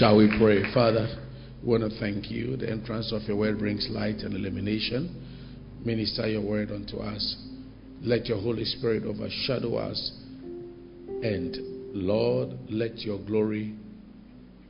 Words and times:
Shall 0.00 0.16
we 0.16 0.34
pray? 0.38 0.62
Father, 0.72 1.14
we 1.62 1.68
want 1.68 1.82
to 1.82 2.00
thank 2.00 2.30
you. 2.30 2.56
The 2.56 2.70
entrance 2.70 3.12
of 3.12 3.20
your 3.24 3.36
word 3.36 3.58
brings 3.58 3.86
light 3.90 4.20
and 4.20 4.32
illumination. 4.32 5.14
Minister 5.84 6.26
your 6.26 6.40
word 6.40 6.70
unto 6.70 6.96
us. 6.96 7.36
Let 8.00 8.24
your 8.24 8.40
Holy 8.40 8.64
Spirit 8.64 9.02
overshadow 9.04 9.74
us. 9.74 10.12
And 11.06 11.54
Lord, 11.94 12.48
let 12.70 13.00
your 13.00 13.18
glory 13.18 13.74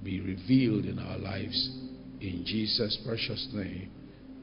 be 0.02 0.20
revealed 0.20 0.86
in 0.86 0.98
our 0.98 1.18
lives. 1.18 1.78
In 2.20 2.42
Jesus' 2.44 2.98
precious 3.06 3.46
name. 3.52 3.88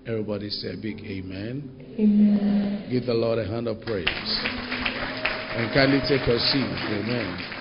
Everybody 0.08 0.50
say 0.50 0.70
a 0.70 0.78
big 0.78 1.02
amen. 1.02 1.70
Amen. 2.00 2.88
Give 2.90 3.06
the 3.06 3.14
Lord 3.14 3.40
a 3.40 3.46
hand 3.46 3.68
of 3.68 3.82
praise. 3.82 4.08
And 4.08 5.70
kindly 5.74 6.00
take 6.08 6.26
your 6.26 6.40
seat. 6.40 6.64
Amen. 6.64 7.57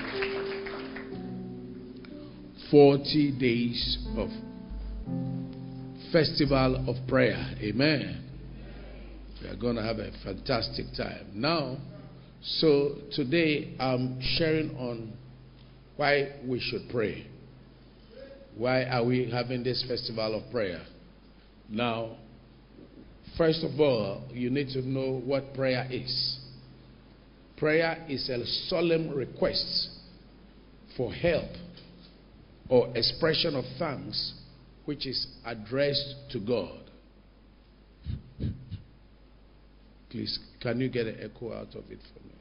40 2.70 3.38
days 3.38 3.98
of 4.16 4.28
festival 6.12 6.88
of 6.88 6.96
prayer. 7.06 7.54
Amen. 7.60 8.24
We 9.42 9.48
are 9.48 9.56
going 9.56 9.76
to 9.76 9.82
have 9.82 9.98
a 9.98 10.10
fantastic 10.24 10.86
time. 10.96 11.26
Now, 11.34 11.76
so 12.42 12.96
today 13.12 13.76
I'm 13.78 14.18
sharing 14.20 14.70
on 14.76 15.12
why 15.96 16.40
we 16.44 16.60
should 16.60 16.88
pray. 16.90 17.26
Why 18.56 18.84
are 18.84 19.04
we 19.04 19.30
having 19.30 19.62
this 19.62 19.84
festival 19.86 20.40
of 20.40 20.50
prayer? 20.50 20.82
Now, 21.68 22.16
first 23.36 23.62
of 23.62 23.78
all, 23.78 24.24
you 24.32 24.50
need 24.50 24.68
to 24.70 24.82
know 24.82 25.20
what 25.24 25.54
prayer 25.54 25.86
is. 25.90 26.38
Prayer 27.56 28.04
is 28.08 28.28
a 28.28 28.44
solemn 28.68 29.10
request 29.10 29.90
for 30.96 31.12
help 31.12 31.50
or 32.68 32.88
expression 32.96 33.54
of 33.54 33.64
thanks 33.78 34.34
which 34.84 35.06
is 35.06 35.26
addressed 35.44 36.14
to 36.30 36.40
God. 36.40 36.82
Please, 40.10 40.38
can 40.60 40.80
you 40.80 40.88
get 40.88 41.06
an 41.06 41.18
echo 41.20 41.52
out 41.52 41.74
of 41.74 41.90
it 41.90 41.98
for 42.14 42.24
me? 42.24 42.34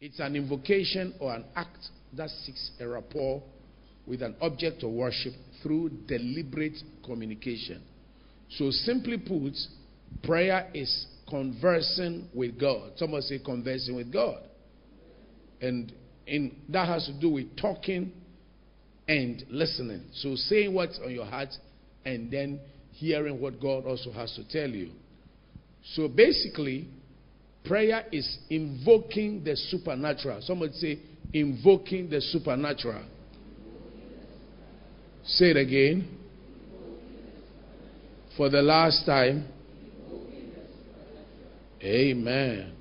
It's 0.00 0.20
an 0.20 0.36
invocation 0.36 1.14
or 1.20 1.34
an 1.34 1.44
act 1.56 1.78
that 2.16 2.30
seeks 2.30 2.70
a 2.80 2.86
rapport 2.86 3.42
with 4.06 4.22
an 4.22 4.36
object 4.40 4.82
of 4.84 4.90
worship 4.92 5.32
through 5.62 5.90
deliberate 6.06 6.78
communication. 7.04 7.82
So, 8.50 8.70
simply 8.70 9.18
put, 9.18 9.52
prayer 10.22 10.70
is 10.72 11.06
conversing 11.28 12.28
with 12.32 12.58
God. 12.58 12.92
Someone 12.96 13.22
say 13.22 13.40
conversing 13.44 13.96
with 13.96 14.12
God. 14.12 14.40
And 15.60 15.92
in, 16.26 16.56
that 16.68 16.86
has 16.88 17.06
to 17.06 17.20
do 17.20 17.30
with 17.30 17.56
talking 17.56 18.12
and 19.08 19.42
listening. 19.48 20.02
So, 20.12 20.36
saying 20.36 20.72
what's 20.72 21.00
on 21.02 21.10
your 21.10 21.24
heart 21.24 21.48
and 22.04 22.30
then 22.30 22.60
hearing 22.92 23.40
what 23.40 23.60
God 23.60 23.86
also 23.86 24.12
has 24.12 24.32
to 24.34 24.46
tell 24.48 24.68
you. 24.68 24.90
So, 25.94 26.08
basically, 26.08 26.88
prayer 27.64 28.04
is 28.12 28.38
invoking 28.50 29.42
the 29.42 29.56
supernatural. 29.56 30.42
Somebody 30.42 30.72
say, 30.74 30.98
invoking 31.32 32.10
the 32.10 32.20
supernatural. 32.20 33.04
Say 35.24 35.50
it 35.50 35.56
again. 35.56 36.16
For 38.36 38.48
the 38.48 38.62
last 38.62 39.04
time. 39.04 39.48
Amen. 41.82 42.77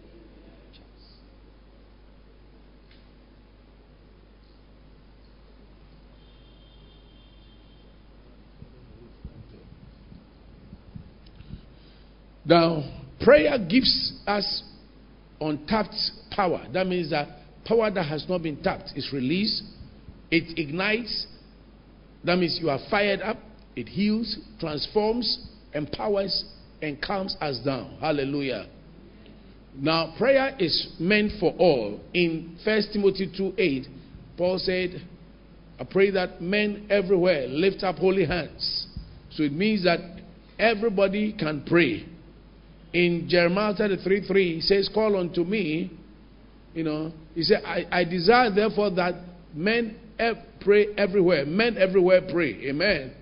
Now, 12.48 12.82
prayer 13.20 13.58
gives 13.60 14.14
us 14.26 14.64
untapped 15.42 15.96
power. 16.32 16.66
That 16.74 16.88
means 16.88 17.10
that 17.10 17.28
power 17.66 17.92
that 17.92 18.04
has 18.04 18.26
not 18.30 18.42
been 18.42 18.64
tapped 18.64 18.94
is 18.96 19.12
released, 19.12 19.64
it 20.32 20.58
ignites. 20.58 21.28
That 22.24 22.38
means 22.38 22.58
you 22.62 22.70
are 22.70 22.80
fired 22.90 23.22
up, 23.22 23.38
it 23.76 23.90
heals, 23.90 24.38
transforms, 24.62 25.46
empowers, 25.74 26.46
and 26.82 27.02
calms 27.02 27.36
us 27.42 27.60
down. 27.66 27.98
Hallelujah. 28.00 28.68
Now, 29.76 30.16
prayer 30.18 30.56
is 30.58 30.96
meant 31.00 31.34
for 31.42 31.54
all. 31.60 32.00
In 32.14 32.58
1 32.64 32.82
Timothy 32.94 33.32
2 33.36 33.54
8, 33.58 33.88
Paul 34.38 34.58
said, 34.58 35.06
I 35.80 35.84
pray 35.84 36.12
that 36.12 36.42
men 36.42 36.88
everywhere 36.90 37.48
lift 37.48 37.84
up 37.84 37.98
holy 37.98 38.26
hands. 38.26 38.88
So 39.32 39.44
it 39.44 39.52
means 39.52 39.84
that 39.84 40.00
everybody 40.58 41.34
can 41.34 41.64
pray 41.68 42.06
in 42.94 43.28
Jeremiah 43.30 43.74
33 43.76 44.28
3, 44.28 44.56
he 44.56 44.62
says, 44.62 44.90
Call 44.94 45.18
unto 45.18 45.44
me. 45.44 45.92
You 46.74 46.84
know, 46.84 47.12
he 47.34 47.44
said, 47.44 47.64
I, 47.66 47.86
I 47.92 48.04
desire 48.04 48.54
therefore 48.54 48.92
that 48.92 49.16
men 49.54 49.98
pray 50.62 50.88
everywhere. 50.98 51.46
Men 51.46 51.78
everywhere 51.78 52.22
pray. 52.32 52.70
Amen. 52.70 53.14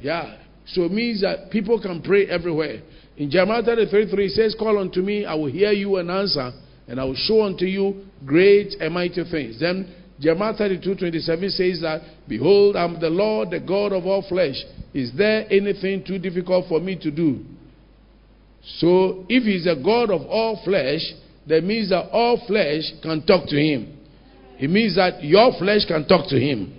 Yeah. 0.00 0.36
So 0.66 0.84
it 0.84 0.92
means 0.92 1.22
that 1.22 1.50
people 1.50 1.80
can 1.80 2.02
pray 2.02 2.26
everywhere. 2.26 2.82
In 3.16 3.30
Jeremiah 3.30 3.62
33 3.62 4.10
3, 4.10 4.24
he 4.24 4.28
says, 4.30 4.56
Call 4.58 4.78
unto 4.78 5.00
me, 5.00 5.24
I 5.24 5.34
will 5.34 5.50
hear 5.50 5.72
you 5.72 5.96
and 5.96 6.10
answer, 6.10 6.52
and 6.88 7.00
I 7.00 7.04
will 7.04 7.14
show 7.14 7.42
unto 7.42 7.64
you 7.64 8.04
great 8.24 8.74
and 8.80 8.94
mighty 8.94 9.24
things. 9.30 9.60
Then 9.60 9.94
Jeremiah 10.20 10.54
32 10.54 10.94
27 10.96 11.50
says 11.50 11.80
that, 11.80 12.02
Behold, 12.28 12.76
I'm 12.76 13.00
the 13.00 13.10
Lord, 13.10 13.50
the 13.50 13.60
God 13.60 13.92
of 13.92 14.06
all 14.06 14.24
flesh. 14.28 14.56
Is 14.92 15.12
there 15.16 15.46
anything 15.50 16.04
too 16.04 16.18
difficult 16.18 16.66
for 16.68 16.80
me 16.80 16.96
to 17.00 17.10
do? 17.10 17.44
So, 18.62 19.24
if 19.28 19.44
he's 19.44 19.66
a 19.66 19.74
God 19.74 20.10
of 20.10 20.22
all 20.22 20.60
flesh, 20.64 21.00
that 21.46 21.64
means 21.64 21.90
that 21.90 22.10
all 22.10 22.42
flesh 22.46 22.82
can 23.02 23.24
talk 23.26 23.48
to 23.48 23.56
him. 23.56 23.98
It 24.58 24.68
means 24.68 24.96
that 24.96 25.24
your 25.24 25.52
flesh 25.58 25.86
can 25.86 26.06
talk 26.06 26.28
to 26.28 26.38
him. 26.38 26.76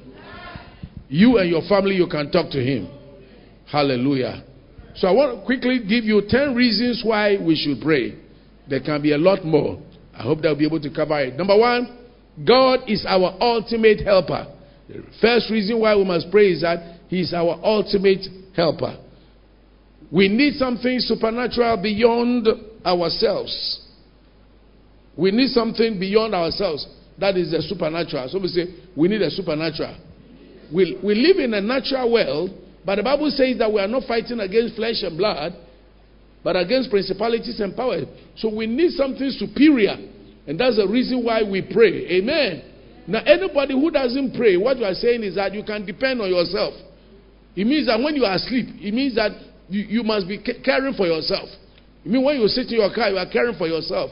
You 1.10 1.40
and 1.40 1.50
your 1.50 1.64
family, 1.68 1.96
you 1.96 2.08
can 2.08 2.32
talk 2.32 2.52
to 2.52 2.64
him. 2.64 2.88
Hallelujah. 3.66 4.44
So, 4.96 5.08
I 5.08 5.12
want 5.12 5.40
to 5.40 5.46
quickly 5.46 5.80
give 5.80 6.06
you 6.06 6.22
10 6.28 6.54
reasons 6.54 7.02
why 7.04 7.38
we 7.38 7.56
should 7.56 7.82
pray. 7.84 8.16
There 8.70 8.82
can 8.82 9.02
be 9.02 9.14
a 9.14 9.18
lot 9.18 9.44
more. 9.44 9.82
I 10.14 10.24
hope 10.24 10.42
they'll 10.42 10.56
be 10.56 10.66
able 10.66 10.82
to 10.82 10.90
cover 10.94 11.20
it. 11.20 11.36
Number 11.36 11.58
one, 11.58 11.98
God 12.46 12.82
is 12.88 13.06
our 13.08 13.36
ultimate 13.40 14.02
helper. 14.02 14.48
The 14.88 15.04
first 15.20 15.50
reason 15.50 15.80
why 15.80 15.96
we 15.96 16.04
must 16.04 16.30
pray 16.32 16.52
is 16.52 16.62
that 16.62 17.00
He 17.08 17.22
is 17.22 17.34
our 17.34 17.60
ultimate 17.64 18.28
helper. 18.56 18.98
We 20.12 20.28
need 20.28 20.56
something 20.56 21.00
supernatural 21.00 21.78
beyond 21.82 22.48
ourselves. 22.86 23.80
We 25.16 25.32
need 25.32 25.50
something 25.50 26.00
beyond 26.00 26.36
ourselves. 26.36 26.86
That 27.18 27.38
is 27.38 27.52
the 27.52 27.62
supernatural. 27.62 28.28
So 28.30 28.40
we 28.40 28.48
say, 28.48 28.66
we 28.96 29.08
need 29.08 29.22
a 29.22 29.30
supernatural. 29.30 29.96
We, 30.74 30.98
we 31.04 31.16
live 31.16 31.38
in 31.38 31.54
a 31.54 31.62
natural 31.62 32.12
world, 32.12 32.52
but 32.86 32.96
the 32.96 33.04
Bible 33.04 33.30
says 33.32 33.58
that 33.60 33.72
we 33.72 33.80
are 33.80 33.88
not 33.88 34.04
fighting 34.08 34.40
against 34.40 34.76
flesh 34.76 35.04
and 35.04 35.18
blood, 35.18 35.54
but 36.44 36.56
against 36.56 36.90
principalities 36.90 37.60
and 37.60 37.76
powers. 37.76 38.06
So 38.38 38.54
we 38.54 38.66
need 38.66 38.92
something 38.92 39.30
superior. 39.32 39.96
And 40.48 40.60
that's 40.60 40.78
the 40.78 40.88
reason 40.88 41.24
why 41.24 41.44
we 41.44 41.62
pray. 41.62 42.08
Amen. 42.18 42.64
Now, 43.08 43.22
anybody 43.24 43.74
who 43.74 43.92
doesn't 43.92 44.36
pray, 44.36 44.58
what 44.58 44.78
you 44.78 44.86
are 44.86 44.94
saying 44.94 45.24
is 45.24 45.36
that 45.36 45.54
you 45.54 45.64
can 45.64 45.86
depend 45.86 46.22
on 46.22 46.30
yourself. 46.30 46.74
It 47.56 47.68
means 47.68 47.88
that 47.88 48.00
when 48.00 48.16
you 48.16 48.26
are 48.26 48.36
asleep, 48.36 48.68
it 48.80 48.94
means 48.94 49.16
that 49.16 49.32
you, 49.72 50.02
you 50.02 50.04
must 50.04 50.28
be 50.28 50.38
caring 50.38 50.94
for 50.94 51.08
yourself. 51.08 51.50
I 52.06 52.10
mean 52.10 52.24
when 52.24 52.40
you 52.40 52.48
sit 52.48 52.68
in 52.68 52.80
your 52.80 52.94
car, 52.94 53.10
you 53.10 53.18
are 53.18 53.30
caring 53.32 53.58
for 53.58 53.68
yourself. 53.68 54.12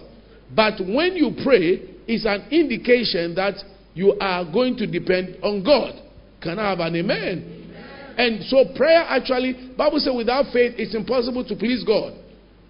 But 0.55 0.79
when 0.79 1.15
you 1.15 1.31
pray, 1.43 1.81
it's 2.07 2.25
an 2.25 2.47
indication 2.49 3.35
that 3.35 3.55
you 3.93 4.15
are 4.19 4.45
going 4.45 4.77
to 4.77 4.87
depend 4.87 5.37
on 5.43 5.63
God. 5.63 6.01
Can 6.41 6.57
I 6.57 6.69
have 6.69 6.79
an 6.79 6.95
amen? 6.95 7.67
amen? 7.67 8.15
And 8.17 8.43
so 8.45 8.73
prayer 8.75 9.03
actually, 9.07 9.73
Bible 9.77 9.99
says 9.99 10.13
without 10.15 10.45
faith 10.53 10.75
it's 10.77 10.95
impossible 10.95 11.43
to 11.45 11.55
please 11.55 11.83
God. 11.83 12.13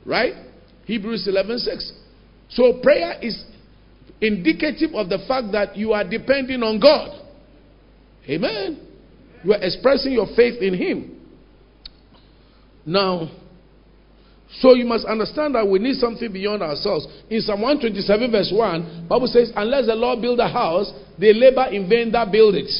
Right? 0.05 0.33
Hebrews 0.85 1.27
11 1.27 1.59
6. 1.59 1.93
So 2.49 2.79
prayer 2.81 3.19
is 3.21 3.45
indicative 4.21 4.95
of 4.95 5.07
the 5.09 5.19
fact 5.27 5.51
that 5.51 5.77
you 5.77 5.93
are 5.93 6.03
depending 6.03 6.63
on 6.63 6.79
God. 6.79 7.27
Amen. 8.27 8.87
You 9.43 9.53
are 9.53 9.61
expressing 9.61 10.13
your 10.13 10.27
faith 10.35 10.61
in 10.61 10.73
Him. 10.73 11.18
Now, 12.89 13.29
so 14.61 14.73
you 14.73 14.83
must 14.83 15.05
understand 15.05 15.53
that 15.53 15.67
we 15.67 15.77
need 15.77 15.97
something 15.97 16.33
beyond 16.33 16.63
ourselves. 16.63 17.05
In 17.29 17.39
Psalm 17.39 17.61
127, 17.61 18.31
verse 18.31 18.49
1, 18.51 19.05
Bible 19.07 19.27
says, 19.27 19.51
Unless 19.55 19.85
the 19.85 19.93
Lord 19.93 20.21
build 20.21 20.39
a 20.39 20.49
house, 20.49 20.91
they 21.19 21.31
labor 21.31 21.69
in 21.69 21.87
vain 21.87 22.11
that 22.13 22.31
build 22.31 22.55
it. 22.55 22.71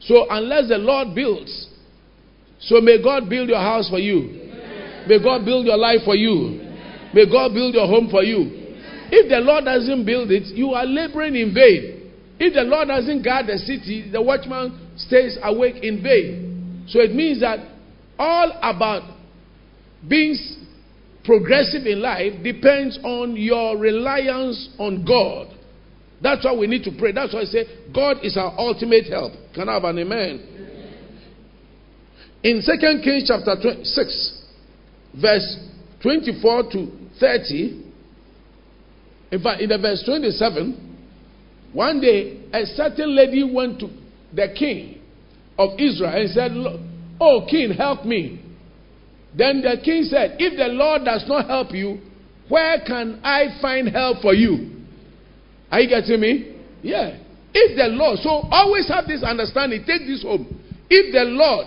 So 0.00 0.26
unless 0.28 0.68
the 0.68 0.78
Lord 0.78 1.14
builds, 1.14 1.68
so 2.58 2.80
may 2.80 3.00
God 3.00 3.30
build 3.30 3.48
your 3.48 3.62
house 3.62 3.88
for 3.88 4.00
you. 4.00 4.50
May 5.06 5.22
God 5.22 5.44
build 5.44 5.64
your 5.64 5.78
life 5.78 6.00
for 6.04 6.16
you. 6.16 6.66
May 7.14 7.30
God 7.30 7.54
build 7.54 7.72
your 7.72 7.86
home 7.86 8.08
for 8.10 8.24
you. 8.24 8.50
If 9.14 9.30
the 9.30 9.38
Lord 9.38 9.64
doesn't 9.64 10.04
build 10.04 10.32
it, 10.32 10.50
you 10.56 10.74
are 10.74 10.84
laboring 10.84 11.36
in 11.36 11.54
vain. 11.54 12.10
If 12.40 12.52
the 12.52 12.62
Lord 12.62 12.88
doesn't 12.88 13.22
guard 13.22 13.46
the 13.46 13.58
city, 13.58 14.10
the 14.10 14.20
watchman 14.20 14.90
stays 14.96 15.38
awake 15.40 15.84
in 15.84 16.02
vain. 16.02 16.84
So 16.88 16.98
it 16.98 17.14
means 17.14 17.40
that 17.42 17.60
all 18.18 18.50
about 18.60 19.15
being 20.08 20.36
progressive 21.24 21.86
in 21.86 22.00
life 22.00 22.42
depends 22.42 22.98
on 23.02 23.36
your 23.36 23.76
reliance 23.76 24.70
on 24.78 25.04
God. 25.04 25.48
That's 26.22 26.44
why 26.44 26.54
we 26.54 26.66
need 26.66 26.84
to 26.84 26.92
pray. 26.98 27.12
That's 27.12 27.34
why 27.34 27.40
I 27.40 27.44
say 27.44 27.64
God 27.94 28.18
is 28.22 28.36
our 28.36 28.54
ultimate 28.58 29.06
help. 29.06 29.32
Can 29.54 29.68
I 29.68 29.74
have 29.74 29.84
an 29.84 29.98
amen? 29.98 30.56
In 32.42 32.62
2 32.64 33.02
Kings 33.02 33.24
chapter 33.26 33.56
6, 33.82 34.42
verse 35.20 35.56
24 36.02 36.62
to 36.72 36.92
30, 37.18 37.82
in 39.32 39.42
fact, 39.42 39.60
in 39.60 39.68
the 39.68 39.78
verse 39.78 40.02
27, 40.06 40.86
one 41.72 42.00
day 42.00 42.40
a 42.52 42.64
certain 42.66 43.14
lady 43.14 43.42
went 43.42 43.80
to 43.80 43.88
the 44.32 44.54
king 44.56 45.00
of 45.58 45.70
Israel 45.78 46.12
and 46.14 46.30
said, 46.30 46.52
Oh, 47.20 47.46
king, 47.50 47.72
help 47.72 48.04
me. 48.04 48.42
Then 49.36 49.60
the 49.60 49.76
king 49.84 50.04
said, 50.04 50.36
If 50.38 50.56
the 50.56 50.68
Lord 50.72 51.04
does 51.04 51.24
not 51.28 51.46
help 51.46 51.72
you, 51.72 52.00
where 52.48 52.80
can 52.86 53.20
I 53.22 53.58
find 53.60 53.88
help 53.88 54.22
for 54.22 54.32
you? 54.32 54.84
Are 55.70 55.80
you 55.80 55.88
getting 55.88 56.20
me? 56.20 56.56
Yeah. 56.82 57.18
If 57.52 57.76
the 57.76 57.88
Lord, 57.88 58.18
so 58.20 58.30
always 58.50 58.88
have 58.88 59.06
this 59.06 59.22
understanding, 59.22 59.84
take 59.86 60.06
this 60.06 60.22
home. 60.22 60.46
If 60.88 61.12
the 61.12 61.24
Lord, 61.24 61.66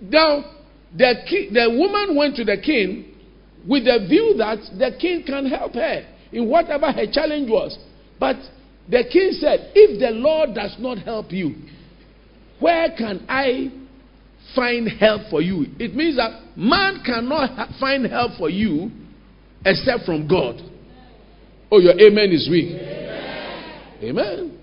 now 0.00 0.44
the, 0.96 1.14
king, 1.28 1.52
the 1.52 1.68
woman 1.70 2.16
went 2.16 2.36
to 2.36 2.44
the 2.44 2.56
king 2.56 3.12
with 3.68 3.84
the 3.84 4.06
view 4.08 4.34
that 4.38 4.58
the 4.78 4.96
king 4.98 5.24
can 5.26 5.46
help 5.46 5.74
her 5.74 6.06
in 6.32 6.48
whatever 6.48 6.90
her 6.92 7.06
challenge 7.10 7.50
was. 7.50 7.78
But 8.18 8.36
the 8.88 9.04
king 9.12 9.32
said, 9.32 9.72
If 9.74 10.00
the 10.00 10.10
Lord 10.10 10.54
does 10.54 10.76
not 10.78 10.98
help 10.98 11.32
you, 11.32 11.54
where 12.60 12.88
can 12.96 13.26
I 13.28 13.70
find 14.54 14.88
help 14.88 15.30
for 15.30 15.42
you? 15.42 15.66
It 15.78 15.94
means 15.94 16.16
that 16.16 16.56
man 16.56 17.02
cannot 17.04 17.70
find 17.80 18.06
help 18.06 18.32
for 18.38 18.50
you 18.50 18.90
except 19.64 20.04
from 20.04 20.28
God. 20.28 20.60
Oh, 21.70 21.80
your 21.80 21.94
amen 22.00 22.30
is 22.30 22.48
weak. 22.50 22.72
Amen. 22.76 24.02
amen. 24.02 24.58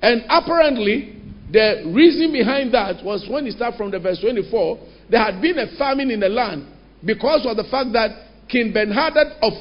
And 0.00 0.22
apparently, 0.28 1.16
the 1.50 1.90
reason 1.94 2.32
behind 2.32 2.72
that 2.74 3.04
was 3.04 3.26
when 3.28 3.46
you 3.46 3.52
start 3.52 3.74
from 3.76 3.90
the 3.90 3.98
verse 3.98 4.20
24, 4.20 4.78
there 5.10 5.24
had 5.24 5.40
been 5.40 5.58
a 5.58 5.76
famine 5.76 6.10
in 6.10 6.20
the 6.20 6.28
land 6.28 6.66
because 7.04 7.46
of 7.46 7.56
the 7.56 7.64
fact 7.64 7.92
that 7.94 8.10
King 8.48 8.72
Benhadad 8.72 9.38
of 9.42 9.52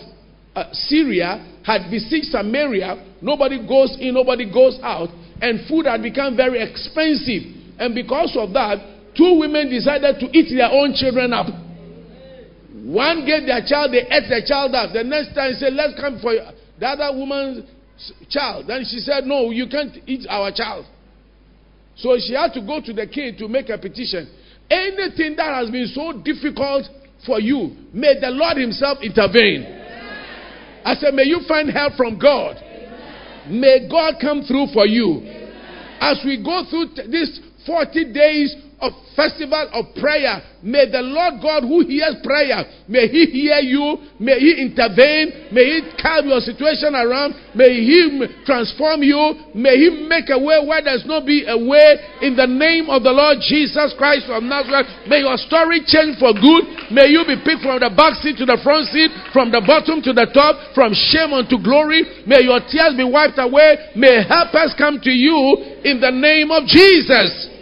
uh, 0.56 0.66
Syria 0.74 1.60
had 1.66 1.90
besieged 1.90 2.28
Samaria. 2.28 3.18
Nobody 3.22 3.66
goes 3.68 3.98
in, 4.00 4.14
nobody 4.14 4.52
goes 4.52 4.80
out, 4.84 5.10
and 5.42 5.68
food 5.68 5.86
had 5.86 6.02
become 6.02 6.36
very 6.36 6.62
expensive. 6.62 7.57
And 7.80 7.94
because 7.94 8.36
of 8.40 8.54
that, 8.54 8.80
two 9.16 9.40
women 9.40 9.70
decided 9.70 10.20
to 10.20 10.26
eat 10.38 10.54
their 10.56 10.72
own 10.72 10.94
children 10.94 11.34
up. 11.34 11.48
One 12.88 13.26
gave 13.26 13.46
their 13.46 13.62
child, 13.66 13.92
they 13.92 14.06
ate 14.08 14.30
their 14.30 14.46
child 14.46 14.74
up. 14.74 14.94
The 14.94 15.04
next 15.04 15.36
time, 15.36 15.54
said, 15.60 15.74
Let's 15.74 16.00
come 16.00 16.20
for 16.22 16.34
the 16.34 16.88
other 16.88 17.18
woman's 17.18 17.66
child. 18.30 18.66
Then 18.68 18.86
she 18.90 19.00
said, 19.00 19.26
No, 19.26 19.52
you 19.52 19.68
can't 19.68 19.98
eat 20.08 20.26
our 20.30 20.52
child. 20.56 20.86
So 21.98 22.16
she 22.20 22.34
had 22.34 22.54
to 22.54 22.62
go 22.62 22.80
to 22.82 22.94
the 22.94 23.08
king 23.08 23.36
to 23.40 23.48
make 23.48 23.70
a 23.70 23.78
petition. 23.78 24.30
Anything 24.70 25.36
that 25.38 25.54
has 25.54 25.70
been 25.70 25.88
so 25.88 26.14
difficult 26.22 26.86
for 27.26 27.40
you, 27.40 27.76
may 27.94 28.20
the 28.20 28.30
Lord 28.30 28.58
Himself 28.58 29.00
intervene. 29.02 29.66
I 30.86 30.96
said, 30.96 31.14
May 31.14 31.24
you 31.24 31.42
find 31.48 31.70
help 31.70 31.94
from 31.96 32.18
God. 32.18 32.56
May 33.50 33.88
God 33.90 34.16
come 34.22 34.44
through 34.44 34.68
for 34.74 34.86
you. 34.86 35.22
As 36.00 36.22
we 36.24 36.42
go 36.44 36.64
through 36.70 36.96
t- 36.96 37.12
this 37.12 37.40
40 37.68 38.14
days 38.14 38.56
of 38.80 38.94
festival 39.18 39.66
of 39.74 39.90
prayer. 39.98 40.38
May 40.62 40.86
the 40.90 41.02
Lord 41.02 41.42
God 41.42 41.66
who 41.66 41.82
hears 41.82 42.22
prayer, 42.22 42.62
may 42.86 43.10
he 43.10 43.26
hear 43.26 43.58
you, 43.58 43.98
may 44.22 44.38
he 44.38 44.62
intervene, 44.62 45.50
may 45.50 45.66
he 45.66 45.98
calm 45.98 46.30
your 46.30 46.42
situation 46.42 46.94
around, 46.94 47.34
may 47.58 47.82
he 47.82 48.22
transform 48.46 49.02
you, 49.02 49.18
may 49.58 49.78
he 49.82 50.06
make 50.06 50.30
a 50.30 50.38
way 50.38 50.62
where 50.62 50.82
there's 50.86 51.06
no 51.10 51.26
be 51.26 51.46
a 51.50 51.58
way 51.58 52.22
in 52.22 52.38
the 52.38 52.46
name 52.46 52.90
of 52.90 53.02
the 53.02 53.14
Lord 53.14 53.42
Jesus 53.42 53.98
Christ 53.98 54.30
of 54.30 54.46
Nazareth. 54.46 54.86
May 55.10 55.26
your 55.26 55.38
story 55.42 55.82
change 55.86 56.22
for 56.22 56.34
good. 56.38 56.94
May 56.94 57.10
you 57.10 57.26
be 57.26 57.42
picked 57.42 57.66
from 57.66 57.82
the 57.82 57.90
back 57.90 58.22
seat 58.22 58.38
to 58.38 58.46
the 58.46 58.62
front 58.62 58.94
seat, 58.94 59.10
from 59.34 59.50
the 59.50 59.62
bottom 59.66 60.06
to 60.06 60.14
the 60.14 60.30
top, 60.30 60.54
from 60.78 60.94
shame 60.94 61.34
unto 61.34 61.58
glory. 61.58 62.06
May 62.30 62.46
your 62.46 62.62
tears 62.62 62.94
be 62.94 63.06
wiped 63.06 63.42
away. 63.42 63.98
May 63.98 64.22
helpers 64.22 64.78
come 64.78 65.02
to 65.02 65.14
you 65.14 65.82
in 65.82 65.98
the 65.98 66.14
name 66.14 66.54
of 66.54 66.70
Jesus. 66.70 67.57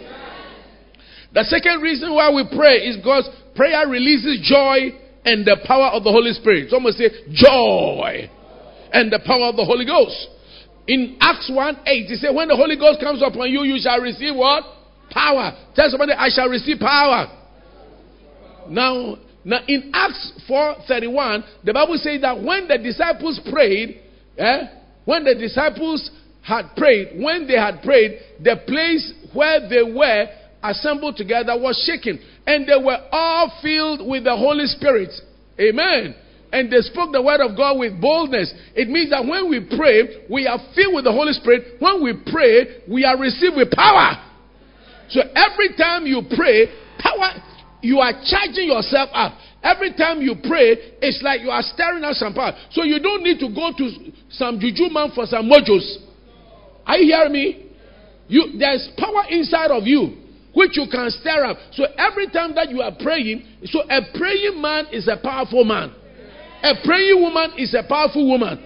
The 1.36 1.44
second 1.44 1.82
reason 1.82 2.14
why 2.14 2.32
we 2.32 2.48
pray 2.56 2.88
is 2.88 2.96
because 2.96 3.28
prayer 3.54 3.86
releases 3.86 4.40
joy 4.40 4.88
and 5.22 5.44
the 5.44 5.60
power 5.66 5.92
of 5.92 6.02
the 6.02 6.10
Holy 6.10 6.32
Spirit. 6.32 6.70
Someone 6.70 6.94
say 6.94 7.10
joy 7.30 8.30
and 8.90 9.12
the 9.12 9.20
power 9.20 9.52
of 9.52 9.56
the 9.56 9.64
Holy 9.66 9.84
Ghost. 9.84 10.16
In 10.88 11.18
Acts 11.20 11.50
1 11.52 11.80
8, 11.84 12.06
he 12.06 12.16
said, 12.16 12.34
When 12.34 12.48
the 12.48 12.56
Holy 12.56 12.76
Ghost 12.76 13.00
comes 13.00 13.20
upon 13.20 13.50
you, 13.50 13.64
you 13.64 13.76
shall 13.78 14.00
receive 14.00 14.34
what? 14.34 14.64
Power. 15.10 15.52
Tell 15.74 15.90
somebody, 15.90 16.12
I 16.12 16.30
shall 16.30 16.48
receive 16.48 16.78
power. 16.78 17.28
Now, 18.70 19.18
now 19.44 19.60
in 19.68 19.90
Acts 19.92 20.32
4:31, 20.48 21.44
the 21.64 21.74
Bible 21.74 21.98
says 21.98 22.22
that 22.22 22.42
when 22.42 22.66
the 22.66 22.78
disciples 22.78 23.40
prayed, 23.52 24.00
eh, 24.38 24.62
when 25.04 25.24
the 25.24 25.34
disciples 25.34 26.10
had 26.40 26.74
prayed, 26.76 27.20
when 27.20 27.46
they 27.46 27.58
had 27.58 27.82
prayed, 27.82 28.20
the 28.40 28.56
place 28.66 29.12
where 29.34 29.68
they 29.68 29.82
were 29.82 30.28
assembled 30.62 31.16
together 31.16 31.58
was 31.58 31.76
shaken. 31.86 32.20
And 32.46 32.66
they 32.66 32.76
were 32.76 32.98
all 33.12 33.52
filled 33.62 34.06
with 34.06 34.24
the 34.24 34.36
Holy 34.36 34.66
Spirit. 34.66 35.10
Amen. 35.60 36.14
And 36.52 36.72
they 36.72 36.80
spoke 36.80 37.12
the 37.12 37.22
word 37.22 37.40
of 37.40 37.56
God 37.56 37.78
with 37.78 38.00
boldness. 38.00 38.52
It 38.74 38.88
means 38.88 39.10
that 39.10 39.26
when 39.26 39.50
we 39.50 39.60
pray, 39.76 40.24
we 40.30 40.46
are 40.46 40.58
filled 40.74 40.94
with 40.94 41.04
the 41.04 41.12
Holy 41.12 41.32
Spirit. 41.32 41.76
When 41.80 42.02
we 42.02 42.14
pray, 42.30 42.82
we 42.88 43.04
are 43.04 43.18
received 43.18 43.56
with 43.56 43.70
power. 43.70 44.22
So 45.08 45.20
every 45.20 45.76
time 45.76 46.06
you 46.06 46.22
pray, 46.34 46.66
power, 46.98 47.42
you 47.82 47.98
are 47.98 48.12
charging 48.24 48.68
yourself 48.68 49.10
up. 49.12 49.34
Every 49.62 49.92
time 49.94 50.22
you 50.22 50.36
pray, 50.46 50.96
it's 51.02 51.20
like 51.22 51.40
you 51.40 51.50
are 51.50 51.62
stirring 51.62 52.04
up 52.04 52.14
some 52.14 52.34
power. 52.34 52.52
So 52.70 52.84
you 52.84 53.00
don't 53.00 53.22
need 53.22 53.40
to 53.40 53.48
go 53.50 53.72
to 53.76 54.12
some 54.30 54.60
juju 54.60 54.88
man 54.90 55.10
for 55.14 55.26
some 55.26 55.50
mojos. 55.50 55.98
Are 56.86 56.96
you 56.96 57.12
hearing 57.12 57.32
me? 57.32 57.66
You, 58.28 58.58
there's 58.58 58.88
power 58.96 59.24
inside 59.28 59.70
of 59.70 59.84
you 59.86 60.25
which 60.56 60.72
you 60.72 60.88
can 60.90 61.10
stir 61.10 61.44
up. 61.44 61.58
So 61.72 61.84
every 61.98 62.30
time 62.30 62.54
that 62.54 62.70
you 62.70 62.80
are 62.80 62.96
praying, 62.98 63.44
so 63.66 63.80
a 63.84 64.00
praying 64.16 64.56
man 64.56 64.86
is 64.90 65.06
a 65.06 65.20
powerful 65.22 65.64
man. 65.64 65.92
A 66.62 66.72
praying 66.82 67.20
woman 67.20 67.52
is 67.58 67.74
a 67.74 67.84
powerful 67.86 68.26
woman. 68.26 68.56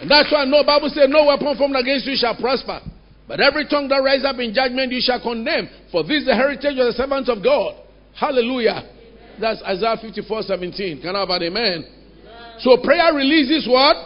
And 0.00 0.10
that's 0.10 0.32
why 0.32 0.44
no 0.46 0.64
Bible 0.64 0.88
says 0.88 1.08
no 1.08 1.26
weapon 1.26 1.56
formed 1.58 1.76
against 1.76 2.06
you 2.06 2.16
shall 2.16 2.36
prosper. 2.36 2.80
But 3.28 3.40
every 3.40 3.68
tongue 3.68 3.88
that 3.88 4.00
rises 4.00 4.24
up 4.24 4.38
in 4.38 4.54
judgment 4.54 4.92
you 4.92 5.00
shall 5.02 5.20
condemn. 5.20 5.68
For 5.92 6.04
this 6.04 6.24
is 6.24 6.26
the 6.26 6.34
heritage 6.34 6.78
of 6.78 6.88
the 6.88 6.94
servants 6.96 7.28
of 7.28 7.44
God. 7.44 7.76
Hallelujah. 8.14 8.80
That's 9.38 9.60
Isaiah 9.62 9.96
54 10.00 10.42
17. 10.42 11.02
Can 11.02 11.14
I 11.14 11.20
have 11.20 11.28
an 11.28 11.42
amen? 11.42 11.84
So 12.60 12.78
prayer 12.82 13.12
releases 13.12 13.68
what? 13.68 13.96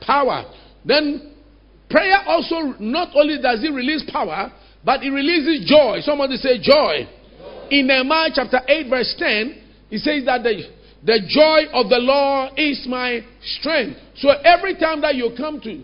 Power. 0.00 0.44
Then 0.84 1.34
Prayer 1.90 2.18
also 2.26 2.74
not 2.78 3.08
only 3.14 3.40
does 3.40 3.62
it 3.64 3.72
release 3.72 4.04
power, 4.10 4.52
but 4.84 5.02
it 5.02 5.10
releases 5.10 5.68
joy. 5.68 5.98
Somebody 6.02 6.36
say 6.36 6.58
joy. 6.58 7.06
joy. 7.06 7.68
In 7.70 7.86
Nehemiah 7.86 8.30
chapter 8.34 8.60
8, 8.66 8.88
verse 8.88 9.14
10, 9.18 9.62
it 9.90 9.98
says 10.00 10.24
that 10.26 10.42
the, 10.42 10.62
the 11.04 11.20
joy 11.28 11.70
of 11.72 11.88
the 11.88 11.98
Lord 11.98 12.52
is 12.56 12.86
my 12.88 13.20
strength. 13.42 13.98
So 14.16 14.30
every 14.30 14.76
time 14.76 15.00
that 15.00 15.14
you 15.14 15.32
come 15.36 15.60
to, 15.62 15.82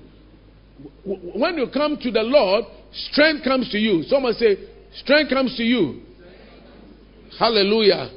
when 1.05 1.57
you 1.57 1.69
come 1.73 1.97
to 2.01 2.11
the 2.11 2.23
Lord, 2.23 2.65
strength 2.93 3.45
comes 3.45 3.71
to 3.71 3.79
you. 3.79 4.03
Someone 4.05 4.35
say, 4.35 4.57
strength 4.95 5.31
comes 5.31 5.57
to 5.57 5.63
you. 5.63 6.03
Hallelujah. 7.39 8.11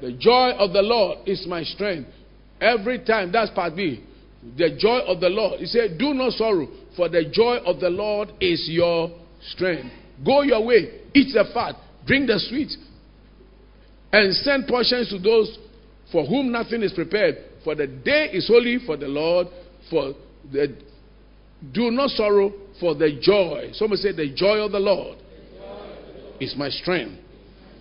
The 0.00 0.12
joy 0.12 0.50
of 0.52 0.72
the 0.72 0.82
Lord 0.82 1.26
is 1.26 1.46
my 1.46 1.64
strength. 1.64 2.10
Every 2.60 3.04
time, 3.04 3.32
that's 3.32 3.50
part 3.50 3.76
B. 3.76 4.04
The 4.56 4.76
joy 4.78 5.00
of 5.00 5.20
the 5.20 5.28
Lord. 5.28 5.60
He 5.60 5.66
said, 5.66 5.98
Do 5.98 6.14
not 6.14 6.32
sorrow, 6.32 6.68
for 6.98 7.08
the 7.08 7.30
joy 7.32 7.58
of 7.64 7.78
the 7.78 7.88
Lord 7.88 8.32
is 8.40 8.66
your 8.68 9.10
strength. 9.52 9.88
Go 10.26 10.42
your 10.42 10.66
way, 10.66 11.00
eat 11.14 11.32
the 11.32 11.44
fat, 11.54 11.76
drink 12.04 12.26
the 12.26 12.40
sweet, 12.40 12.72
and 14.12 14.34
send 14.34 14.66
portions 14.66 15.08
to 15.10 15.18
those 15.20 15.58
for 16.10 16.26
whom 16.26 16.50
nothing 16.50 16.82
is 16.82 16.92
prepared. 16.92 17.36
For 17.62 17.76
the 17.76 17.86
day 17.86 18.30
is 18.32 18.48
holy 18.48 18.78
for 18.84 18.96
the 18.96 19.06
Lord. 19.06 19.46
For 19.88 20.14
the 20.50 20.76
do 21.72 21.90
not 21.90 22.10
sorrow 22.10 22.52
for 22.80 22.94
the 22.94 23.18
joy. 23.20 23.70
Someone 23.74 23.98
say 23.98 24.12
the 24.12 24.32
joy 24.34 24.58
of 24.58 24.72
the 24.72 24.80
Lord 24.80 25.18
is 26.40 26.54
my 26.56 26.68
strength. 26.68 27.20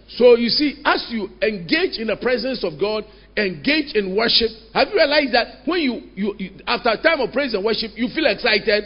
So 0.10 0.36
you 0.36 0.50
see, 0.50 0.82
as 0.86 1.08
you 1.10 1.30
engage 1.42 1.98
in 1.98 2.08
the 2.08 2.18
presence 2.18 2.64
of 2.64 2.80
God, 2.80 3.04
engage 3.36 3.96
in 3.96 4.16
worship, 4.16 4.50
have 4.74 4.90
you 4.90 4.96
realized 4.96 5.34
that 5.34 5.48
when 5.66 5.82
you, 5.82 6.02
you, 6.16 6.36
you 6.38 6.52
after 6.66 6.90
a 6.90 7.02
time 7.02 7.20
of 7.20 7.32
praise 7.32 7.54
and 7.54 7.64
worship, 7.64 7.92
you 7.96 8.10
feel 8.14 8.26
excited? 8.26 8.86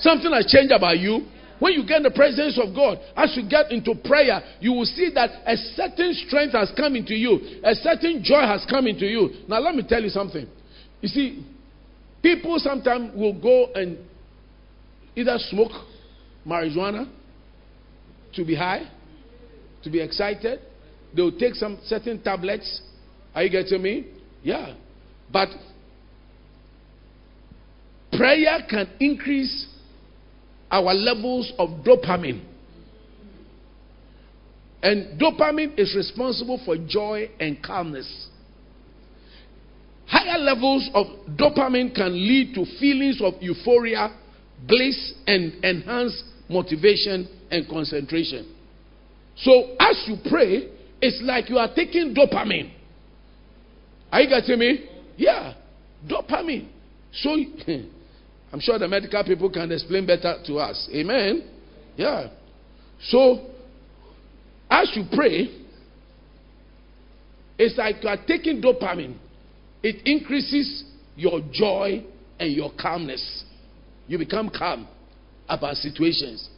Something 0.00 0.32
has 0.32 0.46
changed 0.46 0.72
about 0.72 0.98
you. 0.98 1.26
When 1.58 1.72
you 1.72 1.84
get 1.84 1.98
in 1.98 2.02
the 2.04 2.10
presence 2.10 2.58
of 2.62 2.74
God, 2.74 2.98
as 3.16 3.36
you 3.36 3.48
get 3.48 3.72
into 3.72 3.94
prayer, 3.94 4.40
you 4.60 4.72
will 4.72 4.84
see 4.84 5.10
that 5.14 5.30
a 5.44 5.56
certain 5.74 6.14
strength 6.14 6.52
has 6.52 6.70
come 6.76 6.94
into 6.94 7.14
you, 7.14 7.60
a 7.64 7.74
certain 7.74 8.22
joy 8.22 8.42
has 8.42 8.64
come 8.70 8.86
into 8.86 9.06
you. 9.06 9.30
Now, 9.48 9.58
let 9.58 9.74
me 9.74 9.82
tell 9.86 10.00
you 10.00 10.08
something. 10.08 10.46
You 11.00 11.08
see, 11.08 11.44
people 12.22 12.58
sometimes 12.58 13.12
will 13.14 13.38
go 13.40 13.72
and 13.74 13.98
either 15.16 15.36
smoke 15.50 15.72
marijuana 16.46 17.10
to 18.34 18.44
be 18.44 18.54
high, 18.54 18.88
to 19.82 19.90
be 19.90 20.00
excited. 20.00 20.60
They 21.14 21.22
will 21.22 21.36
take 21.36 21.54
some 21.54 21.78
certain 21.86 22.22
tablets. 22.22 22.82
Are 23.34 23.42
you 23.42 23.50
getting 23.50 23.82
me? 23.82 24.06
Yeah. 24.42 24.74
But 25.32 25.48
prayer 28.12 28.58
can 28.68 28.88
increase 29.00 29.66
our 30.70 30.94
levels 30.94 31.52
of 31.58 31.84
dopamine. 31.84 32.44
And 34.82 35.20
dopamine 35.20 35.78
is 35.78 35.94
responsible 35.96 36.60
for 36.64 36.76
joy 36.76 37.30
and 37.40 37.62
calmness. 37.62 38.28
Higher 40.06 40.38
levels 40.38 40.88
of 40.94 41.06
dopamine 41.36 41.94
can 41.94 42.12
lead 42.12 42.54
to 42.54 42.64
feelings 42.78 43.20
of 43.22 43.34
euphoria, 43.40 44.16
bliss, 44.66 45.14
and 45.26 45.64
enhanced 45.64 46.24
motivation 46.48 47.28
and 47.50 47.68
concentration. 47.68 48.54
So, 49.36 49.76
as 49.78 50.02
you 50.06 50.16
pray, 50.30 50.70
it's 51.00 51.20
like 51.22 51.48
you 51.50 51.58
are 51.58 51.72
taking 51.74 52.14
dopamine. 52.14 52.72
Are 54.10 54.22
you 54.22 54.28
getting 54.28 54.58
me? 54.58 54.88
Yeah, 55.16 55.54
dopamine. 56.08 56.68
So, 57.12 57.36
I'm 58.52 58.60
sure 58.60 58.78
the 58.78 58.88
medical 58.88 59.22
people 59.24 59.50
can 59.50 59.70
explain 59.70 60.06
better 60.06 60.36
to 60.46 60.56
us. 60.56 60.88
Amen. 60.94 61.50
Yeah. 61.96 62.28
So, 63.02 63.46
as 64.70 64.90
you 64.94 65.04
pray, 65.12 65.48
it's 67.58 67.76
like 67.76 68.02
you 68.02 68.08
are 68.08 68.18
taking 68.26 68.62
dopamine. 68.62 69.16
It 69.82 70.06
increases 70.06 70.84
your 71.16 71.40
joy 71.52 72.04
and 72.38 72.52
your 72.52 72.72
calmness. 72.80 73.44
You 74.06 74.18
become 74.18 74.50
calm 74.50 74.88
about 75.48 75.76
situations. 75.76 76.48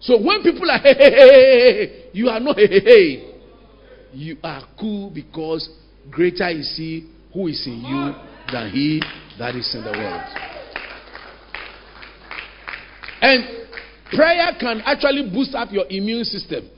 So 0.00 0.20
when 0.20 0.42
people 0.42 0.68
are 0.70 0.78
hey, 0.78 0.94
hey, 0.98 1.10
hey, 1.10 1.86
hey, 1.86 2.04
you 2.12 2.28
are 2.28 2.40
not 2.40 2.56
hey, 2.56 2.66
hey, 2.66 2.80
hey. 2.84 3.28
You 4.12 4.36
are 4.42 4.62
cool 4.78 5.10
because 5.10 5.68
greater 6.10 6.48
is 6.50 6.74
he 6.76 7.08
who 7.32 7.46
is 7.46 7.64
in 7.66 7.80
you 7.80 8.12
than 8.52 8.70
he 8.70 9.02
that 9.38 9.54
is 9.54 9.74
in 9.74 9.84
the 9.84 9.92
world. 9.92 10.51
And 13.22 13.68
prayer 14.12 14.50
can 14.58 14.82
actually 14.84 15.30
boost 15.32 15.54
up 15.54 15.70
your 15.72 15.86
immune 15.88 16.24
system 16.24 16.68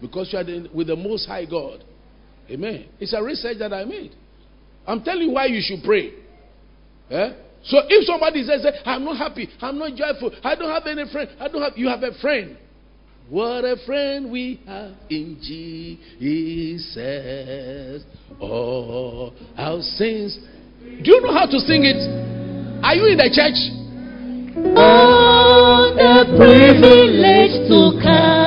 because 0.00 0.32
you 0.32 0.38
are 0.38 0.44
with 0.74 0.86
the 0.86 0.96
Most 0.96 1.26
High 1.26 1.44
God. 1.44 1.84
Amen. 2.50 2.86
It's 2.98 3.12
a 3.12 3.22
research 3.22 3.58
that 3.58 3.72
I 3.72 3.84
made. 3.84 4.12
I'm 4.86 5.02
telling 5.04 5.28
you 5.28 5.34
why 5.34 5.46
you 5.46 5.60
should 5.62 5.84
pray. 5.84 6.12
Eh? 7.10 7.32
So 7.62 7.78
if 7.88 8.06
somebody 8.06 8.42
says, 8.44 8.64
I'm 8.86 9.04
not 9.04 9.18
happy, 9.18 9.48
I'm 9.60 9.78
not 9.78 9.94
joyful, 9.94 10.32
I 10.42 10.54
don't 10.54 10.70
have 10.70 10.86
any 10.86 11.04
friend, 11.12 11.28
I 11.38 11.48
don't 11.48 11.60
have, 11.60 11.76
you 11.76 11.88
have 11.88 12.02
a 12.02 12.18
friend. 12.20 12.56
What 13.28 13.64
a 13.64 13.76
friend 13.86 14.32
we 14.32 14.60
have 14.66 14.92
in 15.08 15.38
Jesus. 16.72 16.82
Oh, 18.40 19.32
our 19.56 19.80
sins. 19.82 20.38
Do 20.80 21.12
you 21.12 21.20
know 21.20 21.32
how 21.32 21.46
to 21.46 21.60
sing 21.60 21.84
it? 21.84 21.96
Are 22.82 22.94
you 22.94 23.06
in 23.06 23.18
the 23.18 23.30
church? 23.30 23.54
Oh, 24.76 25.39
the 25.96 26.36
privilege 26.36 27.54
to 27.68 27.80
carry 28.02 28.40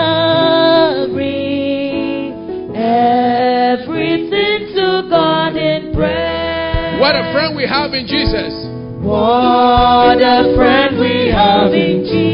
everything 2.75 4.73
to 4.75 5.07
God 5.09 5.55
in 5.55 5.93
prayer. 5.93 6.99
What 6.99 7.15
a 7.15 7.31
friend 7.33 7.55
we 7.55 7.65
have 7.67 7.93
in 7.93 8.07
Jesus. 8.07 8.53
What 9.03 10.21
a 10.21 10.55
friend 10.55 10.99
we 10.99 11.29
have 11.29 11.73
in 11.73 12.03
Jesus. 12.05 12.32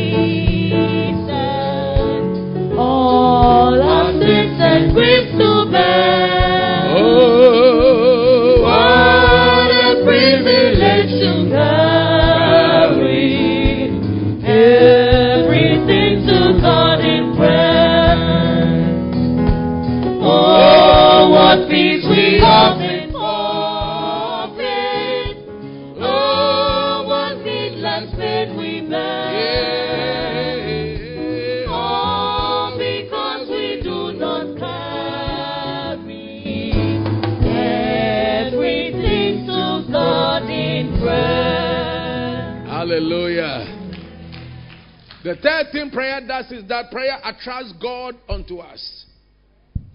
The 45.29 45.35
third 45.35 45.67
thing 45.71 45.91
prayer 45.91 46.21
does 46.25 46.51
is 46.51 46.67
that 46.69 46.89
prayer 46.89 47.19
attracts 47.23 47.71
God 47.79 48.15
unto 48.27 48.57
us. 48.57 49.05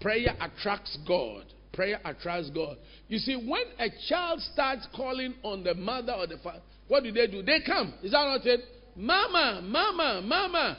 Prayer 0.00 0.32
attracts 0.40 0.96
God. 1.08 1.42
Prayer 1.72 1.98
attracts 2.04 2.50
God. 2.50 2.76
You 3.08 3.18
see, 3.18 3.34
when 3.34 3.64
a 3.80 3.88
child 4.08 4.40
starts 4.52 4.86
calling 4.94 5.34
on 5.42 5.64
the 5.64 5.74
mother 5.74 6.12
or 6.12 6.28
the 6.28 6.36
father, 6.36 6.60
what 6.86 7.02
do 7.02 7.10
they 7.10 7.26
do? 7.26 7.42
They 7.42 7.58
come. 7.66 7.94
Is 8.04 8.12
that 8.12 8.22
not 8.22 8.46
it? 8.46 8.60
Mama, 8.94 9.60
mama, 9.64 10.22
mama. 10.24 10.78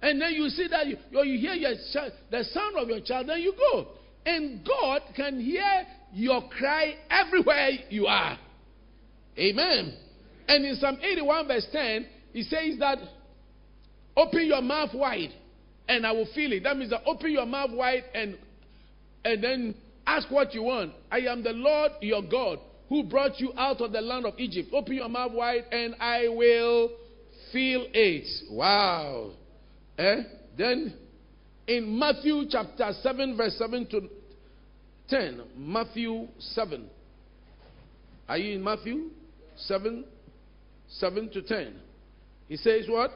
And 0.00 0.22
then 0.22 0.34
you 0.34 0.50
see 0.50 0.68
that 0.68 0.86
you, 0.86 0.98
or 1.16 1.24
you 1.24 1.40
hear 1.40 1.54
your 1.54 1.74
child, 1.92 2.12
the 2.30 2.44
sound 2.44 2.76
of 2.76 2.88
your 2.88 3.00
child, 3.00 3.28
then 3.28 3.40
you 3.40 3.54
go. 3.58 3.88
And 4.24 4.64
God 4.64 5.02
can 5.16 5.40
hear 5.40 5.84
your 6.12 6.48
cry 6.48 6.94
everywhere 7.10 7.70
you 7.90 8.06
are. 8.06 8.38
Amen. 9.36 9.96
And 10.46 10.64
in 10.64 10.76
Psalm 10.76 10.98
81, 11.02 11.48
verse 11.48 11.66
10, 11.72 12.06
he 12.32 12.44
says 12.44 12.78
that 12.78 12.98
open 14.16 14.46
your 14.46 14.62
mouth 14.62 14.90
wide 14.94 15.32
and 15.88 16.06
I 16.06 16.12
will 16.12 16.28
fill 16.34 16.52
it. 16.52 16.62
That 16.62 16.76
means 16.76 16.90
that 16.90 17.02
open 17.06 17.30
your 17.30 17.46
mouth 17.46 17.70
wide 17.72 18.04
and 18.14 18.36
and 19.24 19.42
then 19.42 19.74
ask 20.06 20.30
what 20.30 20.54
you 20.54 20.62
want. 20.62 20.92
I 21.10 21.18
am 21.20 21.42
the 21.42 21.52
Lord 21.52 21.92
your 22.00 22.22
God 22.22 22.58
who 22.88 23.02
brought 23.02 23.40
you 23.40 23.52
out 23.56 23.80
of 23.80 23.92
the 23.92 24.00
land 24.00 24.26
of 24.26 24.34
Egypt. 24.38 24.70
Open 24.72 24.94
your 24.94 25.08
mouth 25.08 25.32
wide 25.32 25.64
and 25.72 25.94
I 26.00 26.28
will 26.28 26.90
fill 27.52 27.86
it. 27.92 28.50
Wow. 28.50 29.32
Eh? 29.98 30.22
Then 30.56 30.94
in 31.66 31.98
Matthew 31.98 32.44
chapter 32.48 32.92
7, 33.02 33.36
verse 33.36 33.56
7 33.58 33.86
to 33.86 34.08
10. 35.08 35.42
Matthew 35.56 36.28
7. 36.38 36.88
Are 38.28 38.38
you 38.38 38.56
in 38.56 38.62
Matthew 38.62 39.10
7? 39.56 40.04
7 40.88 41.30
to 41.30 41.42
10. 41.42 41.74
He 42.48 42.56
says 42.56 42.86
what? 42.88 43.10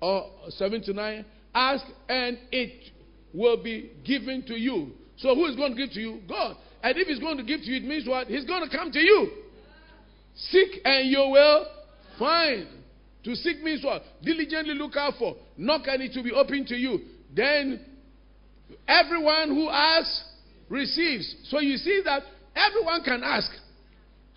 Or 0.00 0.30
7 0.48 0.82
to 0.82 0.92
9. 0.92 1.24
Ask 1.54 1.84
and 2.08 2.38
it 2.52 2.90
will 3.34 3.62
be 3.62 3.92
given 4.04 4.44
to 4.46 4.54
you. 4.54 4.92
So 5.16 5.34
who 5.34 5.46
is 5.46 5.56
going 5.56 5.74
to 5.74 5.76
give 5.76 5.92
to 5.94 6.00
you? 6.00 6.20
God. 6.28 6.56
And 6.82 6.96
if 6.96 7.06
he's 7.08 7.18
going 7.18 7.36
to 7.36 7.44
give 7.44 7.60
to 7.60 7.66
you, 7.66 7.76
it 7.76 7.84
means 7.84 8.08
what? 8.08 8.26
He's 8.26 8.44
going 8.44 8.68
to 8.68 8.74
come 8.74 8.90
to 8.92 8.98
you. 8.98 9.30
Seek 10.34 10.80
and 10.84 11.08
you 11.10 11.18
will 11.18 11.66
find. 12.18 12.66
To 13.24 13.34
seek 13.34 13.62
means 13.62 13.84
what? 13.84 14.02
Diligently 14.22 14.74
look 14.74 14.96
out 14.96 15.14
for. 15.18 15.36
Knock 15.58 15.82
and 15.86 16.02
it 16.02 16.12
will 16.16 16.24
be 16.24 16.32
open 16.32 16.64
to 16.66 16.74
you. 16.74 17.00
Then 17.34 17.84
everyone 18.88 19.50
who 19.50 19.68
asks 19.68 20.24
receives. 20.70 21.36
So 21.44 21.60
you 21.60 21.76
see 21.76 22.00
that 22.04 22.22
everyone 22.56 23.02
can 23.02 23.22
ask. 23.22 23.50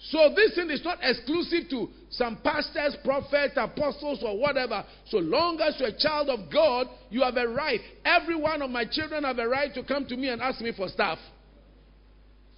So 0.10 0.34
this 0.36 0.56
thing 0.56 0.70
is 0.70 0.84
not 0.84 0.98
exclusive 1.02 1.70
to 1.70 1.88
some 2.18 2.38
pastors, 2.44 2.96
prophets, 3.04 3.54
apostles, 3.56 4.24
or 4.24 4.38
whatever. 4.38 4.86
So 5.10 5.18
long 5.18 5.60
as 5.60 5.76
you're 5.80 5.90
a 5.90 5.98
child 5.98 6.30
of 6.30 6.52
God, 6.52 6.88
you 7.10 7.22
have 7.24 7.38
a 7.38 7.48
right. 7.48 7.80
Every 8.06 8.36
one 8.36 8.62
of 8.62 8.70
my 8.70 8.86
children 8.90 9.24
have 9.24 9.40
a 9.40 9.48
right 9.48 9.74
to 9.74 9.84
come 9.84 10.06
to 10.06 10.16
me 10.16 10.30
and 10.30 10.42
ask 10.42 10.62
me 10.62 10.72
for 10.76 10.88
stuff. 10.90 11.18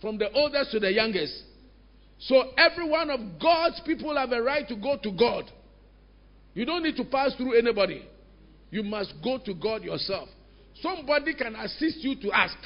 From 0.02 0.18
the 0.18 0.30
oldest 0.34 0.72
to 0.72 0.80
the 0.80 0.92
youngest. 0.92 1.34
So 2.20 2.52
every 2.58 2.88
one 2.88 3.10
of 3.10 3.20
God's 3.42 3.82
people 3.86 4.16
have 4.18 4.32
a 4.32 4.42
right 4.42 4.68
to 4.68 4.76
go 4.76 4.98
to 5.02 5.12
God. 5.12 5.50
You 6.54 6.66
don't 6.66 6.84
need 6.84 6.98
to 6.98 7.06
pass 7.06 7.34
through 7.36 7.58
anybody. 7.58 8.06
You 8.72 8.84
must 8.84 9.14
go 9.24 9.38
to 9.46 9.54
God 9.54 9.84
yourself. 9.84 10.28
Somebody 10.82 11.34
can 11.34 11.56
assist 11.56 12.00
you 12.00 12.20
to 12.22 12.32
ask, 12.34 12.58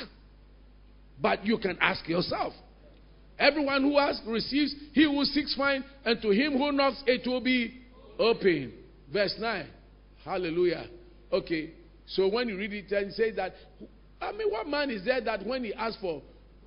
but 1.22 1.46
you 1.46 1.60
can 1.60 1.77
ask 1.79 2.08
yourself. 2.08 2.53
Everyone 3.39 3.84
who 3.84 3.98
asks 3.98 4.22
receives, 4.27 4.75
he 4.93 5.05
who 5.05 5.24
seeks 5.24 5.55
finds, 5.55 5.86
and 6.03 6.22
to 6.22 6.29
him 6.31 6.58
who 6.58 6.72
knocks 6.74 7.01
it 7.08 7.25
will 7.25 7.39
be 7.39 7.79
open. 8.19 8.74
Verse 9.12 9.34
9. 9.39 9.65
Hallelujah. 10.25 10.86
Okay. 11.31 11.72
So 12.05 12.27
when 12.27 12.50
you 12.50 12.58
read 12.58 12.74
it, 12.74 12.91
and 12.91 13.13
say 13.13 13.31
that, 13.31 13.53
I 14.22 14.34
mean, 14.34 14.50
what 14.51 14.67
man 14.67 14.89
is 14.89 15.05
there 15.05 15.22
that 15.22 15.46
when 15.46 15.63
he 15.63 15.74
asks 15.74 16.00
for 16.01 16.22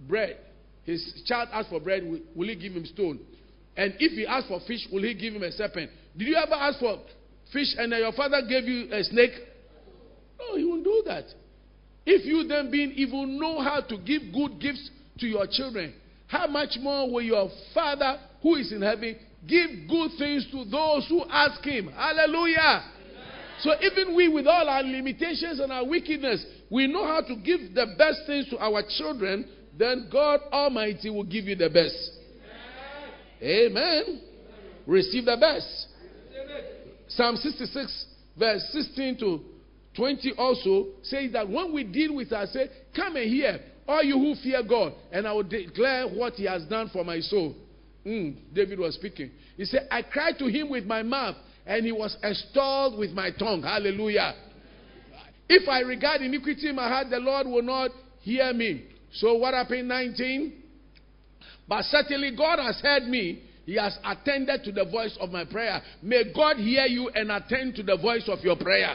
bread, 0.08 0.38
his 0.84 1.22
child 1.26 1.50
asks 1.52 1.70
for 1.70 1.78
bread, 1.78 2.04
will, 2.04 2.20
will 2.34 2.48
he 2.48 2.56
give 2.56 2.72
him 2.72 2.86
stone? 2.86 3.20
And 3.76 3.94
if 3.98 4.12
he 4.12 4.26
asks 4.26 4.48
for 4.48 4.60
fish, 4.66 4.86
will 4.90 5.02
he 5.02 5.14
give 5.14 5.34
him 5.34 5.42
a 5.42 5.52
serpent? 5.52 5.90
Did 6.16 6.28
you 6.28 6.36
ever 6.36 6.54
ask 6.54 6.78
for 6.78 6.98
fish 7.52 7.68
and 7.76 7.92
your 7.92 8.12
father 8.12 8.40
gave 8.48 8.64
you 8.64 8.92
a 8.92 9.04
snake? 9.04 9.32
No, 10.38 10.56
he 10.56 10.64
won't 10.64 10.84
do 10.84 11.02
that. 11.06 11.24
If 12.06 12.24
you 12.24 12.46
then, 12.48 12.70
being 12.70 12.92
evil, 12.92 13.26
know 13.26 13.60
how 13.60 13.80
to 13.80 13.98
give 13.98 14.22
good 14.32 14.58
gifts 14.58 14.90
to 15.18 15.26
your 15.26 15.46
children, 15.50 15.94
how 16.32 16.46
much 16.46 16.78
more 16.80 17.10
will 17.12 17.20
your 17.20 17.50
Father 17.74 18.18
who 18.42 18.56
is 18.56 18.72
in 18.72 18.80
heaven 18.80 19.16
give 19.46 19.68
good 19.86 20.12
things 20.18 20.46
to 20.50 20.64
those 20.64 21.06
who 21.06 21.22
ask 21.28 21.62
Him? 21.62 21.88
Hallelujah. 21.88 22.84
So, 23.60 23.72
even 23.82 24.16
we, 24.16 24.28
with 24.28 24.46
all 24.46 24.66
our 24.66 24.82
limitations 24.82 25.60
and 25.60 25.70
our 25.70 25.86
wickedness, 25.86 26.42
we 26.70 26.86
know 26.86 27.04
how 27.04 27.20
to 27.20 27.36
give 27.36 27.74
the 27.74 27.94
best 27.98 28.22
things 28.26 28.48
to 28.48 28.58
our 28.58 28.82
children, 28.96 29.46
then 29.78 30.08
God 30.10 30.40
Almighty 30.50 31.10
will 31.10 31.22
give 31.22 31.44
you 31.44 31.54
the 31.54 31.68
best. 31.68 32.12
Amen. 33.42 33.76
Amen. 33.76 34.20
Receive 34.86 35.26
the 35.26 35.36
best. 35.38 35.86
Psalm 37.08 37.36
66, 37.36 38.06
verse 38.38 38.68
16 38.72 39.18
to 39.18 39.40
20 39.96 40.32
also 40.38 40.86
says 41.02 41.30
that 41.32 41.46
when 41.46 41.74
we 41.74 41.84
deal 41.84 42.16
with 42.16 42.32
our 42.32 42.46
say, 42.46 42.70
come 42.96 43.16
and 43.16 43.28
hear, 43.28 43.60
all 43.86 44.02
you 44.02 44.18
who 44.18 44.34
fear 44.42 44.62
God, 44.62 44.92
and 45.10 45.26
I 45.26 45.32
will 45.32 45.42
declare 45.42 46.06
what 46.06 46.34
he 46.34 46.44
has 46.44 46.64
done 46.64 46.90
for 46.92 47.04
my 47.04 47.20
soul. 47.20 47.54
Mm, 48.06 48.36
David 48.54 48.78
was 48.78 48.94
speaking. 48.94 49.30
He 49.56 49.64
said, 49.64 49.88
I 49.90 50.02
cried 50.02 50.38
to 50.38 50.46
him 50.46 50.70
with 50.70 50.84
my 50.84 51.02
mouth, 51.02 51.36
and 51.66 51.84
he 51.84 51.92
was 51.92 52.16
extolled 52.22 52.98
with 52.98 53.10
my 53.10 53.30
tongue. 53.30 53.62
Hallelujah. 53.62 54.34
If 55.48 55.68
I 55.68 55.80
regard 55.80 56.22
iniquity 56.22 56.68
in 56.68 56.76
my 56.76 56.88
heart, 56.88 57.08
the 57.10 57.18
Lord 57.18 57.46
will 57.46 57.62
not 57.62 57.90
hear 58.20 58.52
me. 58.52 58.86
So 59.12 59.34
what 59.34 59.54
happened? 59.54 59.88
19. 59.88 60.52
But 61.68 61.84
certainly 61.84 62.34
God 62.36 62.58
has 62.58 62.80
heard 62.80 63.04
me. 63.04 63.42
He 63.64 63.76
has 63.76 63.96
attended 64.04 64.64
to 64.64 64.72
the 64.72 64.84
voice 64.84 65.16
of 65.20 65.30
my 65.30 65.44
prayer. 65.44 65.80
May 66.02 66.32
God 66.34 66.56
hear 66.56 66.86
you 66.86 67.08
and 67.10 67.30
attend 67.30 67.76
to 67.76 67.82
the 67.82 67.96
voice 67.96 68.28
of 68.28 68.40
your 68.40 68.56
prayer. 68.56 68.94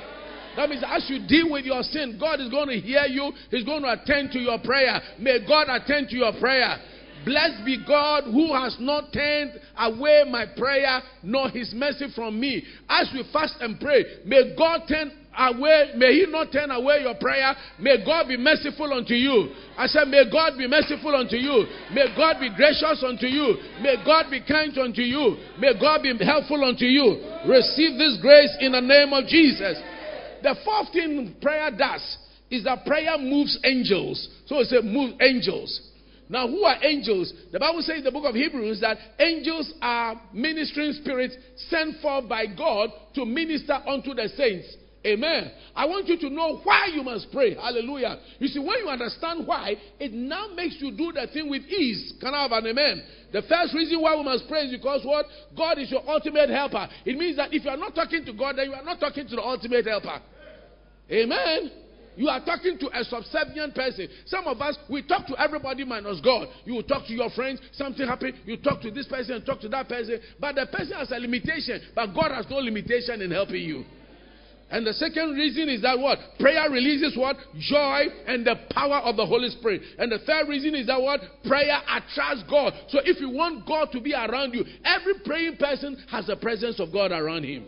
That 0.57 0.69
means 0.69 0.83
as 0.85 1.07
you 1.07 1.25
deal 1.27 1.51
with 1.51 1.65
your 1.65 1.83
sin, 1.83 2.17
God 2.19 2.41
is 2.41 2.49
going 2.49 2.69
to 2.69 2.79
hear 2.79 3.05
you. 3.05 3.31
He's 3.51 3.63
going 3.63 3.83
to 3.83 3.93
attend 3.93 4.31
to 4.31 4.39
your 4.39 4.57
prayer. 4.59 4.99
May 5.19 5.45
God 5.47 5.67
attend 5.69 6.09
to 6.09 6.17
your 6.17 6.33
prayer. 6.39 6.77
Blessed 7.25 7.63
be 7.63 7.83
God 7.85 8.23
who 8.23 8.53
has 8.53 8.75
not 8.79 9.13
turned 9.13 9.51
away 9.77 10.23
my 10.29 10.45
prayer 10.57 11.01
nor 11.21 11.49
his 11.49 11.73
mercy 11.75 12.07
from 12.15 12.39
me. 12.39 12.63
As 12.89 13.09
we 13.13 13.23
fast 13.31 13.55
and 13.59 13.79
pray, 13.79 14.03
may 14.25 14.55
God 14.57 14.81
turn 14.87 15.11
away, 15.37 15.91
may 15.95 16.13
he 16.13 16.25
not 16.27 16.51
turn 16.51 16.71
away 16.71 17.01
your 17.01 17.15
prayer. 17.15 17.53
May 17.79 18.03
God 18.03 18.27
be 18.27 18.37
merciful 18.37 18.91
unto 18.93 19.13
you. 19.13 19.49
I 19.77 19.85
said, 19.85 20.07
may 20.07 20.23
God 20.31 20.57
be 20.57 20.67
merciful 20.67 21.15
unto 21.15 21.35
you. 21.35 21.67
May 21.93 22.15
God 22.15 22.39
be 22.39 22.49
gracious 22.55 23.03
unto 23.05 23.27
you. 23.27 23.57
May 23.81 23.97
God 24.03 24.31
be 24.31 24.41
kind 24.41 24.75
unto 24.77 25.01
you. 25.01 25.37
May 25.59 25.77
God 25.79 26.01
be 26.01 26.17
helpful 26.23 26.63
unto 26.63 26.85
you. 26.85 27.21
Receive 27.45 27.99
this 27.99 28.17
grace 28.21 28.57
in 28.59 28.71
the 28.71 28.81
name 28.81 29.13
of 29.13 29.27
Jesus. 29.27 29.77
The 30.44 30.56
fourth 30.63 30.91
thing 30.94 31.36
prayer 31.41 31.72
does 31.72 32.17
is 32.50 32.63
that 32.63 32.86
prayer 32.86 33.17
moves 33.17 33.58
angels. 33.63 34.29
So 34.46 34.60
it 34.60 34.72
a 34.72 34.82
move 34.82 35.15
angels. 35.22 35.82
Now, 36.29 36.48
who 36.48 36.63
are 36.63 36.84
angels? 36.84 37.32
The 37.51 37.60
Bible 37.60 37.82
says 37.82 38.00
in 38.00 38.03
the 38.03 38.12
book 38.12 38.25
of 38.25 38.36
Hebrews 38.36 38.82
that 38.82 38.98
angels 39.20 39.74
are 39.82 40.22
ministering 40.34 40.94
spirits 40.94 41.36
sent 41.70 42.01
forth 42.01 42.27
by 42.27 42.46
God 42.48 42.89
to 43.15 43.25
minister 43.25 43.74
unto 43.88 44.13
the 44.13 44.27
saints. 44.36 44.75
Amen. 45.06 45.51
I 45.74 45.86
want 45.86 46.08
you 46.08 46.17
to 46.20 46.29
know 46.29 46.60
why 46.63 46.89
you 46.94 47.01
must 47.01 47.32
pray. 47.32 47.54
Hallelujah. 47.54 48.19
You 48.39 48.47
see, 48.50 48.60
when 48.60 48.80
you 48.80 48.89
understand 48.89 49.47
why, 49.47 49.76
it 50.00 50.12
now 50.12 50.50
makes 50.54 50.78
you 50.80 50.91
do 50.91 51.13
the 51.13 51.28
thing 51.32 51.50
with 51.50 51.63
ease. 51.63 52.13
Can 52.19 52.34
I 52.34 52.41
have 52.41 52.52
an 52.52 52.67
amen? 52.67 53.04
The 53.33 53.41
first 53.43 53.73
reason 53.73 54.01
why 54.01 54.15
we 54.15 54.23
must 54.23 54.47
pray 54.47 54.65
is 54.65 54.71
because 54.71 55.01
what? 55.03 55.25
God 55.55 55.77
is 55.79 55.91
your 55.91 56.07
ultimate 56.07 56.49
helper. 56.49 56.87
It 57.05 57.17
means 57.17 57.37
that 57.37 57.53
if 57.53 57.65
you 57.65 57.69
are 57.69 57.77
not 57.77 57.93
talking 57.93 58.23
to 58.25 58.33
God, 58.33 58.55
then 58.57 58.69
you 58.69 58.73
are 58.73 58.83
not 58.83 58.99
talking 58.99 59.27
to 59.27 59.35
the 59.35 59.41
ultimate 59.41 59.85
helper. 59.85 60.21
Amen. 61.11 61.71
You 62.17 62.29
are 62.29 62.43
talking 62.43 62.79
to 62.79 62.99
a 62.99 63.03
subservient 63.03 63.75
person. 63.75 64.07
Some 64.25 64.47
of 64.47 64.59
us, 64.59 64.75
we 64.89 65.03
talk 65.03 65.27
to 65.27 65.39
everybody 65.39 65.85
minus 65.85 66.19
God. 66.19 66.47
You 66.65 66.73
will 66.73 66.83
talk 66.83 67.05
to 67.07 67.13
your 67.13 67.29
friends, 67.29 67.61
something 67.73 68.07
happened, 68.07 68.33
you 68.43 68.57
talk 68.57 68.81
to 68.81 68.91
this 68.91 69.07
person 69.07 69.45
talk 69.45 69.61
to 69.61 69.69
that 69.69 69.87
person. 69.87 70.19
But 70.39 70.55
the 70.55 70.65
person 70.65 70.97
has 70.97 71.11
a 71.11 71.19
limitation, 71.19 71.79
but 71.93 72.07
God 72.15 72.31
has 72.31 72.47
no 72.49 72.57
limitation 72.57 73.21
in 73.21 73.29
helping 73.31 73.61
you. 73.61 73.85
And 74.69 74.86
the 74.86 74.93
second 74.93 75.36
reason 75.36 75.69
is 75.69 75.82
that 75.84 75.97
what? 75.97 76.19
Prayer 76.39 76.69
releases 76.69 77.17
what? 77.17 77.38
Joy 77.58 78.03
and 78.25 78.45
the 78.45 78.56
power 78.71 78.97
of 78.97 79.15
the 79.15 79.25
Holy 79.25 79.49
Spirit. 79.49 79.82
And 79.97 80.12
the 80.12 80.19
third 80.19 80.49
reason 80.49 80.75
is 80.75 80.88
that 80.88 81.01
what? 81.01 81.21
Prayer 81.45 81.80
attracts 81.88 82.43
God. 82.49 82.73
So 82.89 82.99
if 83.03 83.21
you 83.21 83.30
want 83.30 83.65
God 83.65 83.89
to 83.93 84.01
be 84.01 84.13
around 84.13 84.53
you, 84.53 84.65
every 84.84 85.13
praying 85.23 85.58
person 85.58 85.97
has 86.12 86.27
the 86.27 86.36
presence 86.36 86.80
of 86.82 86.91
God 86.91 87.12
around 87.12 87.43
him. 87.45 87.65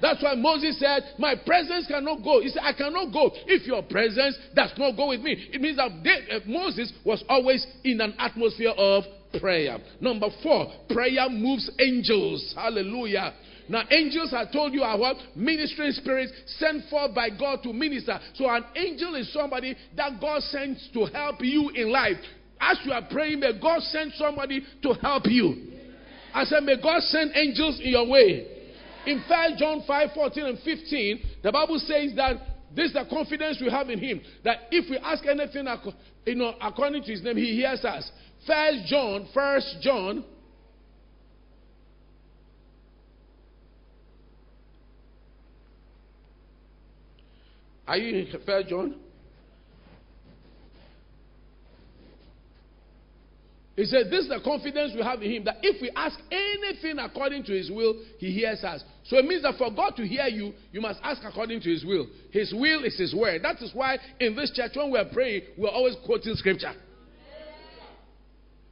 That's 0.00 0.22
why 0.22 0.34
Moses 0.34 0.78
said, 0.78 1.02
My 1.18 1.34
presence 1.34 1.86
cannot 1.86 2.24
go. 2.24 2.40
He 2.40 2.48
said, 2.48 2.62
I 2.64 2.72
cannot 2.72 3.12
go 3.12 3.30
if 3.46 3.66
your 3.66 3.82
presence 3.82 4.36
does 4.54 4.72
not 4.78 4.96
go 4.96 5.08
with 5.08 5.20
me. 5.20 5.50
It 5.52 5.60
means 5.60 5.76
that 5.76 5.90
uh, 5.90 6.40
Moses 6.46 6.90
was 7.04 7.22
always 7.28 7.66
in 7.84 8.00
an 8.00 8.14
atmosphere 8.18 8.70
of 8.70 9.04
prayer. 9.38 9.78
Number 10.00 10.28
four, 10.42 10.72
prayer 10.88 11.28
moves 11.28 11.70
angels. 11.80 12.54
Hallelujah. 12.56 13.34
Now, 13.68 13.84
angels, 13.90 14.34
I 14.34 14.50
told 14.50 14.72
you, 14.72 14.82
are 14.82 14.98
what? 14.98 15.16
Ministering 15.36 15.92
spirits 15.92 16.32
sent 16.58 16.88
forth 16.90 17.14
by 17.14 17.30
God 17.30 17.62
to 17.62 17.72
minister. 17.72 18.18
So, 18.34 18.48
an 18.50 18.64
angel 18.74 19.14
is 19.14 19.32
somebody 19.32 19.76
that 19.96 20.20
God 20.20 20.42
sends 20.42 20.88
to 20.92 21.04
help 21.04 21.36
you 21.40 21.70
in 21.70 21.92
life. 21.92 22.16
As 22.60 22.78
you 22.84 22.92
are 22.92 23.06
praying, 23.08 23.40
may 23.40 23.58
God 23.60 23.80
send 23.82 24.12
somebody 24.14 24.66
to 24.82 24.92
help 24.94 25.22
you. 25.26 25.68
I 26.34 26.44
said, 26.44 26.64
may 26.64 26.80
God 26.80 27.00
send 27.02 27.32
angels 27.34 27.80
in 27.80 27.90
your 27.90 28.08
way. 28.08 28.46
In 29.06 29.22
1 29.28 29.56
John 29.56 29.82
5 29.86 30.10
14 30.14 30.44
and 30.44 30.58
15, 30.58 31.20
the 31.42 31.52
Bible 31.52 31.78
says 31.78 32.12
that 32.16 32.36
this 32.74 32.88
is 32.88 32.92
the 32.92 33.04
confidence 33.08 33.58
we 33.60 33.70
have 33.70 33.88
in 33.88 33.98
Him. 33.98 34.20
That 34.44 34.58
if 34.70 34.90
we 34.90 34.98
ask 34.98 35.24
anything 35.26 35.66
you 36.26 36.34
know, 36.34 36.54
according 36.60 37.02
to 37.04 37.10
His 37.10 37.22
name, 37.22 37.36
He 37.36 37.54
hears 37.56 37.84
us. 37.84 38.10
First 38.46 38.86
John, 38.86 39.28
First 39.34 39.76
John. 39.80 40.24
Are 47.86 47.96
you 47.96 48.18
in 48.18 48.40
First 48.46 48.68
John? 48.68 48.94
He 53.80 53.86
said, 53.86 54.10
This 54.10 54.24
is 54.24 54.28
the 54.28 54.40
confidence 54.44 54.92
we 54.94 55.02
have 55.02 55.22
in 55.22 55.30
Him 55.32 55.44
that 55.44 55.56
if 55.62 55.80
we 55.80 55.90
ask 55.96 56.18
anything 56.30 56.98
according 56.98 57.44
to 57.44 57.52
His 57.52 57.70
will, 57.70 57.96
He 58.18 58.30
hears 58.30 58.62
us. 58.62 58.84
So 59.06 59.16
it 59.16 59.24
means 59.24 59.42
that 59.42 59.56
for 59.56 59.70
God 59.72 59.96
to 59.96 60.06
hear 60.06 60.26
you, 60.26 60.52
you 60.70 60.80
must 60.80 61.00
ask 61.02 61.22
according 61.24 61.62
to 61.62 61.70
His 61.70 61.84
will. 61.84 62.06
His 62.30 62.52
will 62.52 62.84
is 62.84 62.96
His 62.98 63.14
word. 63.14 63.42
That 63.42 63.62
is 63.62 63.70
why 63.74 63.98
in 64.20 64.36
this 64.36 64.50
church, 64.54 64.72
when 64.74 64.92
we're 64.92 65.08
praying, 65.10 65.42
we're 65.56 65.70
always 65.70 65.96
quoting 66.04 66.34
scripture. 66.34 66.74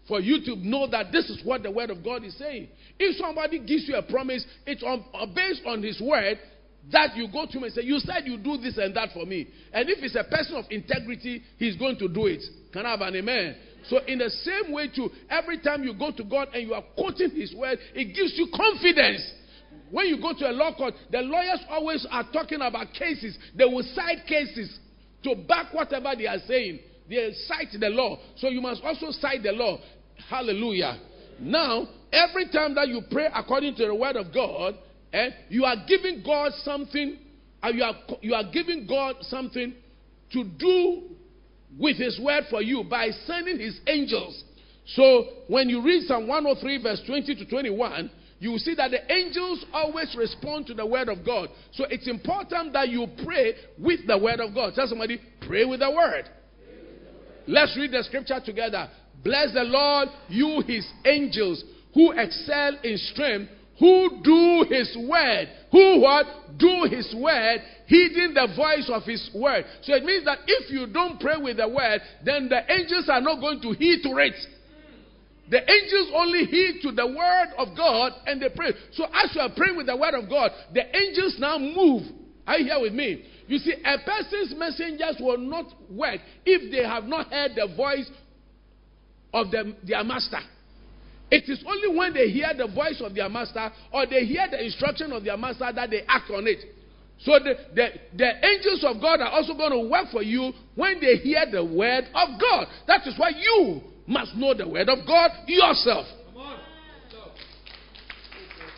For 0.09 0.21
you 0.21 0.43
to 0.47 0.57
know 0.57 0.89
that 0.89 1.13
this 1.13 1.29
is 1.29 1.45
what 1.45 1.63
the 1.63 1.71
word 1.71 1.91
of 1.91 2.03
God 2.03 2.25
is 2.25 2.37
saying. 2.39 2.69
If 2.99 3.17
somebody 3.17 3.59
gives 3.59 3.87
you 3.87 3.95
a 3.97 4.03
promise, 4.03 4.45
it's 4.67 4.83
on, 4.83 5.05
uh, 5.15 5.27
based 5.27 5.63
on 5.67 5.83
His 5.83 6.01
word 6.01 6.39
that 6.91 7.17
you 7.17 7.29
go 7.31 7.45
to 7.45 7.53
him 7.53 7.65
and 7.65 7.73
say, 7.73 7.83
You 7.83 7.99
said 7.99 8.23
you 8.25 8.39
do 8.39 8.57
this 8.57 8.79
and 8.79 8.95
that 8.97 9.11
for 9.13 9.27
me. 9.27 9.49
And 9.73 9.91
if 9.91 9.99
it's 10.03 10.17
a 10.17 10.25
person 10.25 10.57
of 10.57 10.65
integrity, 10.71 11.43
he's 11.59 11.77
going 11.77 11.99
to 11.99 12.09
do 12.09 12.27
it. 12.27 12.43
Can 12.73 12.87
I 12.87 12.93
have 12.93 13.01
an 13.03 13.17
amen? 13.17 13.57
So, 13.89 13.99
in 14.07 14.19
the 14.19 14.31
same 14.31 14.73
way, 14.73 14.89
too, 14.95 15.11
every 15.31 15.61
time 15.61 15.85
you 15.85 15.95
go 15.95 16.11
to 16.13 16.25
God 16.25 16.49
and 16.53 16.67
you 16.67 16.75
are 16.75 16.85
quoting 16.97 17.31
His 17.31 17.55
word, 17.55 17.79
it 17.95 18.15
gives 18.15 18.35
you 18.37 18.49
confidence. 18.55 19.23
When 19.91 20.07
you 20.07 20.21
go 20.21 20.33
to 20.39 20.51
a 20.51 20.53
law 20.53 20.75
court, 20.75 20.95
the 21.11 21.21
lawyers 21.21 21.61
always 21.71 22.07
are 22.11 22.25
talking 22.33 22.61
about 22.61 22.93
cases. 22.93 23.39
They 23.57 23.65
will 23.65 23.85
cite 23.95 24.27
cases 24.27 24.79
to 25.25 25.35
back 25.49 25.73
whatever 25.73 26.13
they 26.17 26.27
are 26.27 26.39
saying. 26.47 26.81
They 27.09 27.33
cite 27.47 27.69
the 27.79 27.89
law. 27.89 28.19
So, 28.37 28.49
you 28.49 28.61
must 28.61 28.83
also 28.83 29.11
cite 29.11 29.43
the 29.43 29.53
law. 29.53 29.79
Hallelujah. 30.29 30.99
Now, 31.41 31.89
every 32.13 32.49
time 32.49 32.75
that 32.75 32.89
you 32.89 33.03
pray 33.11 33.29
according 33.33 33.77
to 33.77 33.87
the 33.87 33.95
word 33.95 34.17
of 34.17 34.33
God, 34.33 34.77
eh, 35.13 35.31
you 35.49 35.65
are 35.65 35.77
giving 35.87 36.23
God 36.25 36.53
something, 36.63 37.19
uh, 37.63 37.69
you, 37.69 37.85
are, 37.85 37.95
you 38.21 38.35
are 38.35 38.45
giving 38.53 38.87
God 38.87 39.17
something 39.21 39.75
to 40.33 40.45
do 40.45 41.03
with 41.79 41.97
his 41.97 42.19
word 42.21 42.45
for 42.51 42.63
you 42.63 42.85
by 42.85 43.11
sending 43.27 43.59
his 43.59 43.79
angels. 43.87 44.43
So 44.87 45.25
when 45.49 45.69
you 45.69 45.83
read 45.83 46.07
Psalm 46.07 46.27
103, 46.27 46.83
verse 46.83 47.03
20 47.07 47.35
to 47.37 47.45
21, 47.47 48.11
you 48.41 48.57
see 48.59 48.75
that 48.77 48.91
the 48.91 49.13
angels 49.13 49.65
always 49.73 50.15
respond 50.17 50.67
to 50.67 50.75
the 50.75 50.87
word 50.87 51.09
of 51.09 51.25
God. 51.25 51.51
So 51.73 51.85
it's 51.91 52.09
important 52.09 52.73
that 52.73 52.89
you 52.89 53.07
pray 53.25 53.55
with 53.79 54.07
the 54.07 54.17
word 54.17 54.41
of 54.41 54.55
God. 54.55 54.75
Tell 54.75 54.87
somebody, 54.87 55.21
pray 55.47 55.65
with 55.65 55.81
the 55.81 55.91
word. 55.91 56.29
Let's 57.47 57.77
read 57.77 57.93
the 57.93 58.03
scripture 58.05 58.41
together. 58.45 58.89
Bless 59.25 59.53
the 59.53 59.65
Lord, 59.65 60.09
you 60.29 60.63
his 60.67 60.87
angels, 61.05 61.65
who 61.95 62.13
excel 62.13 62.79
in 62.83 62.97
strength, 62.97 63.51
who 63.79 64.21
do 64.23 64.65
his 64.69 64.97
word. 65.09 65.49
Who 65.71 66.01
what? 66.01 66.27
Do 66.59 66.87
his 66.91 67.15
word, 67.17 67.63
heeding 67.87 68.35
the 68.35 68.49
voice 68.57 68.91
of 68.93 69.05
his 69.05 69.31
word. 69.35 69.65
So 69.83 69.95
it 69.95 70.05
means 70.05 70.25
that 70.25 70.39
if 70.47 70.71
you 70.71 70.87
don't 70.87 71.21
pray 71.21 71.37
with 71.41 71.59
the 71.59 71.69
word, 71.69 72.01
then 72.25 72.49
the 72.49 72.61
angels 72.73 73.09
are 73.09 73.21
not 73.21 73.41
going 73.41 73.61
to 73.63 73.73
heed 73.73 74.03
to 74.03 74.17
it. 74.19 74.35
The 75.51 75.59
angels 75.59 76.11
only 76.15 76.45
heed 76.45 76.81
to 76.83 76.93
the 76.93 77.07
word 77.07 77.49
of 77.57 77.77
God 77.77 78.13
and 78.27 78.43
they 78.43 78.51
pray. 78.55 78.73
So 78.93 79.05
as 79.05 79.35
you 79.35 79.41
are 79.41 79.51
praying 79.57 79.77
with 79.77 79.87
the 79.87 79.97
word 79.97 80.15
of 80.15 80.29
God, 80.29 80.51
the 80.75 80.85
angels 80.95 81.37
now 81.39 81.59
move. 81.59 82.03
Are 82.47 82.59
you 82.59 82.65
here 82.65 82.81
with 82.81 82.93
me? 82.93 83.25
You 83.47 83.59
see, 83.59 83.73
a 83.73 83.99
person's 83.99 84.55
messengers 84.57 85.17
will 85.21 85.39
not 85.39 85.67
work 85.91 86.21
if 86.45 86.71
they 86.71 86.85
have 86.87 87.05
not 87.05 87.33
heard 87.33 87.53
the 87.57 87.75
voice 87.75 88.11
of 89.33 89.51
the, 89.51 89.75
their 89.87 90.05
master. 90.05 90.41
It 91.31 91.45
is 91.49 91.63
only 91.67 91.97
when 91.97 92.15
they 92.15 92.31
hear 92.31 92.53
the 92.57 92.67
voice 92.67 93.03
of 93.05 93.15
their 93.15 93.29
master 93.29 93.71
or 93.93 94.07
they 94.07 94.25
hear 94.25 94.47
the 94.51 94.65
instruction 94.65 95.13
of 95.13 95.25
their 95.25 95.37
master 95.37 95.71
that 95.75 95.91
they 95.91 96.03
act 96.09 96.31
on 96.31 96.47
it. 96.47 96.59
So 97.21 97.33
the, 97.33 97.55
the, 97.75 97.89
the 98.17 98.47
angels 98.47 98.85
of 98.85 99.01
God 99.01 99.21
are 99.21 99.31
also 99.31 99.55
going 99.55 99.73
to 99.73 99.91
work 99.91 100.07
for 100.11 100.23
you 100.23 100.53
when 100.75 101.01
they 101.01 101.17
hear 101.17 101.45
the 101.51 101.65
word 101.65 102.05
of 102.15 102.41
God. 102.41 102.67
That 102.87 103.07
is 103.07 103.15
why 103.19 103.31
you 103.31 103.83
must 104.07 104.37
know 104.37 104.55
the 104.55 104.69
word 104.69 104.89
of 104.89 105.07
God 105.07 105.31
yourself. 105.47 106.07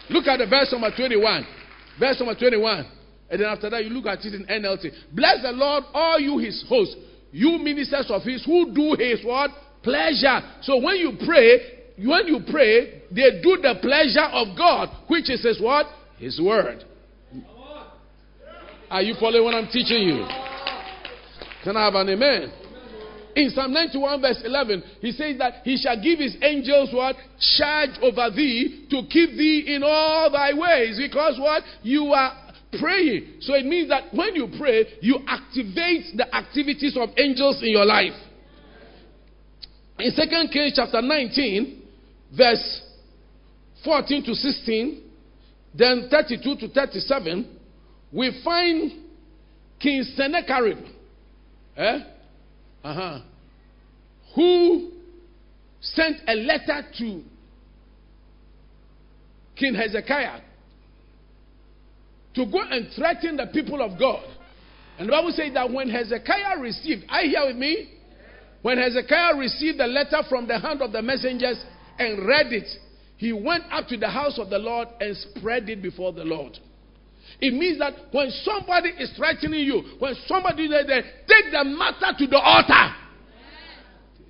Look 0.08 0.26
at 0.26 0.38
the 0.38 0.46
verse 0.46 0.72
number 0.72 0.90
21. 0.96 1.46
Verse 2.00 2.18
number 2.18 2.34
21. 2.34 2.86
And 3.30 3.40
then 3.40 3.48
after 3.48 3.70
that, 3.70 3.84
you 3.84 3.90
look 3.90 4.06
at 4.06 4.24
it 4.24 4.34
in 4.34 4.44
NLT. 4.44 4.90
Bless 5.12 5.42
the 5.42 5.52
Lord, 5.52 5.84
all 5.94 6.18
you 6.18 6.38
his 6.38 6.64
hosts, 6.68 6.96
you 7.30 7.58
ministers 7.58 8.10
of 8.10 8.22
his 8.22 8.44
who 8.44 8.74
do 8.74 8.96
his 8.98 9.24
what? 9.24 9.50
Pleasure. 9.82 10.40
So 10.62 10.80
when 10.80 10.96
you 10.96 11.12
pray, 11.24 11.60
when 11.98 12.26
you 12.26 12.40
pray, 12.50 13.02
they 13.10 13.40
do 13.42 13.58
the 13.60 13.74
pleasure 13.80 14.28
of 14.32 14.56
God, 14.56 14.88
which 15.08 15.30
is 15.30 15.42
his 15.42 15.60
what? 15.60 15.86
His 16.18 16.40
word. 16.40 16.84
Are 18.90 19.02
you 19.02 19.14
following 19.20 19.44
what 19.44 19.54
I'm 19.54 19.68
teaching 19.68 20.02
you? 20.02 20.26
Can 21.62 21.76
I 21.76 21.84
have 21.84 21.94
an 21.94 22.08
amen? 22.08 22.52
In 23.36 23.50
Psalm 23.50 23.72
91, 23.72 24.20
verse 24.20 24.42
11, 24.44 24.82
he 25.00 25.12
says 25.12 25.38
that 25.38 25.62
he 25.62 25.76
shall 25.76 26.00
give 26.02 26.18
his 26.18 26.36
angels 26.42 26.90
what? 26.92 27.14
Charge 27.56 27.90
over 28.02 28.28
thee 28.34 28.86
to 28.90 29.02
keep 29.08 29.30
thee 29.30 29.74
in 29.74 29.82
all 29.84 30.30
thy 30.30 30.52
ways. 30.52 30.98
Because 30.98 31.38
what? 31.38 31.62
You 31.82 32.06
are 32.06 32.32
praying. 32.80 33.36
So 33.40 33.54
it 33.54 33.64
means 33.64 33.88
that 33.90 34.12
when 34.12 34.34
you 34.34 34.48
pray, 34.58 34.86
you 35.00 35.20
activate 35.28 36.16
the 36.16 36.26
activities 36.34 36.96
of 36.96 37.10
angels 37.16 37.62
in 37.62 37.70
your 37.70 37.84
life. 37.84 38.14
In 40.02 40.12
2 40.14 40.48
Kings 40.50 40.72
chapter 40.74 41.02
19, 41.02 41.82
verse 42.36 42.82
14 43.84 44.24
to 44.24 44.34
16, 44.34 45.02
then 45.74 46.08
32 46.10 46.56
to 46.56 46.68
37, 46.68 47.58
we 48.12 48.40
find 48.42 48.92
King 49.78 50.02
Sennacherib, 50.16 50.78
eh? 51.76 51.98
uh-huh, 52.82 53.20
who 54.34 54.90
sent 55.80 56.16
a 56.26 56.34
letter 56.34 56.86
to 56.98 57.22
King 59.56 59.74
Hezekiah 59.74 60.40
to 62.34 62.46
go 62.46 62.60
and 62.62 62.88
threaten 62.96 63.36
the 63.36 63.46
people 63.52 63.82
of 63.82 63.98
God. 63.98 64.24
And 64.98 65.08
the 65.08 65.12
Bible 65.12 65.32
says 65.32 65.52
that 65.54 65.70
when 65.70 65.88
Hezekiah 65.90 66.58
received, 66.58 67.04
I 67.08 67.22
hear 67.22 67.46
with 67.46 67.56
me? 67.56 67.99
When 68.62 68.78
Hezekiah 68.78 69.36
received 69.36 69.78
the 69.78 69.86
letter 69.86 70.22
from 70.28 70.46
the 70.46 70.58
hand 70.58 70.82
of 70.82 70.92
the 70.92 71.02
messengers 71.02 71.62
and 71.98 72.26
read 72.26 72.52
it, 72.52 72.68
he 73.16 73.32
went 73.32 73.64
up 73.70 73.86
to 73.88 73.96
the 73.96 74.08
house 74.08 74.38
of 74.38 74.50
the 74.50 74.58
Lord 74.58 74.88
and 75.00 75.16
spread 75.16 75.68
it 75.68 75.82
before 75.82 76.12
the 76.12 76.24
Lord. 76.24 76.58
It 77.40 77.54
means 77.54 77.78
that 77.78 77.94
when 78.12 78.30
somebody 78.42 78.90
is 78.98 79.12
threatening 79.16 79.60
you, 79.60 79.82
when 79.98 80.14
somebody 80.26 80.64
is 80.64 80.86
there, 80.86 81.02
take 81.02 81.52
the 81.52 81.64
matter 81.64 82.16
to 82.18 82.26
the 82.26 82.38
altar. 82.38 82.94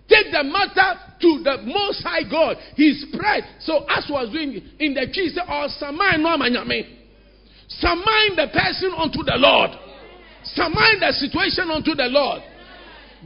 Take 0.09 0.33
the 0.33 0.43
matter 0.43 0.99
to 1.21 1.41
the 1.45 1.63
Most 1.65 2.03
High 2.03 2.29
God. 2.29 2.57
He 2.75 2.95
spread. 2.95 3.45
So 3.61 3.87
as 3.89 4.11
was 4.11 4.31
doing 4.31 4.61
in 4.79 4.95
the 4.95 5.07
tree, 5.13 5.29
he 5.29 5.35
said, 5.35 5.45
"Oh. 5.49 5.69
Summon 7.69 8.37
the 8.37 8.49
person 8.53 8.93
unto 8.97 9.23
the 9.23 9.37
Lord. 9.37 9.71
Summon 10.43 10.99
the 10.99 11.13
situation 11.13 11.71
unto 11.71 11.95
the 11.95 12.07
Lord. 12.07 12.43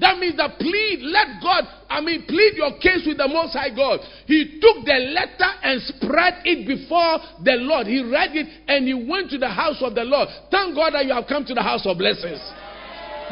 That 0.00 0.18
means 0.18 0.36
that 0.36 0.58
plead, 0.58 1.00
let 1.02 1.40
God, 1.42 1.64
I 1.88 2.00
mean, 2.00 2.26
plead 2.26 2.54
your 2.56 2.78
case 2.78 3.06
with 3.06 3.18
the 3.18 3.28
Most 3.28 3.54
High 3.54 3.70
God. 3.70 4.00
He 4.26 4.58
took 4.60 4.84
the 4.84 4.98
letter 5.14 5.50
and 5.62 5.80
spread 5.82 6.42
it 6.44 6.66
before 6.66 7.18
the 7.44 7.62
Lord. 7.62 7.86
He 7.86 8.02
read 8.02 8.34
it 8.34 8.46
and 8.66 8.86
he 8.86 8.94
went 8.94 9.30
to 9.30 9.38
the 9.38 9.48
house 9.48 9.78
of 9.80 9.94
the 9.94 10.02
Lord. 10.02 10.28
Thank 10.50 10.74
God 10.74 10.94
that 10.94 11.06
you 11.06 11.14
have 11.14 11.26
come 11.28 11.44
to 11.46 11.54
the 11.54 11.62
house 11.62 11.86
of 11.86 11.98
blessings. 11.98 12.42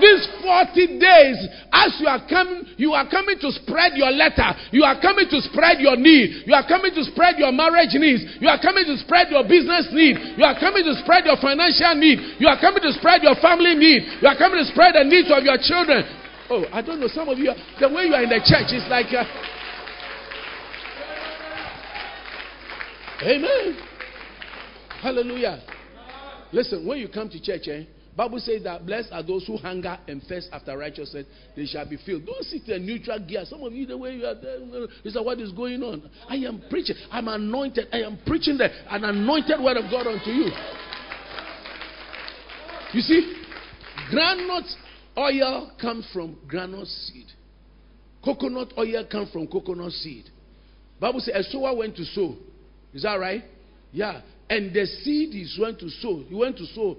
These 0.00 0.24
40 0.40 0.96
days, 0.96 1.36
as 1.68 2.00
you 2.00 2.08
are 2.08 2.24
coming, 2.24 2.64
you 2.80 2.96
are 2.96 3.04
coming 3.04 3.36
to 3.44 3.52
spread 3.52 3.92
your 3.92 4.08
letter. 4.08 4.56
You 4.72 4.84
are 4.84 4.96
coming 4.96 5.28
to 5.28 5.38
spread 5.52 5.84
your 5.84 5.96
need. 6.00 6.48
You 6.48 6.54
are 6.54 6.64
coming 6.64 6.94
to 6.94 7.04
spread 7.12 7.36
your 7.36 7.52
marriage 7.52 7.92
needs. 7.92 8.24
You 8.40 8.48
are 8.48 8.56
coming 8.56 8.88
to 8.88 8.96
spread 9.04 9.28
your 9.28 9.44
business 9.44 9.92
need. 9.92 10.40
You 10.40 10.44
are 10.48 10.56
coming 10.56 10.84
to 10.88 10.94
spread 11.04 11.28
your 11.28 11.36
financial 11.36 11.92
need. 12.00 12.40
You 12.40 12.48
are 12.48 12.56
coming 12.56 12.80
to 12.80 12.92
spread 12.96 13.20
your 13.20 13.36
family 13.36 13.76
need. 13.76 14.24
You 14.24 14.28
are 14.32 14.38
coming 14.38 14.64
to 14.64 14.66
spread 14.72 14.96
the 14.96 15.04
needs 15.04 15.28
of 15.28 15.44
your 15.44 15.60
children. 15.60 16.21
Oh, 16.54 16.66
I 16.70 16.82
don't 16.82 17.00
know. 17.00 17.08
Some 17.08 17.30
of 17.30 17.38
you, 17.38 17.50
the 17.80 17.88
way 17.88 18.04
you 18.04 18.12
are 18.12 18.22
in 18.22 18.28
the 18.28 18.40
church 18.44 18.74
is 18.74 18.84
like. 18.90 19.06
Uh, 19.06 19.24
Amen. 23.24 23.78
Hallelujah. 25.00 25.62
Listen, 26.52 26.86
when 26.86 26.98
you 26.98 27.08
come 27.08 27.30
to 27.30 27.40
church, 27.40 27.68
eh, 27.68 27.84
Bible 28.14 28.38
says 28.38 28.64
that 28.64 28.84
blessed 28.84 29.08
are 29.12 29.22
those 29.22 29.46
who 29.46 29.56
hunger 29.56 29.96
and 30.06 30.22
thirst 30.24 30.50
after 30.52 30.76
righteousness, 30.76 31.24
they 31.56 31.64
shall 31.64 31.88
be 31.88 31.96
filled. 32.04 32.26
Don't 32.26 32.44
sit 32.44 32.68
in 32.68 32.84
neutral 32.84 33.18
gear. 33.20 33.44
Some 33.46 33.62
of 33.62 33.72
you, 33.72 33.86
the 33.86 33.96
way 33.96 34.16
you 34.16 34.26
are 34.26 34.34
there, 34.34 34.58
is 35.04 35.14
that 35.14 35.24
what 35.24 35.40
is 35.40 35.52
going 35.52 35.82
on. 35.82 36.02
I 36.28 36.34
am 36.36 36.62
preaching. 36.68 36.96
I'm 37.10 37.28
anointed. 37.28 37.86
I 37.90 38.02
am 38.02 38.18
preaching 38.26 38.58
the, 38.58 38.68
an 38.90 39.04
anointed 39.04 39.58
word 39.58 39.78
of 39.78 39.90
God 39.90 40.06
unto 40.06 40.30
you. 40.30 40.50
You 42.92 43.00
see, 43.00 43.42
granite 44.10 44.68
oil 45.16 45.70
comes 45.80 46.06
from 46.12 46.38
granite 46.46 46.86
seed. 46.86 47.26
Coconut 48.24 48.72
oil 48.78 49.04
comes 49.10 49.30
from 49.30 49.46
coconut 49.46 49.92
seed. 49.92 50.24
Bible 51.00 51.20
says 51.20 51.34
a 51.34 51.50
sower 51.50 51.74
went 51.76 51.96
to 51.96 52.04
sow. 52.04 52.36
Is 52.94 53.02
that 53.02 53.14
right? 53.14 53.42
Yeah. 53.92 54.20
And 54.48 54.72
the 54.72 54.86
seed 54.86 55.34
is 55.34 55.58
went 55.60 55.80
to 55.80 55.88
sow. 55.88 56.22
He 56.28 56.34
went 56.34 56.56
to 56.58 56.66
sow. 56.66 56.96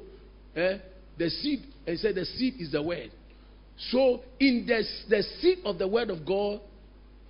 Eh? 0.56 0.78
The 1.18 1.30
seed, 1.30 1.64
and 1.88 2.00
said 2.00 2.16
the 2.16 2.26
seed 2.26 2.56
is 2.60 2.72
the 2.72 2.82
word. 2.82 3.12
So 3.92 4.22
in 4.40 4.66
the, 4.68 4.84
the 5.10 5.24
seed 5.40 5.60
of 5.66 5.78
the 5.78 5.88
word 5.88 6.10
of 6.10 6.26
God 6.26 6.62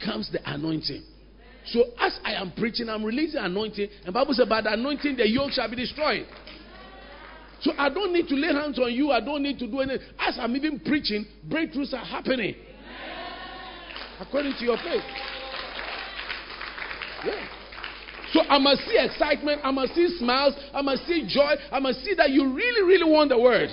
comes 0.04 0.32
the 0.32 0.40
anointing. 0.46 1.04
So 1.68 1.84
as 2.00 2.20
I 2.26 2.34
am 2.34 2.52
preaching, 2.58 2.90
I'm 2.90 3.04
releasing 3.04 3.40
anointing. 3.40 3.88
And 4.06 4.14
Bible 4.14 4.34
says, 4.34 4.48
by 4.50 4.62
the 4.62 4.74
anointing, 4.74 5.16
the 5.16 5.28
yoke 5.28 5.52
shall 5.52 5.70
be 5.70 5.78
destroyed. 5.78 6.26
So 7.64 7.72
I 7.78 7.90
don't 7.90 8.12
need 8.12 8.28
to 8.28 8.36
lay 8.36 8.54
hands 8.54 8.78
on 8.78 8.94
you. 8.94 9.12
I 9.12 9.22
don't 9.22 9.42
need 9.42 9.58
to 9.60 9.68
do 9.68 9.80
anything. 9.80 10.06
As 10.20 10.38
I'm 10.40 10.56
even 10.56 10.80
preaching, 10.82 11.26
breakthroughs 11.48 11.94
are 11.94 12.06
happening. 12.06 12.56
According 14.20 14.54
to 14.60 14.66
your 14.66 14.78
faith. 14.78 15.02
Yeah. 17.26 17.48
So 18.34 18.42
I 18.42 18.58
must 18.58 18.82
see 18.82 18.98
excitement. 19.00 19.62
I 19.64 19.72
must 19.72 19.96
see 19.96 20.18
smiles. 20.20 20.56
I 20.74 20.82
must 20.82 21.06
see 21.06 21.26
joy. 21.28 21.54
I 21.72 21.80
must 21.80 22.04
see 22.04 22.14
that 22.16 22.32
you 22.32 22.54
really, 22.54 22.84
really 22.84 23.10
want 23.10 23.30
the 23.30 23.40
word. 23.40 23.70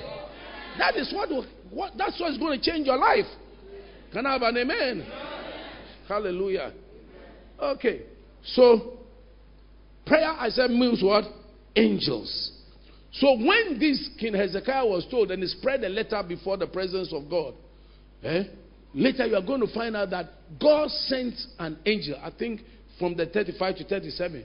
That 0.78 0.96
is 0.96 1.12
what, 1.12 1.28
what 1.70 1.92
that's 1.98 2.18
what's 2.20 2.38
going 2.38 2.60
to 2.60 2.70
change 2.70 2.86
your 2.86 2.98
life. 2.98 3.26
Can 4.12 4.24
I 4.24 4.32
have 4.34 4.42
an 4.42 4.56
amen? 4.56 5.06
Hallelujah. 6.06 6.72
Okay. 7.60 8.02
So 8.44 8.98
prayer, 10.06 10.30
I 10.30 10.48
said, 10.48 10.70
means 10.70 11.02
what? 11.02 11.24
Angels. 11.74 12.49
So 13.12 13.36
when 13.36 13.78
this 13.78 14.08
King 14.18 14.34
Hezekiah 14.34 14.86
was 14.86 15.06
told 15.10 15.30
and 15.30 15.42
he 15.42 15.48
spread 15.48 15.82
a 15.84 15.88
letter 15.88 16.22
before 16.26 16.56
the 16.56 16.66
presence 16.66 17.12
of 17.12 17.28
God, 17.28 17.54
eh, 18.22 18.44
later 18.94 19.26
you 19.26 19.36
are 19.36 19.42
going 19.42 19.60
to 19.60 19.74
find 19.74 19.96
out 19.96 20.10
that 20.10 20.26
God 20.60 20.90
sent 20.90 21.34
an 21.58 21.78
angel. 21.86 22.16
I 22.22 22.30
think 22.30 22.60
from 22.98 23.16
the 23.16 23.26
35 23.26 23.76
to 23.76 23.84
37. 23.84 24.44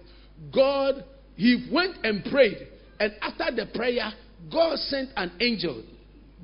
God, 0.54 1.04
he 1.36 1.70
went 1.72 1.98
and 2.04 2.24
prayed. 2.26 2.68
And 3.00 3.14
after 3.22 3.56
the 3.56 3.68
prayer, 3.74 4.12
God 4.52 4.80
sent 4.80 5.10
an 5.16 5.34
angel. 5.40 5.84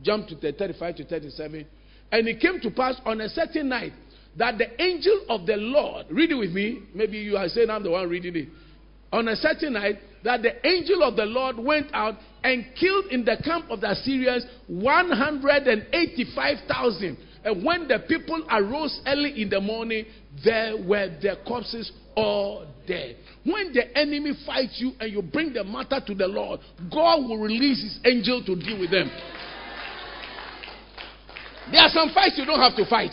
Jump 0.03 0.27
to 0.27 0.35
the 0.35 0.51
35 0.51 0.97
to 0.97 1.05
37. 1.05 1.65
And 2.11 2.27
it 2.27 2.39
came 2.39 2.59
to 2.61 2.71
pass 2.71 2.95
on 3.05 3.21
a 3.21 3.29
certain 3.29 3.69
night 3.69 3.93
that 4.37 4.57
the 4.57 4.81
angel 4.81 5.25
of 5.29 5.45
the 5.45 5.55
Lord, 5.55 6.07
read 6.09 6.31
it 6.31 6.35
with 6.35 6.51
me. 6.51 6.83
Maybe 6.93 7.17
you 7.17 7.37
are 7.37 7.47
saying 7.47 7.69
I'm 7.69 7.83
the 7.83 7.91
one 7.91 8.09
reading 8.09 8.35
it. 8.35 8.47
On 9.11 9.27
a 9.27 9.35
certain 9.35 9.73
night, 9.73 9.99
that 10.23 10.41
the 10.41 10.67
angel 10.67 11.03
of 11.03 11.15
the 11.15 11.25
Lord 11.25 11.57
went 11.57 11.87
out 11.93 12.15
and 12.43 12.65
killed 12.79 13.05
in 13.07 13.25
the 13.25 13.37
camp 13.43 13.65
of 13.69 13.81
the 13.81 13.91
Assyrians 13.91 14.45
185,000. 14.67 17.17
And 17.43 17.65
when 17.65 17.87
the 17.87 17.97
people 18.07 18.45
arose 18.51 19.01
early 19.07 19.41
in 19.41 19.49
the 19.49 19.59
morning, 19.59 20.05
there 20.43 20.77
were 20.77 21.09
their 21.21 21.37
corpses 21.47 21.91
all 22.15 22.67
dead. 22.87 23.15
When 23.43 23.73
the 23.73 23.97
enemy 23.97 24.33
fights 24.45 24.79
you 24.79 24.91
and 24.99 25.11
you 25.11 25.23
bring 25.23 25.53
the 25.53 25.63
matter 25.63 25.99
to 26.05 26.13
the 26.13 26.27
Lord, 26.27 26.59
God 26.91 27.27
will 27.27 27.39
release 27.39 27.81
his 27.81 27.97
angel 28.05 28.43
to 28.45 28.55
deal 28.55 28.79
with 28.79 28.91
them. 28.91 29.09
There 31.71 31.81
are 31.81 31.89
some 31.89 32.11
fights 32.13 32.37
you 32.37 32.45
don't 32.45 32.59
have 32.59 32.75
to 32.75 32.85
fight. 32.85 33.09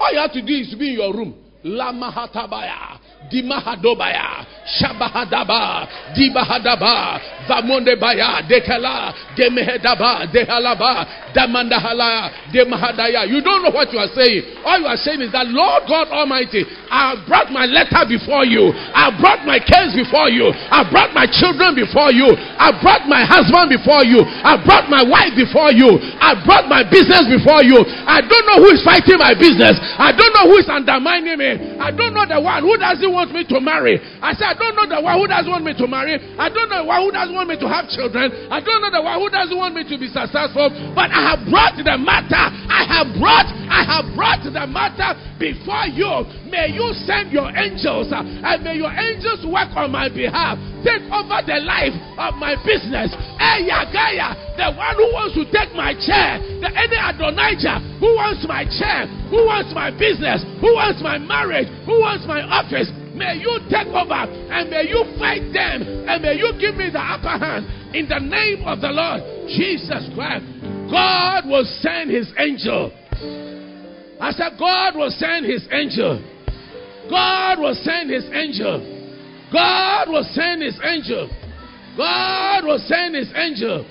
All 0.00 0.10
you 0.12 0.18
have 0.18 0.32
to 0.32 0.40
do 0.40 0.54
is 0.54 0.74
be 0.78 0.88
in 0.90 0.98
your 0.98 1.12
room. 1.12 1.43
Lama 1.64 2.12
hatabaya, 2.12 3.00
dimahadobaya, 3.32 4.44
shabahadaba, 4.68 5.88
dibahadaba, 6.12 7.20
vamondebaya, 7.48 8.44
dekala, 8.44 9.14
demehedaba, 9.32 10.28
dehalaba, 10.28 11.06
damandahala, 11.32 12.30
demahadaya. 12.52 13.24
You 13.24 13.40
don't 13.40 13.64
know 13.64 13.72
what 13.72 13.88
you 13.92 13.98
are 13.98 14.12
saying. 14.12 14.60
All 14.60 14.76
you 14.76 14.86
are 14.92 15.00
saying 15.00 15.24
is 15.24 15.32
that, 15.32 15.48
Lord 15.48 15.88
God 15.88 16.12
Almighty, 16.12 16.68
I 16.68 17.16
brought 17.24 17.48
my 17.48 17.64
letter 17.64 18.04
before 18.12 18.44
you. 18.44 18.68
I 18.92 19.08
brought 19.16 19.48
my 19.48 19.56
case 19.56 19.96
before 19.96 20.28
you. 20.28 20.52
I 20.52 20.84
brought 20.84 21.16
my 21.16 21.24
children 21.24 21.72
before 21.72 22.12
you. 22.12 22.28
I 22.60 22.76
brought 22.76 23.08
my 23.08 23.24
husband 23.24 23.72
before 23.72 24.04
you. 24.04 24.20
I 24.20 24.60
brought 24.60 24.92
my 24.92 25.00
wife 25.00 25.32
before 25.32 25.72
you. 25.72 25.96
I 26.20 26.36
brought 26.44 26.68
my 26.68 26.84
business 26.84 27.24
before 27.24 27.64
you. 27.64 27.80
I 28.04 28.20
don't 28.20 28.44
know 28.52 28.60
who 28.60 28.68
is 28.68 28.84
fighting 28.84 29.16
my 29.16 29.32
business. 29.32 29.80
I 29.96 30.12
don't 30.12 30.32
know 30.36 30.52
who 30.52 30.60
is 30.60 30.68
undermining 30.68 31.40
me. 31.40 31.53
I 31.80 31.90
don't 31.90 32.14
know 32.14 32.26
the 32.26 32.40
one 32.40 32.62
who 32.62 32.76
doesn't 32.76 33.12
want 33.12 33.32
me 33.32 33.44
to 33.48 33.58
marry. 33.60 34.00
I 34.22 34.32
said, 34.34 34.52
I 34.52 34.56
don't 34.56 34.76
know 34.76 34.88
the 34.88 35.00
one 35.02 35.20
who 35.20 35.26
doesn't 35.26 35.50
want 35.50 35.64
me 35.64 35.74
to 35.76 35.86
marry. 35.86 36.16
I 36.38 36.48
don't 36.48 36.68
know 36.68 36.82
the 36.82 36.88
one 36.88 37.00
who 37.04 37.10
doesn't 37.12 37.34
want 37.34 37.48
me 37.48 37.56
to 37.60 37.68
have 37.68 37.88
children. 37.90 38.30
I 38.50 38.60
don't 38.60 38.80
know 38.82 38.90
the 38.90 39.02
one 39.02 39.16
who 39.20 39.28
doesn't 39.30 39.56
want 39.56 39.74
me 39.74 39.82
to 39.86 39.96
be 39.98 40.08
successful. 40.08 40.70
But 40.94 41.12
I 41.12 41.34
have 41.34 41.42
brought 41.46 41.76
the 41.76 41.96
matter. 41.98 42.44
I 42.70 42.82
have 42.88 43.08
brought, 43.20 43.48
I 43.68 43.82
have 43.84 44.06
brought 44.16 44.42
the 44.44 44.66
matter 44.66 45.14
before 45.36 45.86
you. 45.92 46.24
May 46.48 46.72
you 46.72 46.94
send 47.04 47.34
your 47.34 47.50
angels 47.52 48.08
uh, 48.14 48.22
and 48.24 48.62
may 48.64 48.80
your 48.80 48.92
angels 48.92 49.44
work 49.44 49.74
on 49.76 49.92
my 49.92 50.08
behalf. 50.08 50.56
Take 50.80 51.04
over 51.12 51.40
the 51.44 51.60
life 51.64 51.96
of 52.16 52.36
my 52.40 52.56
business. 52.64 53.12
Hey, 53.36 53.68
Yagaya, 53.68 54.36
the 54.56 54.72
one 54.72 54.94
who 54.96 55.06
wants 55.12 55.34
to 55.36 55.44
take 55.50 55.74
my 55.74 55.92
chair, 55.96 56.38
the 56.60 56.70
any 56.70 56.96
Adonijah 56.96 57.94
who 58.00 58.16
wants 58.16 58.44
my 58.48 58.64
chair, 58.64 59.06
who 59.28 59.44
wants 59.48 59.72
my 59.74 59.90
business, 59.90 60.44
who 60.60 60.76
wants 60.76 61.00
my 61.02 61.16
marriage, 61.16 61.43
who 61.84 62.00
wants 62.00 62.26
my 62.26 62.40
office. 62.42 62.88
May 63.14 63.38
you 63.38 63.60
take 63.70 63.86
over 63.88 64.26
and 64.26 64.70
may 64.70 64.88
you 64.88 65.04
fight 65.18 65.52
them 65.52 66.08
and 66.08 66.22
may 66.22 66.34
you 66.34 66.52
give 66.58 66.74
me 66.74 66.90
the 66.90 66.98
upper 66.98 67.36
hand 67.38 67.94
in 67.94 68.08
the 68.08 68.18
name 68.18 68.66
of 68.66 68.80
the 68.80 68.90
Lord 68.90 69.22
Jesus 69.48 70.08
Christ. 70.14 70.44
God 70.90 71.46
will 71.46 71.64
send 71.80 72.10
his 72.10 72.32
angel. 72.38 72.90
I 74.20 74.32
said, 74.32 74.58
God 74.58 74.96
will 74.96 75.10
send 75.10 75.46
his 75.46 75.66
angel. 75.70 76.22
God 77.10 77.60
will 77.60 77.76
send 77.84 78.10
his 78.10 78.24
angel. 78.32 78.80
God 79.52 80.08
will 80.08 80.26
send 80.32 80.62
his 80.62 80.78
angel. 80.82 81.30
God 81.96 82.64
will 82.64 82.82
send 82.88 83.14
his 83.14 83.30
angel. 83.36 83.86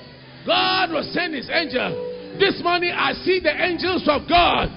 God 0.46 0.92
will 0.92 1.08
send 1.14 1.34
his 1.34 1.50
angel. 1.50 2.36
This 2.40 2.60
morning 2.64 2.92
I 2.92 3.14
see 3.24 3.40
the 3.40 3.54
angels 3.54 4.04
of 4.10 4.28
God 4.28 4.68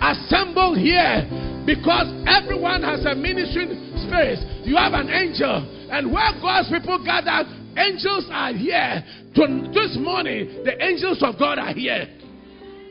assembled 0.00 0.78
here 0.78 1.24
because 1.66 2.06
everyone 2.30 2.82
has 2.82 3.04
a 3.04 3.14
ministering 3.14 3.74
spirit. 4.06 4.38
You 4.64 4.76
have 4.76 4.94
an 4.94 5.10
angel, 5.10 5.66
and 5.90 6.12
where 6.12 6.32
God's 6.40 6.70
people 6.70 7.02
gather, 7.04 7.42
angels 7.76 8.28
are 8.30 8.52
here. 8.54 9.04
This 9.34 9.98
morning, 10.00 10.64
the 10.64 10.82
angels 10.82 11.22
of 11.22 11.38
God 11.38 11.58
are 11.58 11.74
here. 11.74 12.08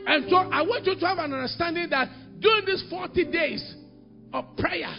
And 0.05 0.29
so 0.29 0.35
I 0.35 0.61
want 0.61 0.85
you 0.85 0.93
to 0.93 1.05
have 1.07 1.17
an 1.17 1.33
understanding 1.33 1.89
that 1.89 2.09
during 2.39 2.65
these 2.65 2.83
40 2.89 3.31
days 3.31 3.75
of 4.31 4.45
prayer, 4.57 4.93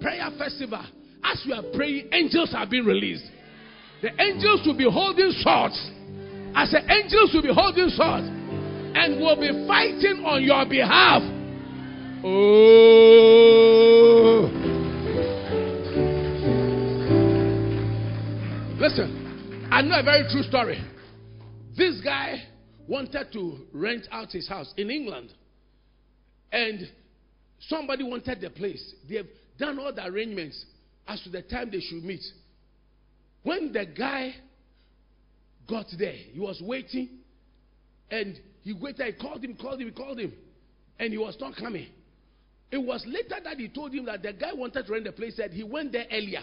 prayer 0.00 0.28
festival, 0.36 0.84
as 1.22 1.40
we 1.46 1.52
are 1.52 1.62
praying, 1.76 2.08
angels 2.12 2.52
are 2.56 2.66
being 2.66 2.84
released. 2.84 3.30
The 4.02 4.10
angels 4.20 4.66
will 4.66 4.76
be 4.76 4.90
holding 4.90 5.30
swords. 5.38 5.78
As 6.56 6.72
the 6.72 6.80
angels 6.90 7.30
will 7.32 7.42
be 7.42 7.54
holding 7.54 7.90
swords 7.90 8.26
and 8.26 9.20
will 9.20 9.38
be 9.38 9.52
fighting 9.68 10.24
on 10.24 10.42
your 10.42 10.66
behalf. 10.66 11.22
Oh. 12.22 13.30
Listen, 18.78 19.68
I 19.70 19.80
know 19.82 20.00
a 20.00 20.02
very 20.02 20.24
true 20.30 20.42
story. 20.42 20.84
This 21.76 22.00
guy 22.02 22.42
wanted 22.86 23.32
to 23.32 23.66
rent 23.72 24.06
out 24.10 24.32
his 24.32 24.46
house 24.48 24.74
in 24.76 24.90
England. 24.90 25.32
And 26.52 26.90
somebody 27.60 28.04
wanted 28.04 28.40
the 28.40 28.50
place. 28.50 28.94
They've 29.08 29.28
done 29.58 29.78
all 29.78 29.92
the 29.94 30.04
arrangements 30.04 30.62
as 31.08 31.22
to 31.22 31.30
the 31.30 31.40
time 31.42 31.70
they 31.70 31.80
should 31.80 32.04
meet. 32.04 32.24
When 33.44 33.72
the 33.72 33.86
guy 33.86 34.34
got 35.68 35.86
there, 35.98 36.12
he 36.12 36.38
was 36.38 36.60
waiting. 36.62 37.08
And 38.10 38.38
he 38.62 38.74
waited. 38.74 39.06
He 39.06 39.12
called 39.12 39.42
him, 39.42 39.56
called 39.56 39.80
him, 39.80 39.90
called 39.92 40.20
him. 40.20 40.34
And 40.98 41.12
he 41.12 41.18
was 41.18 41.36
not 41.40 41.56
coming. 41.56 41.86
It 42.70 42.78
was 42.78 43.04
later 43.06 43.36
that 43.42 43.58
he 43.58 43.68
told 43.68 43.92
him 43.92 44.04
that 44.06 44.22
the 44.22 44.32
guy 44.32 44.52
wanted 44.52 44.86
to 44.86 44.92
rent 44.92 45.04
the 45.04 45.12
place. 45.12 45.36
Said 45.36 45.52
he 45.52 45.64
went 45.64 45.92
there 45.92 46.06
earlier. 46.10 46.42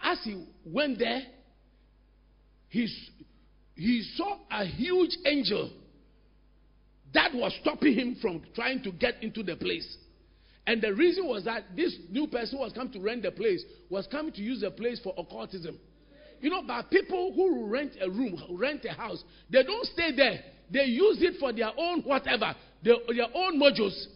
As 0.00 0.18
he 0.22 0.46
went 0.66 0.98
there, 0.98 1.22
he, 2.68 2.86
he 3.74 4.02
saw 4.14 4.36
a 4.50 4.64
huge 4.64 5.16
angel 5.24 5.70
that 7.14 7.34
was 7.34 7.56
stopping 7.62 7.94
him 7.94 8.16
from 8.20 8.42
trying 8.54 8.82
to 8.82 8.92
get 8.92 9.22
into 9.22 9.42
the 9.42 9.56
place. 9.56 9.96
And 10.66 10.82
the 10.82 10.92
reason 10.94 11.26
was 11.26 11.44
that 11.44 11.64
this 11.74 11.96
new 12.10 12.26
person 12.26 12.58
was 12.58 12.72
coming 12.74 12.92
to 12.92 13.00
rent 13.00 13.22
the 13.22 13.30
place 13.30 13.64
was 13.88 14.06
coming 14.06 14.32
to 14.34 14.42
use 14.42 14.60
the 14.60 14.70
place 14.70 15.00
for 15.02 15.14
occultism. 15.16 15.78
You 16.40 16.50
know, 16.50 16.62
but 16.66 16.90
people 16.90 17.32
who 17.34 17.66
rent 17.66 17.92
a 18.00 18.08
room, 18.08 18.38
rent 18.50 18.84
a 18.84 18.92
house, 18.92 19.24
they 19.50 19.62
don't 19.62 19.86
stay 19.86 20.14
there. 20.14 20.40
They 20.70 20.84
use 20.84 21.22
it 21.22 21.40
for 21.40 21.52
their 21.54 21.70
own 21.76 22.02
whatever, 22.02 22.54
their, 22.84 22.96
their 23.08 23.28
own 23.34 23.58
modules. 23.58 24.06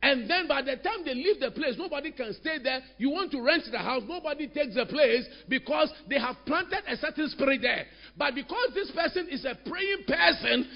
And 0.00 0.30
then 0.30 0.46
by 0.46 0.62
the 0.62 0.76
time 0.76 1.04
they 1.04 1.14
leave 1.14 1.40
the 1.40 1.50
place, 1.50 1.74
nobody 1.76 2.12
can 2.12 2.32
stay 2.34 2.58
there. 2.62 2.80
You 2.98 3.10
want 3.10 3.32
to 3.32 3.42
rent 3.42 3.64
the 3.70 3.78
house, 3.78 4.02
nobody 4.06 4.46
takes 4.46 4.76
the 4.76 4.86
place 4.86 5.26
because 5.48 5.92
they 6.08 6.20
have 6.20 6.36
planted 6.46 6.84
a 6.86 6.96
certain 6.96 7.28
spirit 7.30 7.62
there. 7.62 7.84
But 8.16 8.36
because 8.36 8.70
this 8.74 8.92
person 8.92 9.28
is 9.28 9.44
a 9.44 9.58
praying 9.68 10.04
person, 10.06 10.68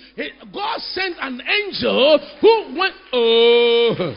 God 0.52 0.80
sent 0.80 1.16
an 1.20 1.40
angel 1.40 2.18
who 2.40 2.78
went. 2.78 2.94
Oh. 3.12 4.14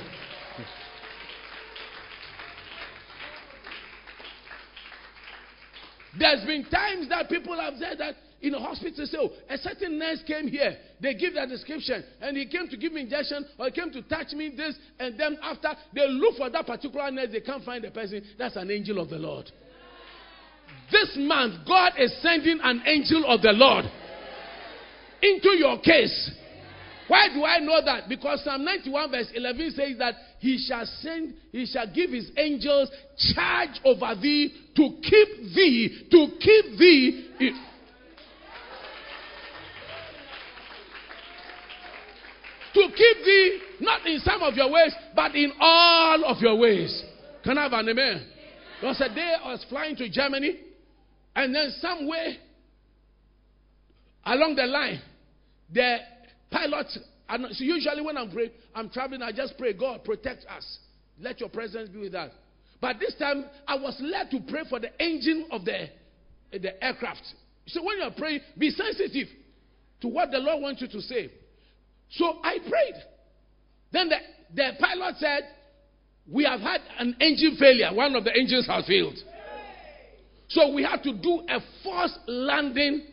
There's 6.18 6.46
been 6.46 6.64
times 6.66 7.10
that 7.10 7.30
people 7.30 7.60
have 7.60 7.74
said 7.78 7.98
that 8.00 8.16
in 8.46 8.54
a 8.54 8.60
hospital, 8.60 9.06
say, 9.06 9.18
oh, 9.20 9.30
a 9.50 9.58
certain 9.58 9.98
nurse 9.98 10.20
came 10.28 10.48
here. 10.48 10.78
They 11.02 11.16
give 11.16 11.34
that 11.34 11.50
description, 11.50 12.04
and 12.22 12.38
he 12.38 12.46
came 12.46 12.68
to 12.70 12.78
give 12.78 12.94
me 12.94 13.02
injection, 13.02 13.46
or 13.58 13.66
he 13.66 13.72
came 13.72 13.92
to 13.92 14.02
touch 14.04 14.34
me 14.34 14.54
this, 14.56 14.76
and 15.00 15.20
then 15.20 15.38
after 15.42 15.70
they 15.94 16.08
look 16.08 16.38
for 16.38 16.50
that 16.50 16.66
particular 16.66 17.10
nurse, 17.12 17.30
they 17.32 17.42
can't 17.42 17.64
find 17.64 17.84
the 17.84 17.92
person. 17.92 18.24
That's 18.38 18.56
an 18.56 18.70
angel 18.72 19.00
of 19.00 19.10
the 19.10 19.18
Lord. 19.18 19.52
This 20.92 21.16
month, 21.18 21.68
God 21.68 21.94
is 21.98 22.16
sending 22.22 22.60
an 22.62 22.84
angel 22.86 23.26
of 23.26 23.42
the 23.42 23.52
Lord 23.52 23.86
into 25.22 25.50
your 25.58 25.80
case. 25.80 26.32
Why 27.08 27.28
do 27.34 27.44
I 27.44 27.60
know 27.60 27.82
that? 27.86 28.10
Because 28.10 28.44
Psalm 28.44 28.66
91 28.66 29.12
verse 29.12 29.28
11 29.34 29.72
says 29.72 29.98
that 30.00 30.16
he 30.40 30.58
shall 30.58 30.86
send, 31.02 31.36
he 31.52 31.66
shall 31.66 31.92
give 31.92 32.12
his 32.12 32.32
angels 32.38 32.90
charge 33.34 33.80
over 33.84 34.16
thee 34.20 34.54
to 34.76 34.90
keep 35.04 35.54
thee, 35.54 36.08
to 36.10 36.28
keep 36.40 36.80
thee. 36.80 37.62
To 42.76 42.82
keep 42.96 43.26
thee 43.26 43.60
not 43.80 44.06
in 44.06 44.20
some 44.20 44.44
of 44.44 44.54
your 44.54 44.70
ways, 44.70 44.94
but 45.16 45.36
in 45.36 45.52
all 45.60 46.26
of 46.26 46.42
your 46.42 46.58
ways. 46.58 47.04
Can 47.44 47.58
I 47.58 47.64
have 47.64 47.74
an 47.74 47.90
amen? 47.90 48.28
There 48.82 48.90
was 48.90 49.02
a 49.02 49.14
day 49.14 49.34
I 49.44 49.52
was 49.52 49.66
flying 49.70 49.96
to 49.96 50.10
Germany, 50.10 50.60
and 51.36 51.56
then 51.56 51.74
somewhere 51.80 52.36
along 54.26 54.56
the 54.56 54.66
line, 54.66 55.02
the 55.74 55.98
pilot. 56.52 56.88
And 57.30 57.48
so 57.52 57.64
usually 57.64 58.02
when 58.02 58.18
I'm 58.18 58.30
praying, 58.30 58.52
I'm 58.74 58.90
traveling, 58.90 59.22
I 59.22 59.32
just 59.32 59.58
pray, 59.58 59.74
God, 59.74 60.04
protect 60.04 60.46
us. 60.46 60.80
Let 61.20 61.40
your 61.40 61.50
presence 61.50 61.90
be 61.90 62.00
with 62.00 62.16
us. 62.16 62.32
But 62.82 63.00
this 63.00 63.16
time, 63.16 63.46
I 63.68 63.76
was 63.76 63.98
led 64.02 64.30
to 64.32 64.40
pray 64.52 64.64
for 64.70 64.80
the 64.80 64.90
engine 65.02 65.48
of 65.52 65.64
the, 65.64 65.88
the 66.52 66.84
aircraft. 66.84 67.24
So 67.68 67.84
when 67.84 68.00
you're 68.00 68.12
praying, 68.12 68.42
be 68.58 68.70
sensitive 68.70 69.28
to 70.02 70.08
what 70.10 70.32
the 70.32 70.40
Lord 70.40 70.62
wants 70.62 70.82
you 70.82 70.88
to 70.90 71.02
say. 71.02 71.32
So 72.12 72.40
I 72.44 72.58
prayed. 72.60 73.04
Then 73.92 74.10
the, 74.10 74.18
the 74.54 74.72
pilot 74.80 75.16
said, 75.18 75.44
We 76.32 76.44
have 76.46 76.62
had 76.62 76.82
an 77.00 77.16
engine 77.20 77.58
failure. 77.60 77.94
One 77.94 78.16
of 78.16 78.24
the 78.24 78.32
engines 78.32 78.68
has 78.68 78.86
failed. 78.86 79.18
So 80.48 80.74
we 80.74 80.84
had 80.84 81.02
to 81.04 81.14
do 81.14 81.42
a 81.50 81.60
forced 81.84 82.20
landing 82.28 83.08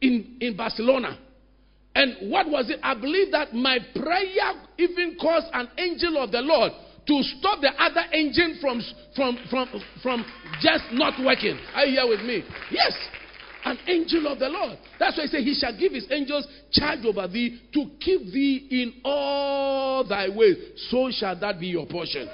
in, 0.00 0.36
in 0.40 0.56
Barcelona. 0.56 1.18
And 1.94 2.30
what 2.30 2.48
was 2.48 2.70
it? 2.70 2.78
I 2.82 2.94
believe 2.94 3.32
that 3.32 3.54
my 3.54 3.78
prayer 3.94 4.52
even 4.78 5.16
caused 5.20 5.46
an 5.52 5.68
angel 5.78 6.22
of 6.22 6.30
the 6.30 6.40
Lord 6.40 6.72
to 7.08 7.22
stop 7.22 7.60
the 7.60 7.72
other 7.82 8.04
engine 8.12 8.58
from, 8.60 8.82
from, 9.16 9.38
from, 9.50 9.68
from 10.02 10.24
just 10.60 10.84
not 10.92 11.14
working. 11.24 11.58
Are 11.74 11.86
you 11.86 11.98
here 11.98 12.08
with 12.08 12.20
me? 12.20 12.44
Yes. 12.70 12.92
An 13.68 13.78
angel 13.86 14.26
of 14.28 14.38
the 14.38 14.48
Lord. 14.48 14.78
That's 14.98 15.18
why 15.18 15.24
he 15.24 15.28
said, 15.28 15.40
He 15.42 15.54
shall 15.54 15.78
give 15.78 15.92
his 15.92 16.06
angels 16.10 16.46
charge 16.72 17.04
over 17.04 17.28
thee 17.28 17.60
to 17.74 17.90
keep 18.00 18.32
thee 18.32 18.66
in 18.70 19.02
all 19.04 20.04
thy 20.08 20.30
ways. 20.30 20.56
So 20.88 21.10
shall 21.10 21.38
that 21.40 21.60
be 21.60 21.66
your 21.66 21.84
portion. 21.84 22.26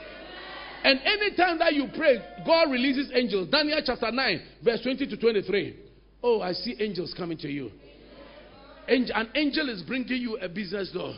And 0.85 1.01
anytime 1.01 1.59
that 1.59 1.75
you 1.75 1.89
pray, 1.97 2.19
God 2.47 2.71
releases 2.71 3.11
angels. 3.13 3.49
Daniel 3.51 3.81
chapter 3.85 4.13
9, 4.13 4.43
verse 4.63 4.81
20 4.83 5.09
to 5.09 5.17
23. 5.17 5.77
Oh, 6.23 6.41
I 6.41 6.53
see 6.53 6.77
angels 6.79 7.13
coming 7.17 7.39
to 7.39 7.49
you. 7.49 7.73
Angel, 8.87 9.17
an 9.17 9.31
angel 9.35 9.69
is 9.71 9.83
bringing 9.83 10.23
you 10.23 10.37
a 10.37 10.49
business 10.49 10.93
door. 10.93 11.15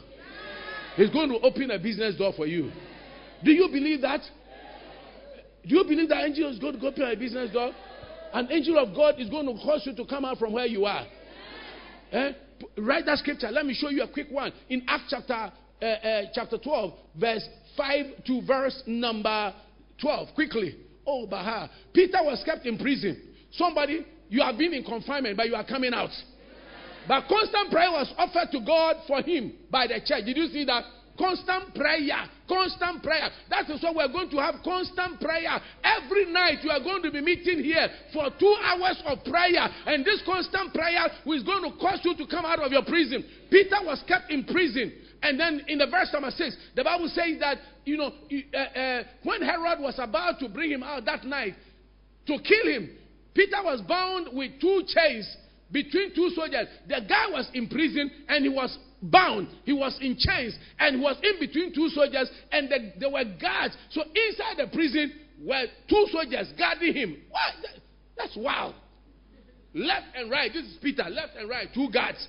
He's 0.97 1.11
going 1.11 1.29
to 1.29 1.41
open 1.41 1.71
a 1.73 1.79
business 1.79 2.17
door 2.17 2.33
for 2.35 2.47
you. 2.47 2.73
Do 3.45 3.53
you 3.53 3.69
believe 3.71 4.01
that? 4.01 4.23
Do 5.67 5.77
you 5.77 5.85
believe 5.85 6.09
that 6.09 6.25
angel 6.25 6.51
is 6.51 6.59
going 6.59 6.81
to 6.81 6.87
open 6.87 7.03
a 7.03 7.17
business 7.17 7.53
door? 7.53 7.73
An 8.37 8.53
angel 8.53 8.79
of 8.79 8.95
God 8.95 9.15
is 9.19 9.31
going 9.31 9.47
to 9.47 9.55
cause 9.65 9.81
you 9.87 9.97
to 9.97 10.05
come 10.05 10.27
out 10.27 10.37
from 10.37 10.53
where 10.53 10.67
you 10.67 10.85
are. 10.85 11.07
Eh? 12.13 12.33
Write 12.77 13.07
that 13.07 13.17
scripture. 13.17 13.51
Let 13.51 13.65
me 13.65 13.73
show 13.73 13.89
you 13.89 14.03
a 14.03 14.13
quick 14.13 14.27
one. 14.31 14.53
In 14.69 14.83
Acts 14.87 15.05
chapter, 15.09 15.51
uh, 15.81 15.85
uh, 15.87 16.23
chapter 16.35 16.59
12, 16.59 16.93
verse 17.19 17.49
5 17.79 18.25
to 18.27 18.43
verse 18.47 18.83
number 18.87 19.55
12. 20.03 20.35
Quickly. 20.35 20.77
Oh, 21.07 21.27
Baha. 21.27 21.71
Peter 21.95 22.19
was 22.21 22.43
kept 22.45 22.67
in 22.67 22.77
prison. 22.77 23.23
Somebody, 23.53 24.05
you 24.29 24.43
have 24.43 24.59
been 24.59 24.75
in 24.75 24.85
confinement, 24.85 25.39
but 25.39 25.47
you 25.47 25.55
are 25.55 25.65
coming 25.65 25.95
out. 25.95 26.11
But 27.09 27.29
constant 27.29 27.71
prayer 27.71 27.91
was 27.91 28.13
offered 28.19 28.53
to 28.53 28.61
God 28.61 28.97
for 29.07 29.23
him 29.23 29.55
by 29.71 29.87
the 29.87 29.99
church. 30.05 30.27
Did 30.27 30.37
you 30.37 30.49
see 30.49 30.67
that? 30.67 30.85
Constant 31.19 31.75
prayer. 31.75 32.29
Constant 32.49 33.03
prayer. 33.03 33.29
That 33.51 33.71
is 33.71 33.83
why 33.83 33.93
we're 33.95 34.13
going 34.13 34.31
to 34.31 34.37
have 34.39 34.57
constant 34.63 35.21
prayer. 35.21 35.61
Every 35.83 36.27
night 36.33 36.59
you 36.63 36.71
are 36.71 36.81
going 36.81 37.03
to 37.03 37.11
be 37.11 37.21
meeting 37.21 37.63
here 37.63 37.89
for 38.13 38.29
two 38.39 38.57
hours 38.63 39.03
of 39.07 39.25
prayer. 39.25 39.69
And 39.87 40.05
this 40.05 40.23
constant 40.25 40.75
prayer 40.75 41.07
is 41.27 41.43
going 41.43 41.71
to 41.71 41.79
cause 41.79 42.01
you 42.05 42.17
to 42.17 42.27
come 42.27 42.45
out 42.45 42.61
of 42.61 42.73
your 42.73 42.85
prison. 42.85 43.25
Peter 43.51 43.77
was 43.83 44.03
kept 44.07 44.31
in 44.31 44.45
prison. 44.45 44.93
And 45.23 45.41
then 45.41 45.63
in 45.69 45.79
the 45.79 45.87
verse 45.87 46.11
number 46.13 46.31
six, 46.31 46.57
the 46.75 46.85
Bible 46.85 47.09
says 47.09 47.39
that, 47.41 47.59
you 47.85 47.97
know, 47.97 48.13
uh, 48.55 48.59
uh, 48.59 49.03
when 49.23 49.43
Herod 49.43 49.81
was 49.81 49.99
about 49.99 50.39
to 50.41 50.49
bring 50.49 50.71
him 50.71 50.83
out 50.83 51.05
that 51.07 51.25
night 51.25 51.55
to 52.27 52.39
kill 52.39 52.73
him, 52.73 52.91
Peter 53.35 53.63
was 53.63 53.81
bound 53.83 54.29
with 54.33 54.61
two 54.61 54.83
chains 54.87 55.37
between 55.71 56.15
two 56.15 56.31
soldiers. 56.31 56.69
The 56.89 57.01
guy 57.09 57.29
was 57.31 57.49
in 57.55 57.69
prison 57.69 58.11
and 58.29 58.45
he 58.45 58.49
was 58.49 58.77
bound. 59.03 59.49
He 59.65 59.73
was 59.73 59.99
in 60.01 60.17
chains 60.19 60.57
and 60.79 60.97
he 60.97 61.03
was 61.03 61.17
in 61.23 61.39
between 61.41 61.75
two 61.75 61.89
soldiers 61.89 62.31
and 62.53 62.69
the, 62.69 62.93
there 62.99 63.11
were 63.11 63.25
guards. 63.41 63.77
So 63.91 64.03
inside 64.03 64.59
the 64.59 64.69
prison 64.73 65.13
were 65.45 65.65
two 65.89 66.07
soldiers 66.11 66.53
guarding 66.59 66.95
him. 66.95 67.17
What? 67.31 67.71
That's 68.17 68.37
wild. 68.37 68.75
Left 69.75 70.07
and 70.15 70.31
right. 70.31 70.51
This 70.53 70.65
is 70.65 70.79
Peter. 70.83 71.05
Left 71.11 71.37
and 71.37 71.49
right. 71.49 71.69
Two 71.75 71.91
guards 71.93 72.27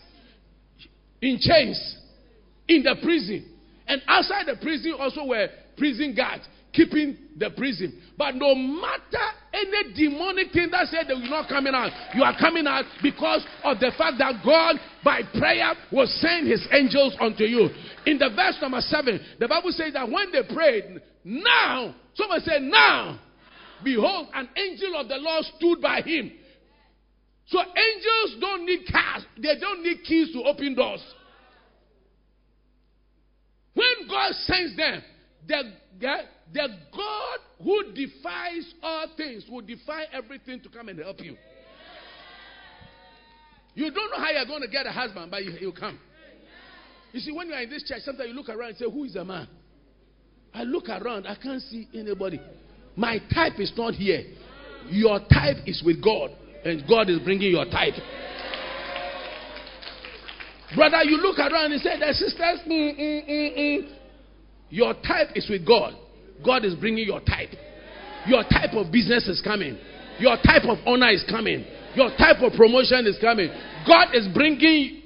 in 1.21 1.39
chains 1.39 1.97
in 2.67 2.83
the 2.83 2.95
prison. 3.01 3.53
And 3.87 4.01
outside 4.07 4.45
the 4.47 4.57
prison 4.61 4.95
also 4.99 5.25
were 5.25 5.47
prison 5.77 6.13
guards 6.15 6.43
keeping 6.77 7.17
the 7.35 7.49
prison. 7.57 7.99
But 8.17 8.35
no 8.35 8.53
matter 8.53 9.25
any 9.51 9.93
demonic 9.93 10.53
thing 10.53 10.69
that 10.71 10.87
said 10.87 11.07
they 11.07 11.15
you're 11.15 11.29
not 11.29 11.49
coming 11.49 11.73
out, 11.73 11.91
you 12.13 12.23
are 12.23 12.37
coming 12.39 12.67
out 12.67 12.85
because 13.01 13.43
of 13.63 13.79
the 13.79 13.91
fact 13.97 14.17
that 14.19 14.45
God, 14.45 14.75
by 15.03 15.21
prayer, 15.37 15.73
will 15.91 16.07
send 16.07 16.47
his 16.47 16.65
angels 16.71 17.17
unto 17.19 17.43
you. 17.43 17.69
In 18.05 18.19
the 18.19 18.29
verse 18.35 18.57
number 18.61 18.81
seven, 18.81 19.19
the 19.39 19.47
Bible 19.47 19.71
says 19.71 19.93
that 19.93 20.09
when 20.09 20.31
they 20.31 20.43
prayed, 20.53 21.01
now, 21.23 21.95
someone 22.13 22.41
said, 22.41 22.61
now, 22.61 23.19
behold, 23.83 24.27
an 24.33 24.47
angel 24.55 24.95
of 24.95 25.07
the 25.07 25.17
Lord 25.17 25.43
stood 25.57 25.81
by 25.81 26.01
him. 26.01 26.31
So 27.47 27.59
angels 27.59 28.41
don't 28.41 28.65
need 28.65 28.81
cars, 28.91 29.25
they 29.41 29.57
don't 29.59 29.81
need 29.81 30.03
keys 30.05 30.31
to 30.33 30.43
open 30.43 30.75
doors. 30.75 31.03
When 33.73 34.07
God 34.09 34.31
sends 34.33 34.75
them, 34.75 35.01
the, 35.47 35.63
the, 36.53 36.67
God 36.91 37.39
who 37.63 37.91
defies 37.93 38.73
all 38.81 39.07
things 39.17 39.45
will 39.49 39.61
defy 39.61 40.05
everything 40.13 40.61
to 40.61 40.69
come 40.69 40.89
and 40.89 40.99
help 40.99 41.21
you. 41.21 41.35
You 43.73 43.91
don't 43.91 44.09
know 44.09 44.17
how 44.17 44.31
you're 44.31 44.45
going 44.45 44.61
to 44.61 44.67
get 44.67 44.87
a 44.87 44.91
husband, 44.91 45.29
but 45.29 45.43
he'll 45.43 45.71
come. 45.71 45.99
You 47.13 47.19
see, 47.19 47.31
when 47.31 47.47
you're 47.47 47.61
in 47.61 47.69
this 47.69 47.83
church, 47.83 48.01
sometimes 48.01 48.29
you 48.29 48.35
look 48.35 48.49
around 48.49 48.69
and 48.69 48.77
say, 48.77 48.85
Who 48.85 49.03
is 49.03 49.15
a 49.15 49.23
man? 49.23 49.47
I 50.53 50.63
look 50.63 50.89
around, 50.89 51.27
I 51.27 51.35
can't 51.35 51.61
see 51.61 51.87
anybody. 51.93 52.41
My 52.95 53.19
type 53.33 53.59
is 53.59 53.71
not 53.77 53.93
here. 53.93 54.23
Your 54.89 55.19
type 55.19 55.57
is 55.65 55.83
with 55.85 56.03
God, 56.03 56.31
and 56.65 56.87
God 56.87 57.09
is 57.09 57.19
bringing 57.19 57.51
your 57.51 57.65
type. 57.65 57.93
Brother, 60.75 61.03
you 61.03 61.17
look 61.17 61.37
around 61.37 61.71
and 61.71 61.81
say, 61.81 61.99
The 61.99 62.13
sisters, 62.13 62.61
mm, 62.67 62.99
mm, 62.99 63.29
mm, 63.29 63.57
mm. 63.57 63.89
your 64.69 64.93
type 64.95 65.29
is 65.35 65.47
with 65.49 65.65
God. 65.65 65.93
God 66.43 66.65
is 66.65 66.75
bringing 66.75 67.05
your 67.05 67.19
type. 67.21 67.49
Your 68.27 68.43
type 68.43 68.73
of 68.73 68.91
business 68.91 69.27
is 69.27 69.41
coming. 69.41 69.77
Your 70.19 70.35
type 70.37 70.63
of 70.63 70.77
honor 70.85 71.09
is 71.11 71.23
coming. 71.29 71.65
Your 71.95 72.09
type 72.17 72.41
of 72.41 72.53
promotion 72.53 73.05
is 73.07 73.17
coming. 73.19 73.49
God 73.87 74.13
is 74.13 74.27
bringing. 74.33 75.01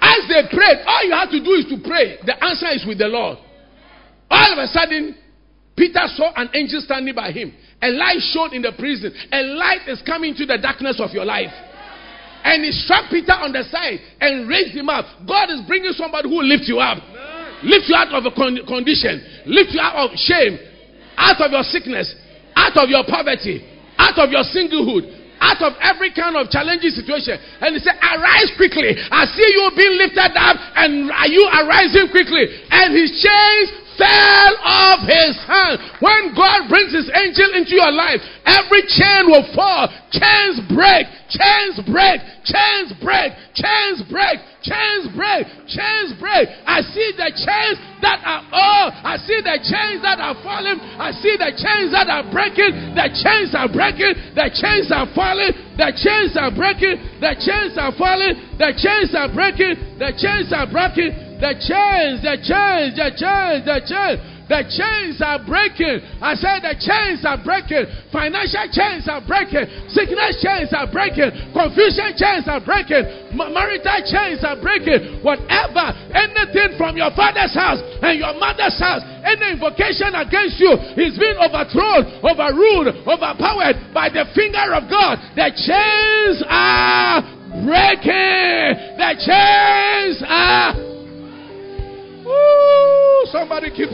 As 0.00 0.28
they 0.28 0.48
prayed, 0.54 0.78
all 0.86 1.04
you 1.04 1.12
have 1.12 1.30
to 1.30 1.42
do 1.42 1.52
is 1.52 1.66
to 1.66 1.78
pray. 1.86 2.18
The 2.24 2.42
answer 2.44 2.68
is 2.74 2.84
with 2.86 2.98
the 2.98 3.08
Lord. 3.08 3.38
All 4.30 4.52
of 4.52 4.58
a 4.58 4.66
sudden, 4.68 5.16
Peter 5.76 6.00
saw 6.16 6.32
an 6.34 6.50
angel 6.54 6.80
standing 6.80 7.14
by 7.14 7.30
him. 7.30 7.54
A 7.80 7.88
light 7.88 8.18
shone 8.32 8.52
in 8.52 8.62
the 8.62 8.72
prison. 8.76 9.12
A 9.32 9.42
light 9.42 9.86
is 9.86 10.02
coming 10.04 10.34
to 10.34 10.44
the 10.44 10.58
darkness 10.58 11.00
of 11.00 11.10
your 11.12 11.24
life. 11.24 11.52
And 12.48 12.64
he 12.64 12.72
struck 12.72 13.12
Peter 13.12 13.36
on 13.36 13.52
the 13.52 13.60
side 13.68 14.00
and 14.24 14.48
raised 14.48 14.72
him 14.72 14.88
up. 14.88 15.04
God 15.28 15.52
is 15.52 15.60
bringing 15.68 15.92
somebody 15.92 16.32
who 16.32 16.40
will 16.40 16.48
lift 16.48 16.64
you 16.64 16.80
up. 16.80 16.96
Lift 17.60 17.92
you 17.92 17.96
out 17.96 18.08
of 18.08 18.24
a 18.24 18.32
con- 18.32 18.64
condition. 18.64 19.20
Lift 19.44 19.76
you 19.76 19.82
out 19.84 20.00
of 20.00 20.16
shame. 20.16 20.56
Out 21.20 21.36
of 21.44 21.52
your 21.52 21.60
sickness. 21.68 22.08
Out 22.56 22.72
of 22.80 22.88
your 22.88 23.04
poverty. 23.04 23.60
Out 24.00 24.16
of 24.16 24.32
your 24.32 24.48
singlehood. 24.48 25.12
Out 25.44 25.60
of 25.60 25.76
every 25.84 26.08
kind 26.16 26.40
of 26.40 26.48
challenging 26.48 26.88
situation. 26.88 27.36
And 27.60 27.76
he 27.76 27.84
said, 27.84 28.00
Arise 28.00 28.56
quickly. 28.56 28.96
I 28.96 29.28
see 29.28 29.48
you 29.52 29.68
being 29.76 30.00
lifted 30.00 30.32
up 30.32 30.56
and 30.72 31.12
are 31.12 31.28
you 31.28 31.44
arising 31.52 32.08
quickly. 32.08 32.48
And 32.72 32.96
his 32.96 33.12
chains 33.12 33.87
fell 33.98 34.52
off 34.62 35.02
his 35.02 35.34
hand. 35.44 35.76
When 35.98 36.32
God 36.32 36.70
brings 36.70 36.94
his 36.94 37.10
angel 37.10 37.50
into 37.58 37.74
your 37.74 37.90
life, 37.90 38.22
every 38.46 38.86
chain 38.86 39.26
will 39.26 39.44
fall. 39.52 39.90
Chains 40.14 40.62
break, 40.70 41.04
chains 41.28 41.82
break, 41.84 42.22
chains 42.46 42.94
break, 43.02 43.34
chains 43.52 44.00
break, 44.08 44.38
chains 44.62 45.04
break, 45.12 45.44
chains 45.66 46.14
break. 46.16 46.46
I 46.64 46.80
see 46.80 47.10
the 47.18 47.28
chains 47.34 47.76
that 48.00 48.22
are 48.22 48.42
oh, 48.54 48.86
I 48.94 49.18
see 49.26 49.42
the 49.42 49.58
chains 49.60 50.00
that 50.06 50.22
are 50.22 50.38
falling. 50.40 50.78
I 50.96 51.10
see 51.18 51.34
the 51.36 51.52
chains 51.52 51.90
that 51.92 52.08
are 52.08 52.24
breaking. 52.30 52.94
The 52.94 53.10
chains 53.10 53.52
are 53.52 53.68
breaking. 53.68 54.14
The 54.38 54.48
chains 54.54 54.88
are 54.94 55.10
falling. 55.12 55.52
The 55.76 55.90
chains 55.98 56.32
are 56.38 56.54
breaking. 56.54 56.96
The 57.20 57.34
chains 57.36 57.74
are 57.76 57.92
falling. 57.98 58.34
The 58.56 58.70
chains 58.78 59.10
are 59.18 59.28
breaking. 59.28 59.98
The 59.98 60.10
chains 60.14 60.54
are 60.54 60.70
breaking. 60.70 61.27
The 61.38 61.54
chains, 61.54 62.18
the 62.22 62.36
chains, 62.42 62.98
the 62.98 63.10
chains, 63.14 63.62
the 63.64 63.78
chains. 63.86 64.38
The 64.48 64.64
chains 64.64 65.20
are 65.20 65.44
breaking. 65.44 66.00
I 66.24 66.32
said 66.32 66.64
the 66.64 66.72
chains 66.80 67.20
are 67.28 67.36
breaking. 67.36 67.84
Financial 68.08 68.64
chains 68.72 69.04
are 69.04 69.20
breaking. 69.20 69.68
Sickness 69.92 70.40
chains 70.40 70.72
are 70.72 70.88
breaking. 70.88 71.52
Confusion 71.52 72.16
chains 72.16 72.48
are 72.48 72.64
breaking. 72.64 73.36
marital 73.36 74.00
chains 74.08 74.40
are 74.40 74.56
breaking. 74.56 75.20
Whatever, 75.20 75.92
anything 76.16 76.80
from 76.80 76.96
your 76.96 77.12
father's 77.12 77.52
house 77.52 77.84
and 78.00 78.16
your 78.16 78.32
mother's 78.40 78.80
house, 78.80 79.04
any 79.20 79.52
invocation 79.52 80.16
against 80.16 80.56
you 80.56 80.72
is 80.96 81.20
being 81.20 81.36
overthrown, 81.36 82.08
overruled, 82.24 83.04
overpowered 83.04 83.76
by 83.92 84.08
the 84.08 84.24
finger 84.32 84.72
of 84.72 84.88
God. 84.88 85.20
The 85.36 85.52
chains 85.52 86.40
are 86.48 87.20
breaking. 87.68 88.96
The 88.96 89.12
chains 89.20 90.24
are 90.24 90.87
Woo! 92.28 93.24
Somebody 93.32 93.72
keep. 93.72 93.88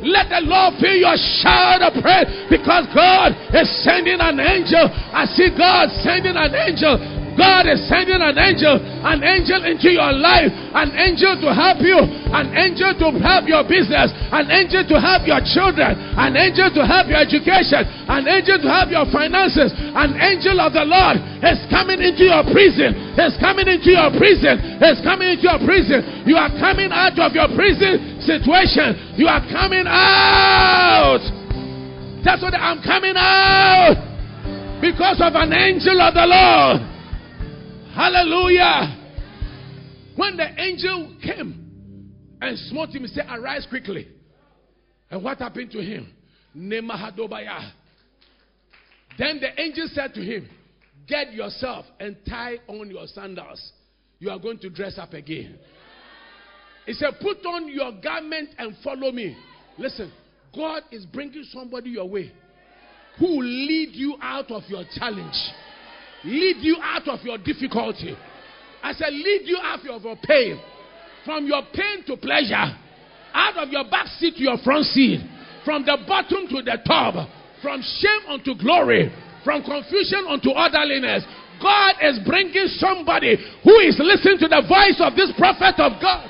Let 0.00 0.32
the 0.32 0.40
Lord 0.46 0.80
feel 0.80 0.96
your 0.96 1.18
shout 1.42 1.82
of 1.84 1.92
praise 2.00 2.48
because 2.48 2.88
God 2.94 3.36
is 3.52 3.68
sending 3.84 4.16
an 4.16 4.40
angel. 4.40 4.88
I 4.88 5.26
see 5.26 5.52
God 5.52 5.92
sending 6.00 6.38
an 6.38 6.54
angel 6.54 7.19
God 7.36 7.66
is 7.66 7.82
sending 7.86 8.18
an 8.18 8.36
angel, 8.38 8.78
an 8.78 9.22
angel 9.22 9.62
into 9.66 9.90
your 9.90 10.10
life, 10.14 10.50
an 10.74 10.90
angel 10.94 11.36
to 11.42 11.48
help 11.50 11.82
you, 11.82 11.98
an 11.98 12.54
angel 12.54 12.94
to 12.94 13.06
help 13.18 13.46
your 13.50 13.62
business, 13.66 14.10
an 14.30 14.50
angel 14.50 14.86
to 14.86 14.96
help 14.98 15.26
your 15.26 15.42
children, 15.42 15.94
an 16.16 16.34
angel 16.36 16.70
to 16.74 16.82
help 16.86 17.10
your 17.10 17.20
education, 17.20 17.86
an 18.10 18.26
angel 18.26 18.58
to 18.58 18.68
help 18.68 18.90
your 18.90 19.06
finances, 19.10 19.74
an 19.76 20.14
angel 20.18 20.58
of 20.60 20.72
the 20.74 20.86
Lord 20.86 21.18
is 21.40 21.60
coming 21.72 22.00
into 22.04 22.28
your 22.28 22.44
prison, 22.52 22.92
is 23.16 23.34
coming 23.40 23.66
into 23.66 23.96
your 23.96 24.12
prison, 24.12 24.60
is 24.84 25.00
coming 25.00 25.32
into 25.32 25.48
your 25.48 25.60
prison. 25.64 26.28
You 26.28 26.36
are 26.36 26.52
coming 26.60 26.92
out 26.92 27.16
of 27.16 27.32
your 27.32 27.48
prison 27.56 28.20
situation. 28.20 29.16
You 29.16 29.26
are 29.26 29.40
coming 29.48 29.88
out. 29.88 31.24
That's 32.24 32.42
what 32.42 32.54
I'm 32.54 32.82
coming 32.82 33.16
out 33.16 33.96
because 34.80 35.20
of 35.20 35.32
an 35.34 35.52
angel 35.52 36.00
of 36.00 36.14
the 36.14 36.26
Lord. 36.28 36.89
Hallelujah. 38.00 38.96
When 40.16 40.38
the 40.38 40.58
angel 40.58 41.14
came 41.22 42.08
and 42.40 42.58
smote 42.70 42.88
him, 42.88 43.02
he 43.02 43.08
said, 43.08 43.26
Arise 43.28 43.66
quickly. 43.68 44.08
And 45.10 45.22
what 45.22 45.36
happened 45.36 45.70
to 45.72 45.82
him? 45.82 46.10
Then 46.54 46.88
the 49.18 49.50
angel 49.58 49.86
said 49.92 50.14
to 50.14 50.22
him, 50.22 50.48
Get 51.06 51.34
yourself 51.34 51.84
and 51.98 52.16
tie 52.26 52.56
on 52.68 52.90
your 52.90 53.06
sandals. 53.06 53.70
You 54.18 54.30
are 54.30 54.38
going 54.38 54.60
to 54.60 54.70
dress 54.70 54.96
up 54.96 55.12
again. 55.12 55.58
He 56.86 56.94
said, 56.94 57.10
Put 57.20 57.44
on 57.44 57.68
your 57.68 57.92
garment 58.02 58.48
and 58.56 58.78
follow 58.82 59.12
me. 59.12 59.36
Listen, 59.76 60.10
God 60.56 60.84
is 60.90 61.04
bringing 61.04 61.44
somebody 61.52 61.90
your 61.90 62.08
way 62.08 62.32
who 63.18 63.26
will 63.26 63.44
lead 63.44 63.90
you 63.92 64.16
out 64.22 64.50
of 64.50 64.62
your 64.68 64.84
challenge 64.94 65.36
lead 66.24 66.56
you 66.60 66.76
out 66.82 67.08
of 67.08 67.20
your 67.22 67.38
difficulty. 67.38 68.16
I 68.82 68.92
said, 68.92 69.12
lead 69.12 69.42
you 69.44 69.58
out 69.62 69.80
of 69.80 70.02
your 70.02 70.16
pain. 70.22 70.60
From 71.24 71.46
your 71.46 71.62
pain 71.72 72.04
to 72.06 72.16
pleasure. 72.16 72.76
Out 73.32 73.56
of 73.56 73.68
your 73.68 73.84
back 73.90 74.06
seat 74.18 74.36
to 74.36 74.42
your 74.42 74.58
front 74.64 74.86
seat. 74.86 75.20
From 75.64 75.84
the 75.84 75.98
bottom 76.06 76.48
to 76.48 76.62
the 76.62 76.78
top. 76.86 77.28
From 77.62 77.82
shame 77.82 78.24
unto 78.28 78.54
glory. 78.56 79.12
From 79.44 79.62
confusion 79.62 80.24
unto 80.28 80.50
orderliness. 80.50 81.24
God 81.60 82.00
is 82.00 82.18
bringing 82.24 82.72
somebody 82.80 83.36
who 83.62 83.76
is 83.84 84.00
listening 84.00 84.40
to 84.40 84.48
the 84.48 84.64
voice 84.64 84.96
of 85.04 85.12
this 85.14 85.30
prophet 85.36 85.76
of 85.76 86.00
God. 86.00 86.24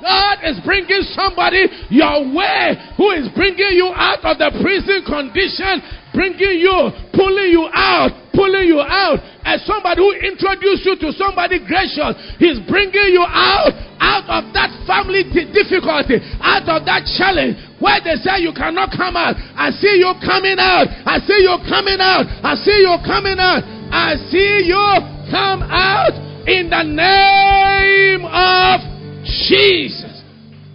God 0.00 0.38
is 0.44 0.60
bringing 0.64 1.04
somebody 1.12 1.64
your 1.88 2.24
way 2.32 2.76
who 2.96 3.12
is 3.12 3.28
bringing 3.36 3.72
you 3.76 3.92
out 3.92 4.24
of 4.24 4.36
the 4.36 4.52
prison 4.60 5.04
condition, 5.04 5.80
bringing 6.12 6.60
you, 6.60 6.92
pulling 7.12 7.52
you 7.52 7.68
out, 7.72 8.12
pulling 8.32 8.66
you 8.66 8.80
out. 8.80 9.18
As 9.44 9.64
somebody 9.66 10.00
who 10.00 10.12
introduced 10.12 10.84
you 10.86 10.96
to 11.00 11.12
somebody 11.16 11.58
gracious, 11.64 12.14
he's 12.38 12.60
bringing 12.68 13.12
you 13.12 13.24
out, 13.26 13.72
out 13.98 14.26
of 14.28 14.52
that 14.54 14.70
family 14.86 15.24
difficulty, 15.26 16.20
out 16.40 16.68
of 16.68 16.86
that 16.86 17.06
challenge 17.16 17.56
where 17.80 17.98
they 18.04 18.16
say 18.20 18.44
you 18.44 18.52
cannot 18.52 18.92
come 18.92 19.16
out. 19.16 19.34
I 19.56 19.72
see 19.72 20.00
you 20.00 20.12
coming 20.20 20.60
out. 20.60 20.88
I 21.06 21.18
see 21.24 21.40
you 21.42 21.56
coming 21.66 21.98
out. 21.98 22.28
I 22.44 22.54
see 22.60 22.78
you 22.84 22.94
coming 23.06 23.40
out. 23.40 23.62
I 23.90 24.14
see 24.30 24.68
you 24.68 24.84
come 25.30 25.62
out 25.64 26.14
in 26.46 26.70
the 26.70 26.84
name 26.84 28.24
of 28.24 28.80
Jesus. 29.24 30.22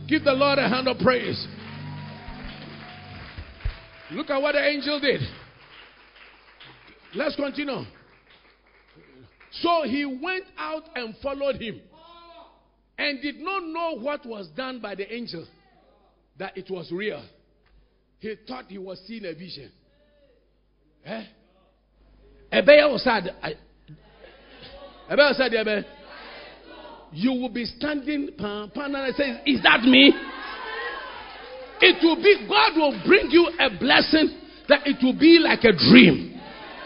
Give 0.08 0.24
the 0.24 0.34
Lord 0.34 0.60
a 0.60 0.68
hand 0.68 0.88
of 0.88 0.98
praise. 1.00 1.48
Look 4.12 4.30
at 4.30 4.42
what 4.42 4.54
the 4.54 4.64
angel 4.66 5.00
did. 5.00 5.22
Let's 7.16 7.36
continue. 7.36 7.84
So 9.62 9.84
he 9.86 10.06
went 10.06 10.46
out 10.58 10.84
and 10.96 11.16
followed 11.24 11.62
him 11.62 11.80
and 12.98 13.22
did 13.22 13.40
not 13.40 13.64
know 13.64 13.98
what 14.00 14.26
was 14.26 14.48
done 14.56 14.80
by 14.80 14.96
the 14.96 15.12
angel, 15.14 15.46
that 16.38 16.58
it 16.58 16.70
was 16.70 16.92
real. 16.92 17.24
He 18.20 18.36
thought 18.48 18.66
he 18.68 18.78
was 18.78 19.02
seeing 19.08 19.26
a 19.26 19.34
vision. 19.34 19.72
Eh? 21.06 21.24
Ebeya 22.52 22.92
was 22.92 23.04
sad. 23.04 23.30
Was 25.10 25.38
sad, 25.38 25.86
you 27.12 27.32
will 27.32 27.50
be 27.50 27.66
standing 27.66 28.30
and 28.38 29.16
say, 29.16 29.42
Is 29.46 29.62
that 29.64 29.84
me? 29.84 30.12
It 31.82 32.04
will 32.04 32.16
be, 32.16 32.48
God 32.48 32.78
will 32.78 33.02
bring 33.06 33.30
you 33.30 33.48
a 33.60 33.70
blessing 33.78 34.38
that 34.68 34.82
it 34.86 34.98
will 35.04 35.18
be 35.18 35.40
like 35.40 35.64
a 35.64 35.72
dream. 35.72 36.35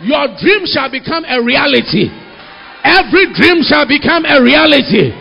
Your 0.02 0.32
dream 0.40 0.64
shall 0.64 0.88
become 0.88 1.28
a 1.28 1.44
reality. 1.44 2.08
Every 2.84 3.28
dream 3.36 3.60
shall 3.64 3.84
become 3.84 4.24
a 4.24 4.40
reality. 4.40 5.12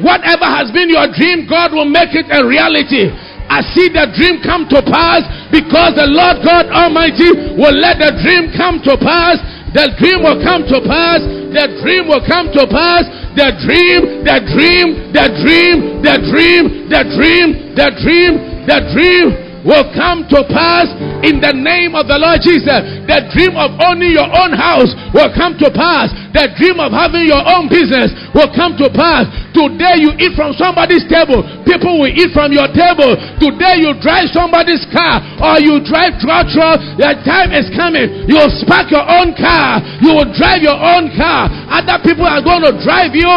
Whatever 0.00 0.48
has 0.48 0.72
been 0.72 0.88
your 0.88 1.06
dream, 1.12 1.46
God 1.46 1.76
will 1.76 1.88
make 1.88 2.16
it 2.16 2.26
a 2.32 2.40
reality. 2.42 3.12
I 3.46 3.62
see 3.76 3.86
the 3.92 4.10
dream 4.16 4.42
come 4.42 4.66
to 4.74 4.82
pass 4.82 5.22
because 5.54 5.94
the 5.94 6.08
Lord 6.08 6.42
God 6.42 6.66
Almighty 6.72 7.54
will 7.54 7.76
let 7.76 8.02
the 8.02 8.10
dream 8.24 8.50
come 8.56 8.82
to 8.82 8.98
pass. 8.98 9.38
The 9.70 9.94
dream 10.00 10.24
will 10.24 10.40
come 10.42 10.66
to 10.66 10.82
pass. 10.82 11.22
The 11.52 11.78
dream 11.84 12.08
will 12.10 12.24
come 12.26 12.50
to 12.56 12.66
pass 12.66 13.06
the 13.36 13.52
dream, 13.62 14.24
the 14.24 14.40
dream, 14.48 15.12
the 15.12 15.26
dream, 15.44 16.00
the 16.00 16.16
dream, 16.24 16.88
the 16.88 17.02
dream, 17.04 17.48
the 17.76 17.88
dream, 18.00 18.32
the 18.64 18.78
dream 18.96 19.45
will 19.66 19.90
come 19.92 20.24
to 20.30 20.46
pass 20.46 20.88
in 21.26 21.42
the 21.42 21.50
name 21.50 21.98
of 21.98 22.06
the 22.06 22.14
Lord 22.16 22.38
Jesus. 22.40 22.86
The 23.10 23.26
dream 23.34 23.58
of 23.58 23.74
owning 23.82 24.14
your 24.14 24.30
own 24.30 24.54
house 24.54 24.94
will 25.10 25.28
come 25.34 25.58
to 25.58 25.68
pass. 25.74 26.14
The 26.30 26.54
dream 26.54 26.78
of 26.78 26.94
having 26.94 27.26
your 27.26 27.42
own 27.42 27.66
business 27.66 28.14
will 28.30 28.48
come 28.54 28.78
to 28.78 28.86
pass. 28.92 29.26
Today 29.56 30.04
you 30.04 30.14
eat 30.20 30.36
from 30.36 30.52
somebody's 30.54 31.02
table. 31.08 31.42
People 31.66 31.98
will 31.98 32.12
eat 32.12 32.30
from 32.30 32.52
your 32.52 32.68
table. 32.70 33.16
Today 33.42 33.82
you 33.82 33.96
drive 33.98 34.30
somebody's 34.30 34.84
car 34.92 35.18
or 35.42 35.58
you 35.58 35.82
drive 35.82 36.20
trotro. 36.22 36.76
The 37.00 37.18
time 37.24 37.50
is 37.56 37.66
coming. 37.74 38.28
You 38.30 38.36
will 38.38 38.52
spark 38.62 38.92
your 38.92 39.02
own 39.02 39.32
car. 39.34 39.80
You 40.04 40.12
will 40.14 40.30
drive 40.36 40.62
your 40.62 40.76
own 40.76 41.10
car. 41.16 41.48
Other 41.72 41.98
people 42.04 42.28
are 42.28 42.44
going 42.44 42.68
to 42.68 42.76
drive 42.84 43.16
you. 43.16 43.32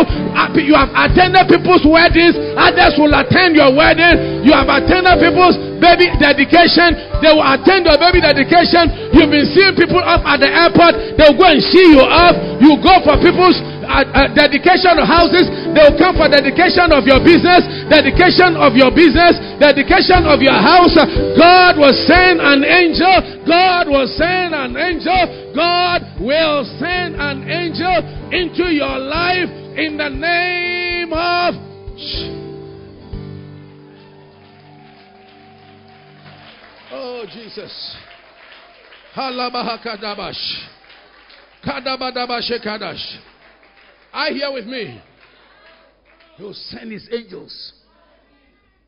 You 0.62 0.76
have 0.76 0.92
attended 0.94 1.48
people's 1.48 1.88
weddings. 1.88 2.36
Others 2.60 3.00
will 3.00 3.16
attend 3.16 3.56
your 3.56 3.72
wedding. 3.72 4.44
You 4.44 4.52
have 4.52 4.68
attended 4.68 5.24
people's 5.24 5.56
baby 5.80 6.12
dedication. 6.20 6.96
They 7.24 7.32
will 7.32 7.48
attend 7.48 7.88
your 7.88 7.98
baby 7.98 8.22
dedication. 8.22 9.16
You've 9.16 9.32
been 9.32 9.48
seeing 9.50 9.74
people 9.74 10.00
up 10.04 10.22
at 10.28 10.44
the 10.44 10.52
airport. 10.52 11.18
They'll 11.18 11.36
go 11.36 11.48
and 11.48 11.64
see 11.64 11.96
you 11.96 12.04
up. 12.04 12.36
You 12.60 12.78
go 12.80 13.02
for 13.04 13.16
people's 13.20 13.58
uh, 13.90 14.06
uh, 14.06 14.30
dedication 14.38 15.02
of 15.02 15.08
houses. 15.10 15.50
They 15.74 15.82
will 15.82 15.98
come 15.98 16.14
for 16.20 16.30
dedication 16.30 16.94
of 16.94 17.10
your 17.10 17.18
business, 17.24 17.66
dedication 17.90 18.54
of 18.60 18.78
your 18.78 18.94
business, 18.94 19.40
dedication 19.58 20.30
of 20.30 20.44
your 20.44 20.60
house. 20.60 20.94
God 21.40 21.80
will 21.80 21.96
send 22.06 22.38
an 22.38 22.62
angel. 22.62 23.44
God 23.48 23.90
will 23.90 24.08
send 24.08 24.54
an 24.54 24.78
angel. 24.78 25.54
God 25.56 26.06
will 26.22 26.64
send 26.78 27.18
an 27.18 27.48
angel 27.50 28.30
into 28.30 28.70
your 28.70 29.00
life 29.00 29.50
in 29.74 29.98
the 29.98 30.10
name 30.10 31.14
of. 31.14 32.49
Oh, 36.92 37.24
Jesus. 37.32 37.98
I 44.12 44.30
hear 44.32 44.52
with 44.52 44.66
me. 44.66 45.02
He 46.38 46.44
will 46.44 46.54
send 46.54 46.92
his 46.92 47.08
angels. 47.12 47.74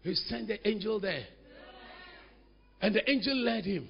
He 0.04 0.16
sent 0.16 0.48
the 0.48 0.68
angel 0.68 1.00
there. 1.00 1.26
And 2.82 2.96
the 2.96 3.08
angel 3.10 3.36
led 3.36 3.66
him. 3.66 3.88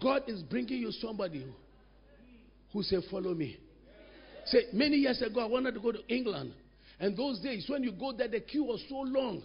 God 0.00 0.22
is 0.28 0.42
bringing 0.42 0.78
you 0.78 0.92
somebody 0.92 1.42
who, 1.42 1.50
who 2.72 2.82
said, 2.84 3.00
Follow 3.10 3.34
me. 3.34 3.58
Say, 4.46 4.66
many 4.72 4.96
years 4.98 5.20
ago, 5.20 5.40
I 5.40 5.46
wanted 5.46 5.74
to 5.74 5.80
go 5.80 5.90
to 5.90 6.06
England. 6.06 6.52
And 7.00 7.16
those 7.16 7.40
days, 7.40 7.64
when 7.68 7.82
you 7.82 7.92
go 7.92 8.12
there, 8.12 8.28
the 8.28 8.40
queue 8.40 8.64
was 8.64 8.82
so 8.88 8.96
long. 8.96 9.42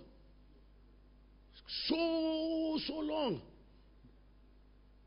So, 1.88 2.80
so 2.86 3.00
long. 3.00 3.42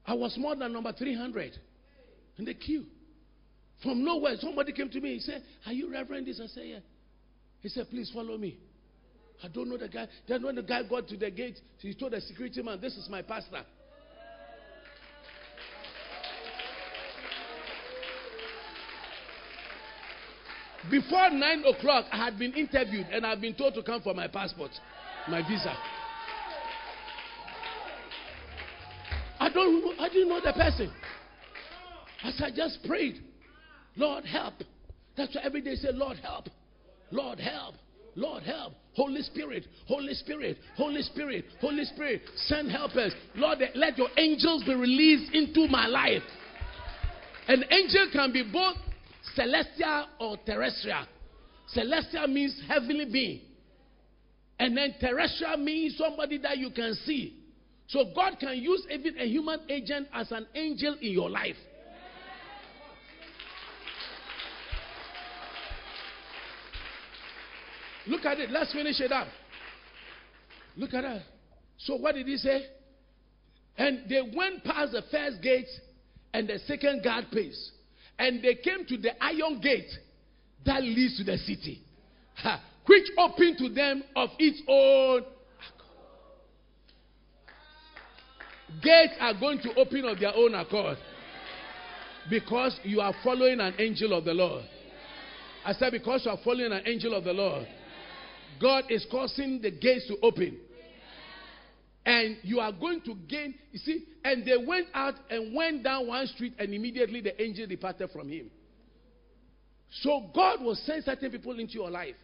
I 0.06 0.14
was 0.14 0.36
more 0.38 0.54
than 0.54 0.72
number 0.72 0.92
300 0.92 1.52
in 2.38 2.44
the 2.44 2.54
queue. 2.54 2.84
From 3.82 4.04
nowhere, 4.04 4.36
somebody 4.38 4.72
came 4.72 4.88
to 4.90 5.00
me. 5.00 5.14
He 5.14 5.20
said, 5.20 5.42
Are 5.66 5.72
you 5.72 5.90
Reverend 5.90 6.26
this? 6.26 6.40
I 6.42 6.46
said, 6.46 6.64
Yeah. 6.66 6.78
He 7.60 7.68
said, 7.68 7.88
Please 7.90 8.10
follow 8.14 8.38
me. 8.38 8.58
I 9.42 9.48
don't 9.48 9.68
know 9.68 9.76
the 9.76 9.88
guy. 9.88 10.06
Then 10.28 10.44
when 10.44 10.54
the 10.54 10.62
guy 10.62 10.82
got 10.88 11.08
to 11.08 11.16
the 11.16 11.30
gate, 11.30 11.58
he 11.78 11.92
told 11.94 12.12
the 12.12 12.20
security 12.20 12.62
man, 12.62 12.80
This 12.80 12.96
is 12.96 13.08
my 13.10 13.22
pastor. 13.22 13.64
Before 20.90 21.30
nine 21.30 21.64
o'clock, 21.64 22.04
I 22.12 22.16
had 22.16 22.38
been 22.38 22.52
interviewed 22.52 23.06
and 23.10 23.26
I've 23.26 23.40
been 23.40 23.54
told 23.54 23.74
to 23.74 23.82
come 23.82 24.00
for 24.02 24.14
my 24.14 24.28
passport, 24.28 24.70
my 25.28 25.42
visa. 25.42 25.76
Don't 29.56 29.84
know, 29.84 29.92
I 29.98 30.08
didn't 30.08 30.28
know 30.28 30.40
the 30.40 30.52
person. 30.52 30.92
As 32.22 32.40
I 32.42 32.50
just 32.50 32.78
prayed, 32.86 33.22
Lord, 33.96 34.24
help. 34.24 34.54
That's 35.16 35.34
why 35.34 35.42
every 35.42 35.62
day 35.62 35.74
say, 35.74 35.88
Lord, 35.92 36.18
help. 36.18 36.48
Lord, 37.10 37.38
help. 37.38 37.74
Lord, 38.14 38.42
help. 38.42 38.74
Holy 38.94 39.20
Spirit, 39.22 39.66
Holy 39.86 40.14
Spirit, 40.14 40.56
Holy 40.76 41.02
Spirit, 41.02 41.44
Holy 41.60 41.84
Spirit, 41.84 42.22
send 42.36 42.70
helpers. 42.70 43.12
Lord, 43.34 43.58
let 43.74 43.98
your 43.98 44.08
angels 44.16 44.64
be 44.64 44.74
released 44.74 45.34
into 45.34 45.68
my 45.68 45.86
life. 45.86 46.22
An 47.48 47.62
angel 47.70 48.08
can 48.12 48.32
be 48.32 48.42
both 48.50 48.76
celestial 49.34 50.06
or 50.18 50.38
terrestrial. 50.46 51.04
Celestial 51.68 52.26
means 52.26 52.58
heavenly 52.66 53.04
being. 53.12 53.40
And 54.58 54.76
then 54.76 54.94
terrestrial 54.98 55.58
means 55.58 55.98
somebody 55.98 56.38
that 56.38 56.56
you 56.56 56.70
can 56.70 56.94
see. 57.04 57.36
So 57.88 58.04
God 58.14 58.38
can 58.40 58.56
use 58.58 58.84
even 58.90 59.18
a 59.18 59.26
human 59.26 59.60
agent 59.68 60.08
as 60.12 60.32
an 60.32 60.46
angel 60.54 60.96
in 61.00 61.12
your 61.12 61.30
life. 61.30 61.56
Look 68.06 68.24
at 68.24 68.38
it. 68.38 68.50
Let's 68.50 68.72
finish 68.72 69.00
it 69.00 69.12
up. 69.12 69.28
Look 70.76 70.94
at 70.94 71.02
that. 71.02 71.22
So 71.78 71.96
what 71.96 72.14
did 72.14 72.26
he 72.26 72.36
say? 72.36 72.66
And 73.76 74.08
they 74.08 74.22
went 74.34 74.64
past 74.64 74.92
the 74.92 75.02
first 75.10 75.42
gate 75.42 75.68
and 76.32 76.48
the 76.48 76.58
second 76.66 77.02
guard 77.02 77.26
pace. 77.32 77.72
And 78.18 78.42
they 78.42 78.54
came 78.54 78.86
to 78.86 78.96
the 78.96 79.22
iron 79.22 79.60
gate 79.60 79.90
that 80.64 80.82
leads 80.82 81.18
to 81.18 81.24
the 81.24 81.36
city, 81.38 81.82
which 82.86 83.04
opened 83.18 83.58
to 83.58 83.68
them 83.68 84.02
of 84.14 84.30
its 84.38 84.62
own. 84.66 85.22
Gates 88.82 89.14
are 89.20 89.34
going 89.38 89.58
to 89.60 89.74
open 89.76 90.04
of 90.04 90.18
their 90.18 90.34
own 90.34 90.54
accord 90.54 90.98
because 92.28 92.78
you 92.82 93.00
are 93.00 93.14
following 93.22 93.60
an 93.60 93.74
angel 93.78 94.12
of 94.12 94.24
the 94.24 94.34
Lord. 94.34 94.64
I 95.64 95.72
said, 95.72 95.92
because 95.92 96.24
you 96.24 96.30
are 96.30 96.38
following 96.44 96.72
an 96.72 96.82
angel 96.86 97.14
of 97.14 97.24
the 97.24 97.32
Lord. 97.32 97.66
God 98.60 98.84
is 98.88 99.06
causing 99.10 99.60
the 99.60 99.70
gates 99.70 100.06
to 100.08 100.16
open. 100.22 100.58
And 102.04 102.38
you 102.42 102.60
are 102.60 102.72
going 102.72 103.00
to 103.02 103.14
gain, 103.28 103.54
you 103.72 103.78
see, 103.80 104.04
and 104.24 104.46
they 104.46 104.56
went 104.64 104.86
out 104.94 105.14
and 105.28 105.54
went 105.54 105.82
down 105.82 106.06
one 106.06 106.26
street, 106.28 106.54
and 106.58 106.72
immediately 106.72 107.20
the 107.20 107.40
angel 107.42 107.66
departed 107.66 108.10
from 108.10 108.28
him. 108.28 108.48
So 110.02 110.30
God 110.34 110.62
will 110.62 110.76
send 110.76 111.04
certain 111.04 111.30
people 111.30 111.58
into 111.58 111.74
your 111.74 111.90
life. 111.90 112.14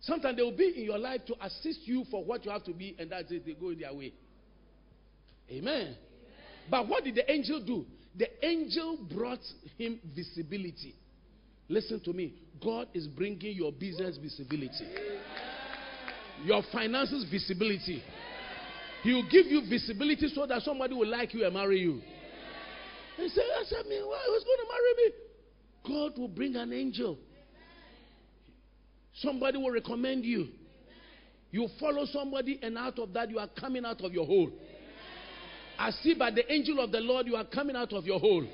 Sometimes 0.00 0.36
they 0.36 0.42
will 0.42 0.56
be 0.56 0.72
in 0.76 0.84
your 0.84 0.98
life 0.98 1.20
to 1.26 1.34
assist 1.44 1.80
you 1.84 2.04
for 2.10 2.24
what 2.24 2.44
you 2.44 2.50
have 2.50 2.64
to 2.64 2.72
be, 2.72 2.96
and 2.98 3.10
that's 3.10 3.30
it, 3.30 3.44
they 3.44 3.52
go 3.52 3.70
in 3.70 3.78
their 3.78 3.92
way. 3.92 4.12
Amen. 5.50 5.72
Amen. 5.72 5.96
But 6.70 6.88
what 6.88 7.04
did 7.04 7.16
the 7.16 7.30
angel 7.30 7.64
do? 7.64 7.84
The 8.16 8.28
angel 8.44 8.98
brought 9.14 9.40
him 9.76 10.00
visibility. 10.14 10.94
Listen 11.68 12.00
to 12.00 12.12
me. 12.12 12.34
God 12.62 12.88
is 12.94 13.06
bringing 13.06 13.56
your 13.56 13.72
business 13.72 14.16
visibility, 14.16 14.86
your 16.44 16.62
finances 16.72 17.26
visibility. 17.30 18.02
He 19.02 19.12
will 19.12 19.28
give 19.28 19.46
you 19.46 19.62
visibility 19.68 20.28
so 20.28 20.46
that 20.46 20.62
somebody 20.62 20.94
will 20.94 21.08
like 21.08 21.34
you 21.34 21.44
and 21.44 21.52
marry 21.52 21.80
you. 21.80 22.00
He 23.16 23.28
said, 23.28 23.44
I 23.60 23.64
said, 23.64 23.86
me, 23.86 24.00
why 24.02 24.24
was 24.28 24.44
going 24.44 24.58
to 24.58 24.68
marry 24.72 24.94
me? 24.96 26.12
God 26.14 26.18
will 26.18 26.28
bring 26.28 26.56
an 26.56 26.72
angel. 26.72 27.18
Somebody 29.16 29.58
will 29.58 29.70
recommend 29.70 30.24
you. 30.24 30.48
You 31.50 31.68
follow 31.78 32.06
somebody, 32.06 32.58
and 32.62 32.76
out 32.76 32.98
of 32.98 33.12
that, 33.12 33.30
you 33.30 33.38
are 33.38 33.48
coming 33.48 33.84
out 33.84 34.00
of 34.00 34.12
your 34.12 34.26
hole. 34.26 34.50
I 35.78 35.90
see 36.02 36.14
by 36.14 36.30
the 36.30 36.50
angel 36.52 36.80
of 36.80 36.92
the 36.92 37.00
Lord, 37.00 37.26
you 37.26 37.36
are 37.36 37.44
coming 37.44 37.76
out 37.76 37.92
of 37.92 38.04
your 38.04 38.20
hole. 38.20 38.46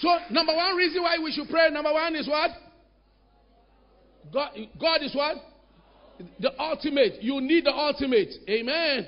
So, 0.00 0.08
number 0.30 0.54
one 0.54 0.76
reason 0.76 1.02
why 1.02 1.16
we 1.22 1.32
should 1.32 1.48
pray, 1.48 1.70
number 1.70 1.92
one 1.92 2.14
is 2.14 2.28
what? 2.28 2.50
God, 4.32 4.50
God 4.80 5.02
is 5.02 5.14
what? 5.14 5.36
The 6.40 6.60
ultimate. 6.60 7.22
You 7.22 7.40
need 7.40 7.64
the 7.64 7.72
ultimate. 7.72 8.34
Amen. 8.48 9.06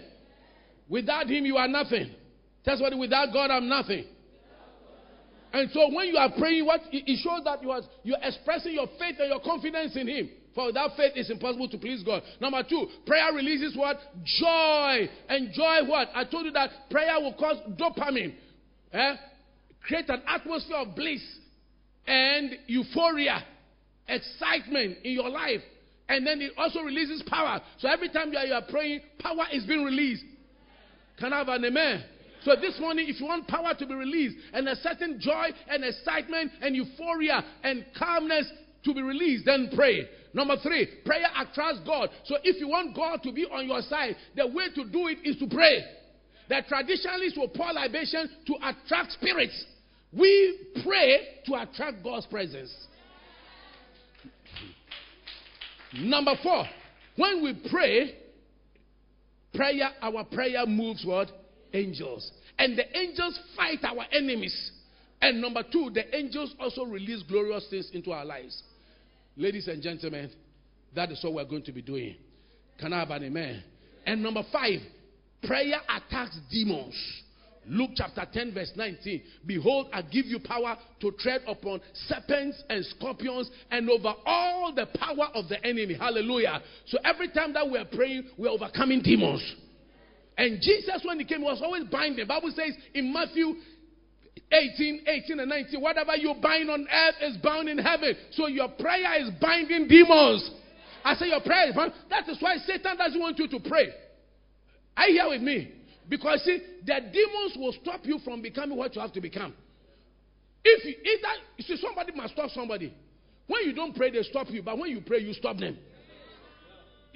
Without 0.89 1.27
Him, 1.29 1.45
you 1.45 1.57
are 1.57 1.69
nothing. 1.69 2.15
That's 2.65 2.81
what, 2.81 2.97
without 2.97 3.33
God, 3.33 3.51
I'm 3.51 3.69
nothing. 3.69 4.05
And 5.53 5.71
so 5.73 5.89
when 5.93 6.09
you 6.09 6.17
are 6.17 6.31
praying, 6.37 6.67
what 6.67 6.81
it 6.93 7.19
shows 7.23 7.45
that 7.45 7.63
you 7.63 7.71
are 7.71 7.81
you're 8.03 8.19
expressing 8.23 8.73
your 8.73 8.87
faith 8.99 9.17
and 9.19 9.29
your 9.29 9.41
confidence 9.41 9.97
in 9.97 10.09
Him. 10.09 10.31
For 10.55 10.67
without 10.67 10.97
faith, 10.97 11.13
it's 11.15 11.31
impossible 11.31 11.69
to 11.69 11.79
please 11.79 12.03
God. 12.03 12.23
Number 12.41 12.63
two, 12.67 12.87
prayer 13.07 13.33
releases 13.35 13.77
what? 13.77 13.99
Joy. 14.25 15.09
And 15.29 15.53
joy 15.53 15.85
what? 15.87 16.09
I 16.15 16.25
told 16.25 16.47
you 16.47 16.53
that 16.53 16.71
prayer 16.91 17.21
will 17.21 17.35
cause 17.35 17.59
dopamine. 17.79 18.35
Eh? 18.93 19.17
Create 19.87 20.09
an 20.09 20.23
atmosphere 20.27 20.79
of 20.79 20.97
bliss 20.97 21.21
and 22.07 22.53
euphoria, 22.67 23.45
excitement 24.09 24.99
in 25.05 25.13
your 25.13 25.29
life. 25.29 25.61
And 26.09 26.27
then 26.27 26.41
it 26.41 26.53
also 26.57 26.81
releases 26.81 27.23
power. 27.27 27.61
So 27.79 27.89
every 27.89 28.09
time 28.09 28.33
you 28.33 28.39
are, 28.39 28.47
you 28.47 28.55
are 28.55 28.65
praying, 28.69 29.01
power 29.19 29.45
is 29.53 29.67
being 29.67 29.85
released. 29.85 30.25
Can 31.19 31.33
I 31.33 31.39
have 31.39 31.49
an 31.49 31.65
amen? 31.65 32.05
So 32.47 32.55
this 32.55 32.79
morning, 32.79 33.09
if 33.09 33.19
you 33.19 33.27
want 33.27 33.49
power 33.49 33.75
to 33.77 33.87
be 33.87 33.93
released 33.93 34.37
and 34.53 34.69
a 34.69 34.77
certain 34.77 35.19
joy 35.19 35.49
and 35.69 35.83
excitement 35.83 36.53
and 36.63 36.77
euphoria 36.77 37.43
and 37.65 37.85
calmness 37.99 38.49
to 38.85 38.95
be 38.95 39.03
released, 39.03 39.47
then 39.47 39.69
pray. 39.75 40.09
Number 40.33 40.55
three, 40.63 40.87
prayer 41.05 41.27
attracts 41.37 41.81
God. 41.85 42.09
So 42.25 42.37
if 42.45 42.61
you 42.61 42.69
want 42.69 42.95
God 42.95 43.25
to 43.25 43.33
be 43.33 43.47
on 43.47 43.67
your 43.67 43.83
side, 43.83 44.15
the 44.37 44.47
way 44.47 44.69
to 44.77 44.85
do 44.85 45.09
it 45.09 45.19
is 45.25 45.37
to 45.39 45.49
pray. 45.49 45.85
The 46.49 46.63
traditionalists 46.69 47.37
will 47.37 47.49
pour 47.49 47.73
libation 47.73 48.31
to 48.47 48.55
attract 48.63 49.11
spirits. 49.11 49.65
We 50.17 50.69
pray 50.85 51.41
to 51.47 51.55
attract 51.55 52.05
God's 52.05 52.27
presence. 52.27 52.73
Number 55.99 56.35
four, 56.45 56.65
when 57.17 57.43
we 57.43 57.69
pray, 57.69 58.15
prayer, 59.53 59.91
our 60.01 60.23
prayer 60.23 60.65
moves 60.65 61.05
what? 61.05 61.29
Angels. 61.77 62.31
And 62.59 62.77
the 62.77 62.99
angels 62.99 63.39
fight 63.55 63.85
our 63.85 64.05
enemies. 64.13 64.73
And 65.21 65.41
number 65.41 65.63
two, 65.63 65.91
the 65.93 66.15
angels 66.17 66.55
also 66.59 66.85
release 66.85 67.23
glorious 67.29 67.67
things 67.69 67.91
into 67.93 68.13
our 68.13 68.25
lives. 68.25 68.63
Ladies 69.37 69.69
and 69.69 69.83
gentlemen, 69.83 70.31
that 70.95 71.11
is 71.11 71.23
what 71.23 71.35
we're 71.35 71.45
going 71.45 71.65
to 71.65 71.73
be 71.73 71.83
doing. 71.83 72.17
Can 72.79 72.93
I 72.93 73.01
have 73.01 73.11
an 73.11 73.25
amen? 73.25 73.63
And 74.07 74.23
number 74.23 74.43
five, 74.51 74.81
prayer 75.43 75.81
attacks 75.89 76.39
demons. 76.51 76.95
Luke 77.69 77.91
chapter 77.97 78.25
10, 78.33 78.55
verse 78.55 78.73
19. 78.77 79.23
Behold, 79.45 79.89
I 79.93 80.01
give 80.03 80.27
you 80.27 80.39
power 80.39 80.79
to 81.01 81.11
tread 81.19 81.43
upon 81.47 81.81
serpents 82.07 82.63
and 82.71 82.85
scorpions 82.87 83.51
and 83.71 83.91
over 83.91 84.15
all 84.25 84.73
the 84.75 84.87
power 84.99 85.29
of 85.35 85.49
the 85.49 85.65
enemy. 85.67 85.95
Hallelujah. 85.95 86.63
So 86.87 86.99
every 87.05 87.29
time 87.31 87.53
that 87.55 87.69
we 87.69 87.77
are 87.79 87.85
praying, 87.85 88.29
we 88.39 88.47
are 88.47 88.53
overcoming 88.53 89.03
demons. 89.03 89.43
And 90.37 90.61
Jesus, 90.61 91.03
when 91.05 91.19
he 91.19 91.25
came, 91.25 91.43
was 91.43 91.61
always 91.63 91.85
binding. 91.85 92.19
The 92.19 92.27
Bible 92.27 92.53
says 92.55 92.75
in 92.95 93.13
Matthew 93.13 93.55
18, 94.53 95.05
18 95.07 95.41
and 95.41 95.49
19, 95.49 95.81
whatever 95.81 96.15
you 96.17 96.35
bind 96.43 96.71
on 96.71 96.87
earth 96.93 97.15
is 97.23 97.37
bound 97.39 97.69
in 97.69 97.79
heaven. 97.79 98.15
So 98.33 98.47
your 98.47 98.69
prayer 98.69 99.23
is 99.23 99.31
binding 99.41 99.89
demons. 99.89 100.51
I 101.05 101.15
say 101.15 101.29
your 101.29 101.41
prayer 101.41 101.71
is 101.71 101.75
bound. 101.75 101.93
That 102.11 102.29
is 102.29 102.37
why 102.41 102.57
Satan 102.67 102.97
doesn't 102.99 103.19
want 103.19 103.39
you 103.39 103.49
to 103.49 103.61
pray. 103.61 103.89
Are 104.97 105.09
you 105.09 105.21
here 105.21 105.31
with 105.31 105.43
me? 105.43 105.73
Because 106.09 106.43
see, 106.45 106.59
the 106.85 107.01
demons 107.13 107.57
will 107.57 107.75
stop 107.83 108.01
you 108.05 108.19
from 108.25 108.43
becoming 108.43 108.77
what 108.77 108.95
you 108.95 109.01
have 109.01 109.13
to 109.13 109.21
become. 109.21 109.55
If 110.63 110.85
you, 110.85 110.95
if 111.03 111.23
that, 111.23 111.37
you 111.57 111.65
see, 111.65 111.81
somebody 111.81 112.13
must 112.13 112.33
stop 112.35 112.51
somebody. 112.51 112.93
When 113.47 113.63
you 113.65 113.73
don't 113.73 113.95
pray, 113.95 114.11
they 114.11 114.23
stop 114.23 114.49
you. 114.51 114.63
But 114.63 114.79
when 114.79 114.91
you 114.91 115.01
pray, 115.01 115.21
you 115.21 115.33
stop 115.33 115.59
them. 115.59 115.79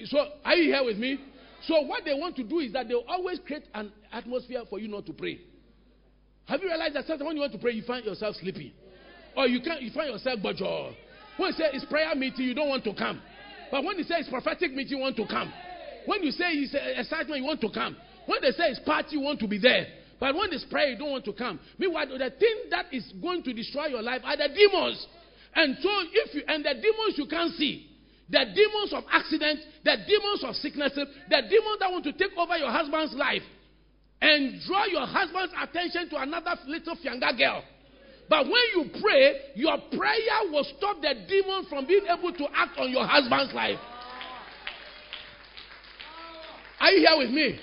So, 0.04 0.18
are 0.44 0.54
you 0.54 0.72
here 0.72 0.84
with 0.84 0.96
me? 0.96 1.18
So, 1.66 1.82
what 1.82 2.04
they 2.04 2.14
want 2.14 2.36
to 2.36 2.42
do 2.44 2.60
is 2.60 2.72
that 2.72 2.88
they'll 2.88 3.04
always 3.08 3.38
create 3.46 3.64
an 3.74 3.92
atmosphere 4.12 4.62
for 4.68 4.78
you 4.78 4.88
not 4.88 5.06
to 5.06 5.12
pray. 5.12 5.40
Have 6.46 6.62
you 6.62 6.68
realized 6.68 6.94
that 6.94 7.06
sometimes 7.06 7.26
when 7.26 7.36
you 7.36 7.42
want 7.42 7.52
to 7.52 7.58
pray, 7.58 7.72
you 7.72 7.82
find 7.82 8.04
yourself 8.04 8.36
sleeping? 8.36 8.72
Or 9.36 9.46
you 9.46 9.60
can't, 9.60 9.82
you 9.82 9.90
find 9.92 10.10
yourself 10.10 10.40
bojo. 10.42 10.94
When 11.36 11.48
you 11.48 11.52
say 11.52 11.64
it's 11.72 11.84
prayer 11.84 12.14
meeting, 12.14 12.46
you 12.46 12.54
don't 12.54 12.68
want 12.68 12.84
to 12.84 12.94
come. 12.94 13.20
But 13.70 13.84
when 13.84 13.98
you 13.98 14.04
say 14.04 14.16
it's 14.18 14.28
prophetic 14.28 14.72
meeting, 14.72 14.98
you 14.98 14.98
want 14.98 15.16
to 15.16 15.26
come. 15.26 15.52
When 16.06 16.22
you 16.22 16.32
say 16.32 16.46
it's 16.50 16.74
excitement, 16.74 17.40
you 17.40 17.46
want 17.46 17.60
to 17.60 17.70
come. 17.70 17.96
When 18.26 18.40
they 18.42 18.50
say 18.50 18.70
it's 18.70 18.80
party, 18.80 19.16
you 19.16 19.20
want 19.20 19.38
to 19.40 19.48
be 19.48 19.58
there. 19.58 19.86
But 20.18 20.34
when 20.34 20.52
it's 20.52 20.64
prayer, 20.64 20.90
you 20.90 20.98
don't 20.98 21.10
want 21.10 21.24
to 21.26 21.32
come. 21.32 21.60
Meanwhile, 21.78 22.08
the 22.08 22.30
thing 22.30 22.56
that 22.70 22.86
is 22.92 23.10
going 23.22 23.42
to 23.44 23.52
destroy 23.52 23.86
your 23.86 24.02
life 24.02 24.20
are 24.24 24.36
the 24.36 24.48
demons. 24.54 25.06
And 25.54 25.76
so, 25.80 25.88
if 26.12 26.34
you 26.34 26.42
and 26.46 26.64
the 26.64 26.74
demons 26.74 27.16
you 27.16 27.26
can't 27.26 27.52
see, 27.54 27.89
the 28.30 28.44
demons 28.54 28.92
of 28.92 29.04
accidents, 29.10 29.62
the 29.84 29.96
demons 30.06 30.44
of 30.44 30.54
sicknesses, 30.56 31.08
the 31.28 31.40
demons 31.50 31.78
that 31.80 31.90
want 31.90 32.04
to 32.04 32.12
take 32.12 32.30
over 32.38 32.56
your 32.56 32.70
husband's 32.70 33.14
life 33.14 33.42
and 34.22 34.60
draw 34.66 34.84
your 34.86 35.06
husband's 35.06 35.52
attention 35.60 36.08
to 36.10 36.16
another 36.16 36.54
little 36.66 36.96
younger 37.02 37.32
girl. 37.36 37.64
But 38.28 38.44
when 38.46 38.62
you 38.74 38.84
pray, 39.02 39.34
your 39.56 39.76
prayer 39.90 40.50
will 40.52 40.64
stop 40.78 41.00
the 41.02 41.14
demon 41.26 41.66
from 41.68 41.86
being 41.86 42.06
able 42.06 42.32
to 42.32 42.46
act 42.54 42.78
on 42.78 42.90
your 42.90 43.04
husband's 43.04 43.52
life. 43.52 43.78
Are 46.80 46.92
you 46.92 47.06
here 47.06 47.18
with 47.18 47.30
me? 47.30 47.58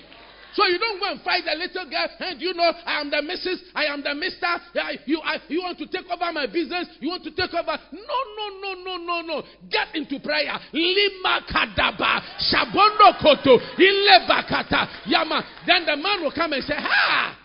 So 0.58 0.66
you 0.66 0.76
don't 0.76 0.98
go 0.98 1.06
and 1.06 1.20
fight 1.22 1.44
the 1.46 1.54
little 1.54 1.88
girl, 1.88 2.08
and 2.18 2.42
you 2.42 2.52
know, 2.52 2.72
I 2.84 3.00
am 3.00 3.12
the 3.12 3.22
missus, 3.22 3.62
I 3.76 3.84
am 3.84 4.02
the 4.02 4.12
mister. 4.12 4.58
Yeah, 4.74 4.90
you, 5.06 5.20
I, 5.22 5.38
you 5.46 5.62
want 5.62 5.78
to 5.78 5.86
take 5.86 6.10
over 6.10 6.32
my 6.32 6.46
business, 6.46 6.88
you 6.98 7.10
want 7.10 7.22
to 7.22 7.30
take 7.30 7.54
over. 7.54 7.78
No, 7.92 8.18
no, 8.34 8.58
no, 8.58 8.82
no, 8.82 8.96
no, 8.96 9.20
no. 9.20 9.42
Get 9.70 9.94
into 9.94 10.18
prayer. 10.18 10.58
Lima 10.72 11.46
kadaba, 11.46 12.18
shabondo 12.50 13.22
koto, 13.22 13.62
ilebakata, 13.78 15.06
yama. 15.06 15.44
Then 15.64 15.86
the 15.86 15.96
man 15.96 16.22
will 16.22 16.32
come 16.32 16.52
and 16.52 16.64
say, 16.64 16.74
Ha! 16.76 17.38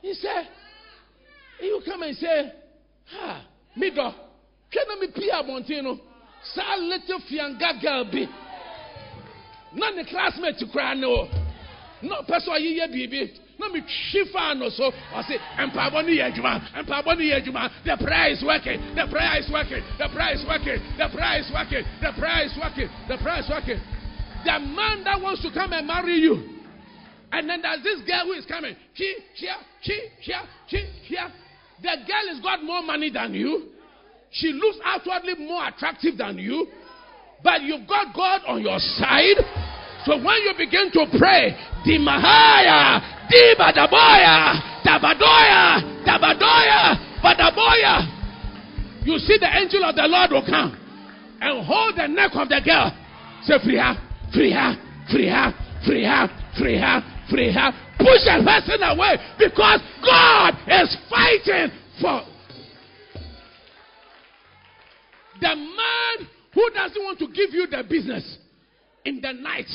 He 0.00 0.14
said, 0.14 0.48
He 1.60 1.70
will 1.70 1.82
come 1.84 2.02
and 2.02 2.16
say, 2.16 2.52
Ha, 3.12 3.46
mido, 3.78 4.14
can 4.72 4.84
I 4.90 5.00
be 5.02 5.08
Pia 5.12 5.42
Montino? 5.42 6.00
Sa 6.54 6.76
little 6.76 7.20
fianga 7.30 7.78
girl 7.82 8.10
be. 8.10 8.26
Na 9.76 9.90
ne 9.90 10.04
classmate 10.04 10.64
kura 10.72 10.94
ne 10.94 11.06
o. 11.06 11.28
Na 12.02 12.22
ɔpɛ 12.22 12.36
sɛ 12.40 12.50
ɔyeyɛ 12.56 12.86
biribi. 12.92 13.30
Na 13.58 13.68
metwi 13.68 14.32
fa 14.32 14.54
no 14.54 14.68
so. 14.68 14.92
Ɔse 15.14 15.38
mpaabɔ 15.58 16.04
no 16.04 16.10
yɛ 16.10 16.32
adwuma. 16.32 16.60
Mpaabɔ 16.82 17.16
no 17.16 17.22
yɛ 17.22 17.42
adwuma. 17.42 17.70
The 17.84 17.96
prayer 18.04 18.28
is 18.32 18.42
working. 18.42 18.80
The 18.94 19.06
prayer 19.06 19.38
is 19.38 19.50
working. 19.50 19.82
The 19.98 20.08
prayer 20.08 20.34
is 20.36 20.44
working. 20.48 20.74
The 20.98 21.08
prayer 21.12 21.38
is 21.40 21.50
working. 21.52 21.84
The 22.00 22.12
prayer 22.12 22.44
is 22.44 22.52
working. 22.56 22.88
The 23.08 23.16
prayer 23.18 23.40
is 23.40 23.48
working. 23.48 23.80
The 24.44 24.58
man 24.60 25.04
that 25.04 25.20
wants 25.20 25.42
to 25.42 25.50
come 25.50 25.72
and 25.72 25.86
marry 25.86 26.16
you 26.16 26.56
and 27.32 27.48
then 27.48 27.60
there's 27.62 27.82
this 27.82 28.00
girl 28.06 28.24
who 28.26 28.32
is 28.32 28.46
coming. 28.46 28.74
She 28.94 29.16
here 29.34 29.56
she 29.82 30.08
here 30.20 30.42
she 30.68 30.76
here 31.04 31.28
the 31.82 31.88
girl 32.06 32.34
has 32.34 32.40
got 32.42 32.64
more 32.64 32.82
money 32.82 33.10
than 33.10 33.34
you. 33.34 33.68
She 34.30 34.48
looks 34.52 34.78
outwardly 34.84 35.34
more 35.46 35.68
attractive 35.68 36.16
than 36.16 36.38
you 36.38 36.66
but 37.42 37.62
you've 37.62 37.86
got 37.86 38.14
God 38.14 38.42
on 38.46 38.62
your 38.62 38.78
side. 38.78 39.36
So 40.04 40.16
when 40.16 40.38
you 40.42 40.54
begin 40.56 40.90
to 40.92 41.06
pray, 41.18 41.56
Dimahaya, 41.84 43.00
Dibadaboya, 43.26 44.84
Dabadoya, 44.86 46.04
Dabadoya, 46.06 47.20
Badaboya, 47.22 49.04
you 49.04 49.18
see 49.18 49.38
the 49.38 49.48
angel 49.56 49.84
of 49.84 49.96
the 49.96 50.06
Lord 50.06 50.30
will 50.30 50.46
come 50.46 50.76
and 51.40 51.64
hold 51.66 51.96
the 51.96 52.06
neck 52.06 52.30
of 52.34 52.48
the 52.48 52.60
girl. 52.64 52.92
Say, 53.42 53.58
free 53.64 53.78
her, 53.78 53.94
free 54.32 54.52
her, 54.52 54.76
free 55.10 55.28
her, 55.28 55.54
free 55.84 56.04
her, 56.04 56.28
free 56.58 56.78
her, 56.78 57.02
free 57.30 57.52
her. 57.52 57.72
Push 57.98 58.24
the 58.24 58.42
person 58.44 58.82
away 58.82 59.16
because 59.38 59.80
God 60.04 60.54
is 60.68 60.96
fighting 61.10 61.70
for 62.00 62.22
the 65.40 65.54
man 65.54 66.28
who 66.56 66.70
doesn't 66.70 67.02
want 67.02 67.18
to 67.18 67.26
give 67.26 67.52
you 67.52 67.66
the 67.66 67.84
business 67.86 68.38
in 69.04 69.20
the 69.20 69.30
night, 69.30 69.68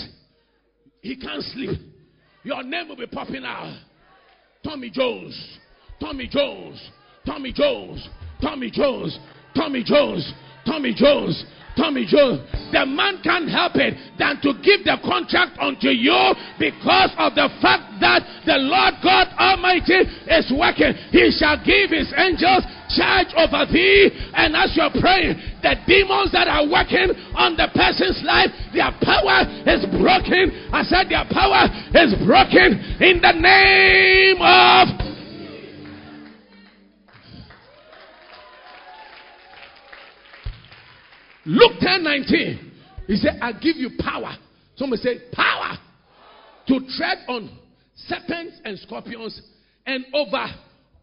he 1.01 1.15
can't 1.15 1.43
sleep. 1.43 1.79
Your 2.43 2.63
name 2.63 2.89
will 2.89 2.95
be 2.95 3.05
popping 3.05 3.43
out. 3.45 3.71
Tommy 4.63 4.89
Jones, 4.89 5.59
Tommy 5.99 6.27
Jones, 6.27 6.89
Tommy 7.23 7.53
Jones, 7.53 8.09
Tommy 8.41 8.71
Jones, 8.71 9.19
Tommy 9.55 9.83
Jones, 9.83 10.33
Tommy 10.65 10.93
Jones, 10.95 11.45
Tommy 11.75 12.05
Joe, 12.05 12.43
The 12.71 12.85
man 12.85 13.19
can't 13.23 13.47
help 13.47 13.75
it 13.75 13.95
than 14.19 14.39
to 14.43 14.55
give 14.63 14.83
the 14.83 14.99
contract 15.03 15.59
unto 15.59 15.89
you 15.89 16.15
because 16.59 17.11
of 17.17 17.35
the 17.35 17.47
fact 17.59 17.99
that 17.99 18.23
the 18.45 18.59
Lord 18.59 18.95
God 19.03 19.27
Almighty 19.39 20.07
is 20.27 20.47
working. 20.51 20.95
He 21.11 21.31
shall 21.35 21.59
give 21.63 21.91
his 21.91 22.11
angels 22.15 22.63
charge 22.95 23.31
over 23.35 23.67
thee. 23.71 24.11
And 24.35 24.55
as 24.55 24.75
you're 24.75 24.93
praying, 24.99 25.35
the 25.63 25.75
demons 25.87 26.31
that 26.31 26.47
are 26.47 26.67
working 26.67 27.11
on 27.35 27.55
the 27.55 27.67
person's 27.75 28.19
life, 28.23 28.51
their 28.71 28.91
power 29.03 29.47
is 29.67 29.83
broken. 29.95 30.71
I 30.71 30.83
said 30.87 31.07
their 31.07 31.27
power 31.27 31.67
is 31.95 32.15
broken 32.23 32.79
in 32.99 33.19
the 33.19 33.35
name 33.35 34.39
of 34.39 35.10
Luke 41.45 41.73
10 41.79 42.03
19. 42.03 42.71
He 43.07 43.15
said, 43.17 43.39
I 43.41 43.51
give 43.53 43.77
you 43.77 43.91
power. 43.99 44.35
Somebody 44.75 45.01
say, 45.01 45.17
power 45.33 45.77
to 46.67 46.79
tread 46.97 47.19
on 47.27 47.49
serpents 47.95 48.59
and 48.63 48.77
scorpions 48.79 49.41
and 49.85 50.05
over 50.13 50.45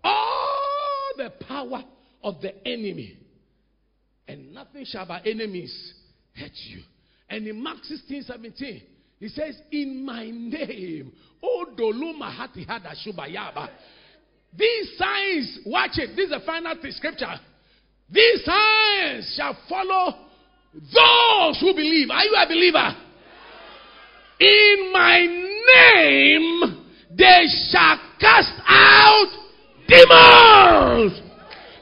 all 0.05 1.11
the 1.16 1.30
power 1.47 1.84
of 2.22 2.41
the 2.41 2.55
enemy. 2.66 3.18
And 4.26 4.53
nothing 4.55 4.84
shall 4.84 5.07
by 5.07 5.20
enemies 5.24 5.95
hurt 6.34 6.53
you. 6.68 6.80
And 7.28 7.47
in 7.47 7.62
Mark 7.62 7.84
16 7.84 8.22
17, 8.22 8.82
he 9.18 9.28
says, 9.28 9.57
In 9.72 10.05
my 10.05 10.30
name, 10.30 11.12
O 11.43 11.66
Doluma 11.76 12.34
Hati 12.34 12.64
Hada 12.64 12.95
Shubayaba. 13.07 13.68
These 14.57 14.97
signs, 14.97 15.59
watch 15.66 15.93
it, 15.95 16.16
this 16.16 16.26
is 16.26 16.30
the 16.30 16.41
final 16.47 16.74
scripture. 16.91 17.34
These 18.11 18.45
signs 18.45 19.34
shall 19.36 19.57
follow 19.68 20.27
those 20.74 21.60
who 21.60 21.72
believe. 21.74 22.10
Are 22.10 22.24
you 22.24 22.34
a 22.36 22.46
believer? 22.46 22.94
In 24.40 24.92
my 24.92 25.26
name, 25.26 26.84
they 27.16 27.44
shall 27.70 27.98
cast 28.20 28.54
out 28.66 29.26
demons. 29.88 31.20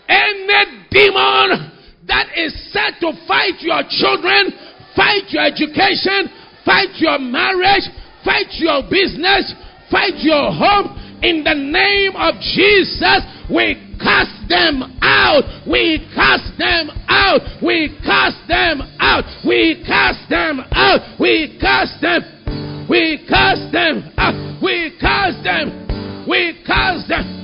Any 0.08 0.86
demon 0.90 1.72
that 2.06 2.28
is 2.36 2.72
set 2.72 3.00
to 3.00 3.12
fight 3.26 3.60
your 3.60 3.82
children, 3.90 4.52
fight 4.94 5.24
your 5.28 5.44
education, 5.44 6.30
fight 6.64 6.94
your 6.96 7.18
marriage, 7.18 7.84
fight 8.24 8.46
your 8.52 8.82
business, 8.88 9.52
fight 9.90 10.14
your 10.22 10.52
home, 10.52 10.96
in 11.22 11.42
the 11.42 11.54
name 11.54 12.12
of 12.14 12.34
Jesus, 12.40 13.24
we 13.48 13.85
cast 14.00 14.48
them 14.48 14.82
out. 15.02 15.44
We 15.66 16.08
cast 16.14 16.58
them 16.58 16.90
out. 17.08 17.40
We 17.62 17.98
cast 18.04 18.48
them 18.48 18.82
out. 18.98 19.24
We 19.46 19.82
cast 19.86 20.28
them 20.30 20.60
out. 20.72 21.20
We 21.20 21.58
cast 21.60 22.00
them. 22.00 22.86
We 22.88 23.26
cast 23.28 23.72
them 23.72 24.12
out. 24.16 24.62
We 24.62 24.96
cast 25.00 25.42
them. 25.42 26.26
We 26.28 26.62
cast 26.66 27.08
them. 27.08 27.36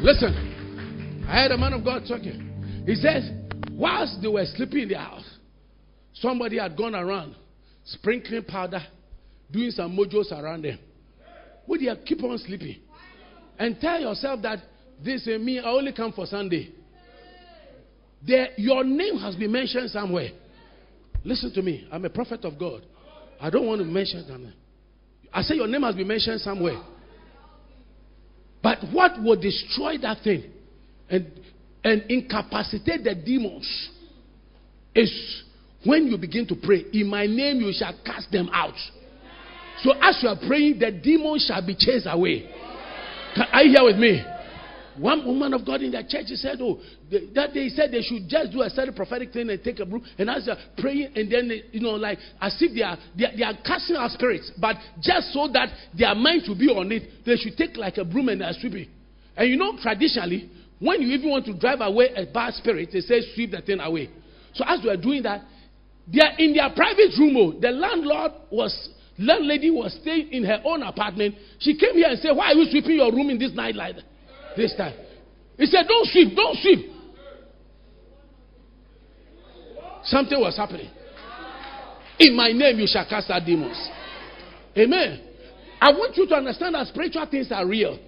Listen, 0.00 1.24
I 1.28 1.42
heard 1.42 1.50
a 1.50 1.58
man 1.58 1.72
of 1.72 1.84
God 1.84 2.04
talking. 2.06 2.84
He 2.86 2.94
says, 2.94 3.30
whilst 3.72 4.22
they 4.22 4.28
were 4.28 4.44
sleeping 4.56 4.84
in 4.84 4.88
their 4.90 4.98
house, 4.98 5.28
somebody 6.14 6.58
had 6.58 6.76
gone 6.76 6.94
around 6.94 7.34
sprinkling 7.84 8.44
powder, 8.44 8.80
doing 9.50 9.70
some 9.70 9.96
mojos 9.96 10.32
around 10.32 10.62
them. 10.62 10.78
Would 11.66 11.80
you 11.80 11.94
keep 12.04 12.22
on 12.22 12.38
sleeping? 12.38 12.76
And 13.58 13.80
tell 13.80 14.00
yourself 14.00 14.40
that 14.42 14.60
this 15.04 15.26
is 15.26 15.40
me, 15.40 15.58
I 15.58 15.68
only 15.68 15.92
come 15.92 16.12
for 16.12 16.26
Sunday. 16.26 16.72
There, 18.26 18.48
your 18.56 18.84
name 18.84 19.16
has 19.18 19.36
been 19.36 19.52
mentioned 19.52 19.90
somewhere. 19.90 20.30
Listen 21.24 21.52
to 21.54 21.62
me. 21.62 21.86
I'm 21.92 22.04
a 22.04 22.10
prophet 22.10 22.44
of 22.44 22.58
God. 22.58 22.82
I 23.40 23.50
don't 23.50 23.66
want 23.66 23.80
to 23.80 23.84
mention 23.84 24.26
them. 24.26 24.52
I 25.32 25.42
say 25.42 25.54
your 25.54 25.68
name 25.68 25.82
has 25.82 25.94
been 25.94 26.08
mentioned 26.08 26.40
somewhere. 26.40 26.80
But 28.62 28.78
what 28.92 29.22
will 29.22 29.40
destroy 29.40 29.98
that 29.98 30.22
thing 30.24 30.50
and, 31.08 31.30
and 31.84 32.02
incapacitate 32.08 33.04
the 33.04 33.14
demons 33.14 33.90
is 34.94 35.42
when 35.84 36.06
you 36.08 36.18
begin 36.18 36.46
to 36.48 36.56
pray, 36.56 36.84
in 36.92 37.06
my 37.08 37.26
name 37.26 37.60
you 37.60 37.72
shall 37.72 37.94
cast 38.04 38.32
them 38.32 38.50
out. 38.52 38.74
So 39.82 39.92
as 40.00 40.18
you 40.22 40.28
are 40.28 40.38
praying, 40.46 40.78
the 40.78 40.90
demons 40.90 41.46
shall 41.46 41.64
be 41.64 41.74
chased 41.78 42.06
away. 42.08 42.50
Can, 43.34 43.46
are 43.52 43.62
you 43.62 43.70
here 43.70 43.84
with 43.84 43.96
me? 43.96 44.24
One 44.98 45.24
woman 45.24 45.54
of 45.54 45.64
God 45.64 45.80
in 45.82 45.92
the 45.92 46.02
church 46.02 46.26
said, 46.34 46.58
Oh, 46.60 46.80
they, 47.08 47.26
that 47.34 47.54
they 47.54 47.68
said 47.68 47.92
they 47.92 48.02
should 48.02 48.28
just 48.28 48.50
do 48.50 48.62
a 48.62 48.70
certain 48.70 48.94
prophetic 48.94 49.32
thing 49.32 49.48
and 49.48 49.62
take 49.62 49.78
a 49.78 49.86
broom. 49.86 50.04
And 50.18 50.28
as 50.28 50.46
they're 50.46 50.56
praying, 50.76 51.12
and 51.14 51.30
then, 51.30 51.48
they, 51.48 51.62
you 51.70 51.80
know, 51.80 51.90
like 51.90 52.18
as 52.40 52.56
if 52.60 52.74
they 52.74 52.82
are, 52.82 52.98
they 53.16 53.26
are, 53.26 53.36
they 53.36 53.44
are 53.44 53.54
casting 53.64 53.94
out 53.94 54.10
spirits, 54.10 54.50
but 54.60 54.76
just 55.00 55.32
so 55.32 55.48
that 55.52 55.68
their 55.96 56.14
mind 56.16 56.42
will 56.48 56.58
be 56.58 56.68
on 56.68 56.90
it, 56.90 57.24
they 57.24 57.36
should 57.36 57.56
take 57.56 57.76
like 57.76 57.96
a 57.98 58.04
broom 58.04 58.28
and 58.28 58.40
they 58.40 58.46
are 58.46 58.54
sweeping. 58.58 58.88
And 59.36 59.48
you 59.48 59.56
know, 59.56 59.78
traditionally, 59.80 60.50
when 60.80 61.00
you 61.02 61.08
even 61.16 61.30
want 61.30 61.46
to 61.46 61.56
drive 61.56 61.78
away 61.80 62.08
a 62.16 62.26
bad 62.26 62.54
spirit, 62.54 62.90
they 62.92 63.00
say 63.00 63.20
sweep 63.34 63.52
the 63.52 63.60
thing 63.60 63.78
away. 63.78 64.10
So 64.54 64.64
as 64.66 64.80
we 64.82 64.90
are 64.90 64.96
doing 64.96 65.22
that, 65.22 65.42
they 66.12 66.20
are 66.20 66.36
in 66.38 66.54
their 66.54 66.70
private 66.74 67.14
room. 67.18 67.36
Oh, 67.36 67.60
the 67.60 67.70
landlord 67.70 68.32
was 68.50 68.88
landlady 69.18 69.70
was 69.70 69.96
staying 70.00 70.28
in 70.32 70.44
her 70.44 70.60
own 70.64 70.82
apartment. 70.82 71.34
She 71.58 71.76
came 71.76 71.94
here 71.94 72.08
and 72.08 72.18
said, 72.18 72.32
Why 72.32 72.52
are 72.52 72.54
you 72.54 72.70
sweeping 72.70 72.96
your 72.96 73.12
room 73.12 73.30
in 73.30 73.38
this 73.38 73.52
night 73.52 73.74
like 73.74 73.96
this 74.56 74.74
time? 74.76 74.94
He 75.56 75.66
said, 75.66 75.86
Don't 75.88 76.06
sweep, 76.06 76.36
don't 76.36 76.56
sweep. 76.58 76.92
Something 80.04 80.40
was 80.40 80.56
happening. 80.56 80.90
In 82.18 82.34
my 82.34 82.50
name 82.50 82.78
you 82.78 82.86
shall 82.86 83.06
cast 83.08 83.30
out 83.30 83.44
demons. 83.44 83.76
Amen. 84.76 85.20
I 85.80 85.90
want 85.90 86.16
you 86.16 86.26
to 86.26 86.34
understand 86.34 86.74
that 86.74 86.86
spiritual 86.86 87.26
things 87.26 87.52
are 87.52 87.66
real. 87.66 87.98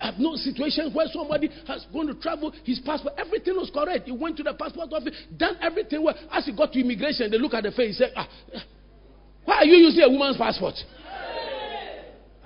I've 0.00 0.18
known 0.18 0.36
situations 0.36 0.94
where 0.94 1.06
somebody 1.12 1.50
has 1.66 1.86
gone 1.92 2.06
to 2.06 2.14
travel, 2.14 2.52
his 2.64 2.80
passport, 2.80 3.14
everything 3.18 3.54
was 3.54 3.70
correct. 3.72 4.06
He 4.06 4.12
went 4.12 4.38
to 4.38 4.42
the 4.42 4.54
passport 4.54 4.90
office, 4.92 5.14
done 5.36 5.56
everything 5.60 6.02
well. 6.02 6.14
As 6.30 6.46
he 6.46 6.56
got 6.56 6.72
to 6.72 6.80
immigration, 6.80 7.30
they 7.30 7.36
look 7.36 7.52
at 7.52 7.64
the 7.64 7.70
face, 7.70 8.00
and 8.00 8.08
say, 8.08 8.12
ah, 8.16 8.28
why 9.44 9.56
are 9.56 9.64
you 9.64 9.76
using 9.76 10.02
a 10.02 10.08
woman's 10.08 10.36
passport? 10.36 10.74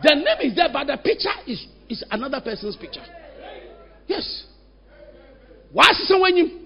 The 0.02 0.14
name 0.14 0.50
is 0.50 0.54
there, 0.54 0.68
but 0.72 0.86
the 0.86 0.96
picture 0.96 1.30
is, 1.46 1.66
is 1.88 2.04
another 2.10 2.40
person's 2.40 2.76
picture. 2.76 3.04
Yes. 4.06 4.44
Why 5.72 5.88
is 5.90 6.06
someone 6.08 6.36
you? 6.36 6.60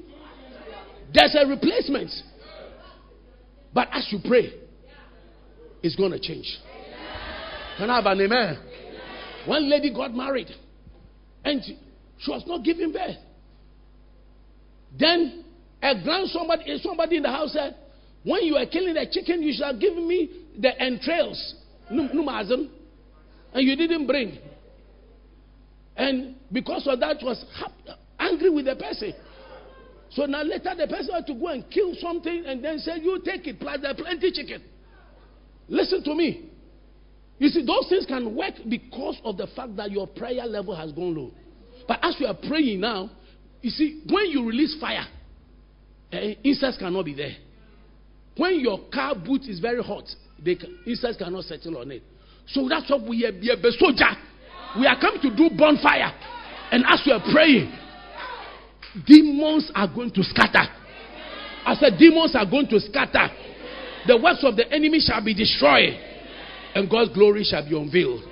There's 1.14 1.34
a 1.34 1.46
replacement. 1.46 2.10
But 3.72 3.88
as 3.92 4.08
you 4.10 4.18
pray, 4.24 4.52
it's 5.82 5.96
going 5.96 6.12
to 6.12 6.18
change. 6.18 6.58
Can 7.76 7.90
I 7.90 7.96
have 7.96 8.06
an 8.06 8.20
amen? 8.20 8.58
One 9.46 9.70
lady 9.70 9.94
got 9.94 10.12
married 10.12 10.48
and 11.44 11.62
she 11.62 12.30
was 12.30 12.42
not 12.46 12.64
giving 12.64 12.92
birth. 12.92 13.16
Then 14.98 15.44
a 15.80 15.94
grand 16.02 16.28
somebody, 16.28 16.78
somebody 16.82 17.16
in 17.18 17.22
the 17.22 17.30
house 17.30 17.52
said, 17.52 17.76
When 18.24 18.42
you 18.44 18.56
are 18.56 18.66
killing 18.66 18.94
the 18.94 19.06
chicken, 19.10 19.42
you 19.42 19.52
should 19.52 19.64
have 19.66 19.80
given 19.80 20.06
me 20.06 20.30
the 20.58 20.80
entrails. 20.80 21.54
And 21.90 22.70
you 23.54 23.76
didn't 23.76 24.06
bring. 24.06 24.38
And 25.96 26.36
because 26.52 26.86
of 26.86 27.00
that, 27.00 27.16
was 27.22 27.44
angry 28.18 28.50
with 28.50 28.66
the 28.66 28.76
person. 28.76 29.14
So 30.10 30.24
now 30.24 30.42
later 30.42 30.74
the 30.76 30.86
person 30.86 31.14
had 31.14 31.26
to 31.26 31.34
go 31.34 31.48
and 31.48 31.68
kill 31.70 31.94
something 32.00 32.44
and 32.46 32.64
then 32.64 32.78
say, 32.78 32.98
You 33.00 33.20
take 33.24 33.46
it, 33.46 33.60
plus 33.60 33.78
there's 33.82 33.96
plenty 33.96 34.32
chicken. 34.32 34.62
Listen 35.68 36.02
to 36.04 36.14
me. 36.14 36.50
You 37.38 37.48
see, 37.48 37.64
those 37.64 37.88
things 37.88 38.06
can 38.06 38.34
work 38.34 38.54
because 38.68 39.20
of 39.24 39.36
the 39.36 39.46
fact 39.54 39.76
that 39.76 39.90
your 39.90 40.06
prayer 40.06 40.44
level 40.46 40.74
has 40.74 40.92
gone 40.92 41.14
low. 41.14 41.30
But 41.86 42.00
as 42.02 42.16
you 42.18 42.26
are 42.26 42.34
praying 42.34 42.80
now, 42.80 43.10
you 43.60 43.70
see, 43.70 44.02
when 44.10 44.26
you 44.26 44.46
release 44.46 44.76
fire, 44.80 45.06
eh, 46.12 46.34
insects 46.42 46.78
cannot 46.78 47.04
be 47.04 47.14
there. 47.14 47.36
When 48.38 48.60
your 48.60 48.78
car 48.92 49.14
boot 49.14 49.42
is 49.42 49.60
very 49.60 49.82
hot, 49.82 50.04
the 50.42 50.56
insects 50.86 51.18
cannot 51.18 51.44
settle 51.44 51.76
on 51.78 51.90
it. 51.90 52.02
So 52.46 52.66
that's 52.68 52.88
what 52.88 53.02
we 53.02 53.26
are, 53.26 53.32
we 53.32 53.50
are 53.50 53.56
soldier. 53.72 54.16
We 54.78 54.86
are 54.86 54.98
coming 54.98 55.20
to 55.22 55.36
do 55.36 55.50
bonfire. 55.56 56.12
And 56.70 56.84
as 56.88 57.02
we 57.04 57.12
are 57.12 57.22
praying, 57.32 57.70
demons 59.06 59.70
are 59.74 59.88
going 59.92 60.12
to 60.12 60.22
scatter. 60.22 60.64
I 61.66 61.74
said, 61.74 61.98
demons 61.98 62.34
are 62.36 62.46
going 62.46 62.68
to 62.68 62.80
scatter. 62.80 63.28
The 64.06 64.16
works 64.16 64.44
of 64.44 64.56
the 64.56 64.70
enemy 64.72 65.00
shall 65.00 65.22
be 65.22 65.34
destroyed, 65.34 65.98
and 66.74 66.88
God's 66.88 67.12
glory 67.12 67.44
shall 67.44 67.68
be 67.68 67.76
unveiled. 67.76 68.22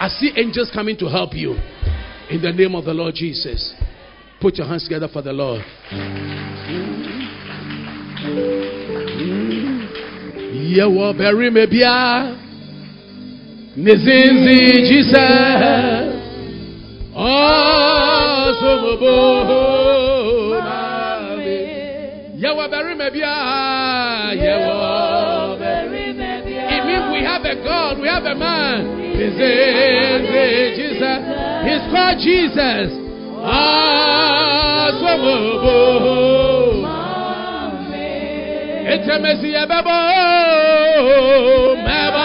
I 0.00 0.08
see 0.08 0.32
angels 0.36 0.70
coming 0.74 0.96
to 0.98 1.06
help 1.06 1.34
you. 1.34 1.52
In 2.30 2.40
the 2.40 2.52
name 2.52 2.74
of 2.74 2.84
the 2.84 2.94
Lord 2.94 3.14
Jesus. 3.14 3.74
Put 4.40 4.56
your 4.56 4.66
hands 4.66 4.84
together 4.84 5.08
for 5.12 5.22
the 5.22 5.32
Lord. 5.32 5.62
Yewo 10.64 11.12
beri 11.12 11.50
mebia 11.50 12.26
Nizinzi 13.76 14.82
Jesus 14.88 16.14
Oh 17.16 18.54
somobo 18.60 19.16
Yewo 22.38 22.68
beri 22.68 22.94
mebia 22.94 23.34
Yewo 24.40 25.58
It 26.66 26.86
means 26.86 27.12
we 27.12 27.20
have 27.24 27.44
a 27.44 27.54
God, 27.62 28.00
we 28.00 28.08
have 28.08 28.24
a 28.24 28.34
man. 28.34 28.86
Nizinzi 29.16 30.76
Jesus. 30.76 31.20
He's 31.68 31.84
called 31.92 32.18
Jesus. 32.18 32.90
Ah 33.46 33.84
Etemesi 39.04 39.50
ebebo 39.62 39.96
mebo 41.84 42.23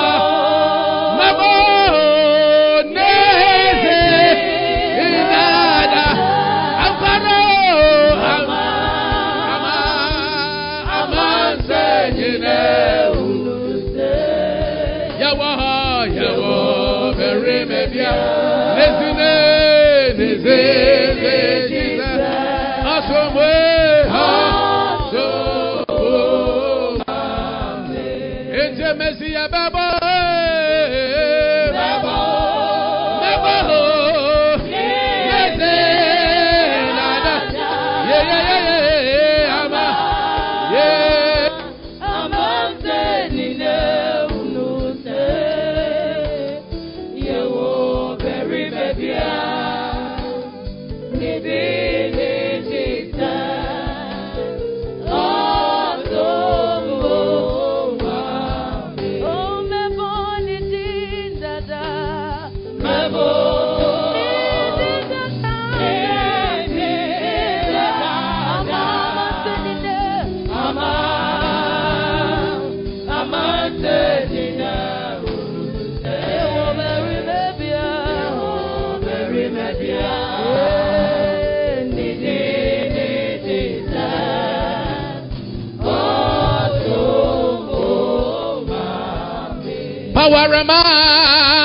Power 90.99 91.58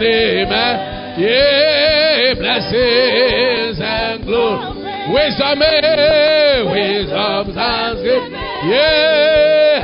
amen, 0.00 0.46
amen. 0.46 0.74
Yeah, 1.20 2.34
blessings 2.34 3.78
and 3.80 4.24
glory. 4.24 4.80
Wisdom, 5.12 5.60
eh, 5.62 6.62
wisdom, 6.72 7.52
thanksgiving. 7.52 8.32
Yeah, 8.32 9.82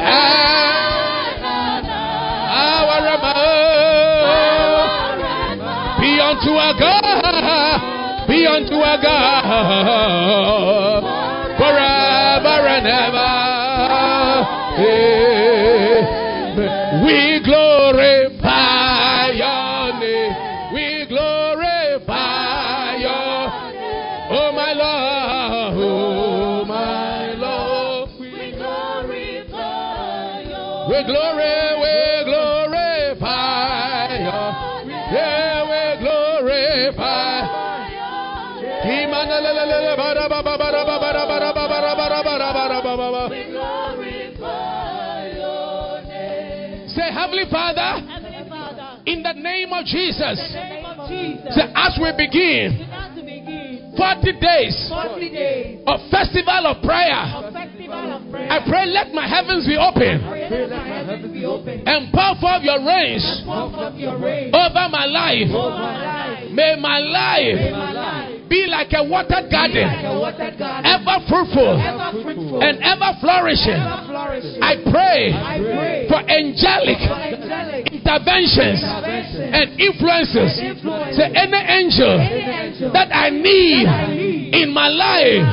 our 2.56 3.04
above. 3.14 3.48
Be 6.00 6.10
unto 6.20 6.50
our 6.56 6.74
God, 6.78 7.80
be 8.28 8.46
unto 8.46 8.76
our 8.76 8.98
God, 9.02 9.44
forever 11.58 12.68
and 12.68 12.86
ever. 12.86 13.28
Amen. 14.78 15.37
Name 49.58 49.72
of 49.72 49.84
Jesus, 49.84 50.38
in 50.38 50.54
the 50.54 50.62
name 50.62 50.84
of 50.86 51.08
Jesus, 51.10 51.54
say, 51.54 51.66
as 51.74 51.98
we 51.98 52.10
begin 52.14 52.86
as 52.86 53.16
we 53.16 53.22
begin. 53.22 53.94
40 53.98 54.32
days 54.38 54.74
40 54.88 55.30
days. 55.30 55.80
of 55.86 55.98
festival 56.10 56.62
of 56.70 56.78
prayer, 56.86 57.18
of 57.34 57.50
festival 57.50 58.06
of 58.14 58.22
prayer, 58.30 58.46
I 58.46 58.62
pray 58.62 58.86
let 58.86 59.10
my 59.10 59.26
heavens 59.26 59.66
be 59.66 59.74
open. 59.74 60.22
Pray 60.22 60.46
that 60.46 60.70
my 60.70 60.86
heavens 60.86 61.32
be 61.32 61.42
open. 61.44 61.82
and 61.82 62.12
pour 62.14 62.38
forth 62.38 62.62
your 62.62 62.78
rains 62.86 63.26
Pour 63.44 63.72
forth 63.74 63.98
your 63.98 64.18
rain 64.22 64.54
over 64.54 64.86
my 64.94 65.06
life. 65.10 65.50
over 65.50 65.74
my 65.74 65.98
life. 65.98 66.50
May 66.54 66.78
my 66.78 66.98
life 67.02 68.48
be 68.48 68.64
like 68.70 68.88
a 68.94 69.04
watered 69.04 69.50
garden, 69.50 69.84
a 69.84 70.18
watered 70.18 70.56
garden, 70.58 70.86
ever 70.86 71.20
fruitful 71.28 72.62
and 72.62 72.78
ever 72.80 73.12
flourishing. 73.20 73.76
I 74.62 74.80
pray 74.88 76.06
for 76.08 76.20
angelic 76.24 76.98
interventions 77.92 78.80
and 78.84 79.80
influences. 79.80 80.58
influence. 80.60 81.16
Say, 81.16 81.28
any 81.34 81.56
angel 81.56 82.14
Any 82.20 82.44
angel 82.44 82.92
that 82.92 83.08
I 83.14 83.30
need 83.30 83.86
I 83.86 84.06
need 84.14 84.54
in 84.54 84.68
my 84.72 84.88
life, 84.88 85.44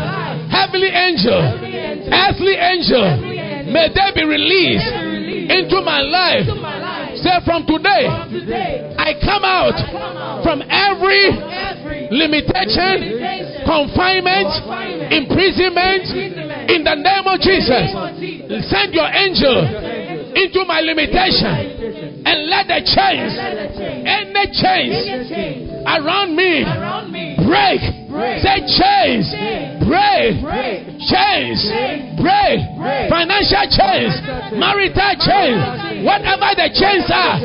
heavenly 0.51 0.89
angel, 0.91 1.41
Heavenly 1.41 1.75
angel, 1.75 2.13
earthly 2.13 2.55
angel, 2.55 3.05
angel, 3.05 3.71
may 3.73 3.87
they 3.93 4.09
be 4.15 4.23
released 4.25 4.87
be 4.93 4.99
released 4.99 5.51
into 5.51 5.81
my 5.81 6.01
life. 6.01 6.47
into 6.47 6.55
my 6.61 6.77
life. 6.79 7.17
Say, 7.17 7.37
from 7.45 7.65
today, 7.65 8.05
From 8.07 8.29
today, 8.31 8.93
I 8.99 9.13
come 9.23 9.43
out 9.43 9.75
come 9.89 10.17
out 10.17 10.43
from 10.43 10.61
every 10.67 11.31
every 11.31 12.07
limitation, 12.11 13.01
limitation, 13.01 13.65
confinement, 13.65 14.47
confinement, 14.51 15.13
imprisonment, 15.13 16.03
imprisonment, 16.05 16.71
in 16.71 16.81
the 16.83 16.95
name 16.95 17.25
of 17.25 17.39
Jesus. 17.41 17.87
name 17.89 17.97
of 17.97 18.13
Jesus. 18.19 18.69
Send 18.69 18.93
your 18.93 19.07
angel 19.09 19.57
into 20.35 20.65
my 20.67 20.81
limitation 20.83 21.84
and 22.25 22.49
let 22.49 22.67
the 22.67 22.81
chains, 22.81 23.33
any 24.05 24.45
chains 24.51 25.69
around 25.85 26.35
me 26.35 26.65
break. 27.45 27.81
Say 28.15 28.63
chains, 28.79 29.27
break, 29.83 30.39
chains, 31.03 31.59
Break. 32.15 33.11
financial 33.11 33.65
chains, 33.75 34.15
marital 34.55 35.13
chains, 35.19 35.59
whatever 36.07 36.49
the 36.55 36.71
chains 36.71 37.05
are, 37.11 37.37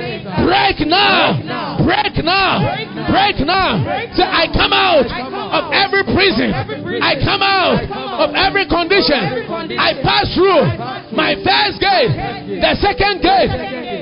break 0.46 0.78
now, 0.86 1.34
break 1.82 2.14
now, 2.22 2.62
break 3.10 3.36
now. 3.42 3.82
Say, 4.14 4.22
I 4.22 4.46
come 4.54 4.72
out 4.72 5.10
of 5.10 5.74
every 5.74 6.06
prison, 6.06 6.54
I 7.02 7.18
come 7.18 7.42
out 7.42 7.82
of 8.22 8.30
every 8.38 8.64
condition, 8.70 9.50
I 9.74 9.98
pass 10.06 10.30
through 10.38 10.70
my 11.18 11.34
first 11.42 11.82
gate, 11.82 12.14
the 12.62 12.72
second 12.78 13.26
gate, 13.26 13.50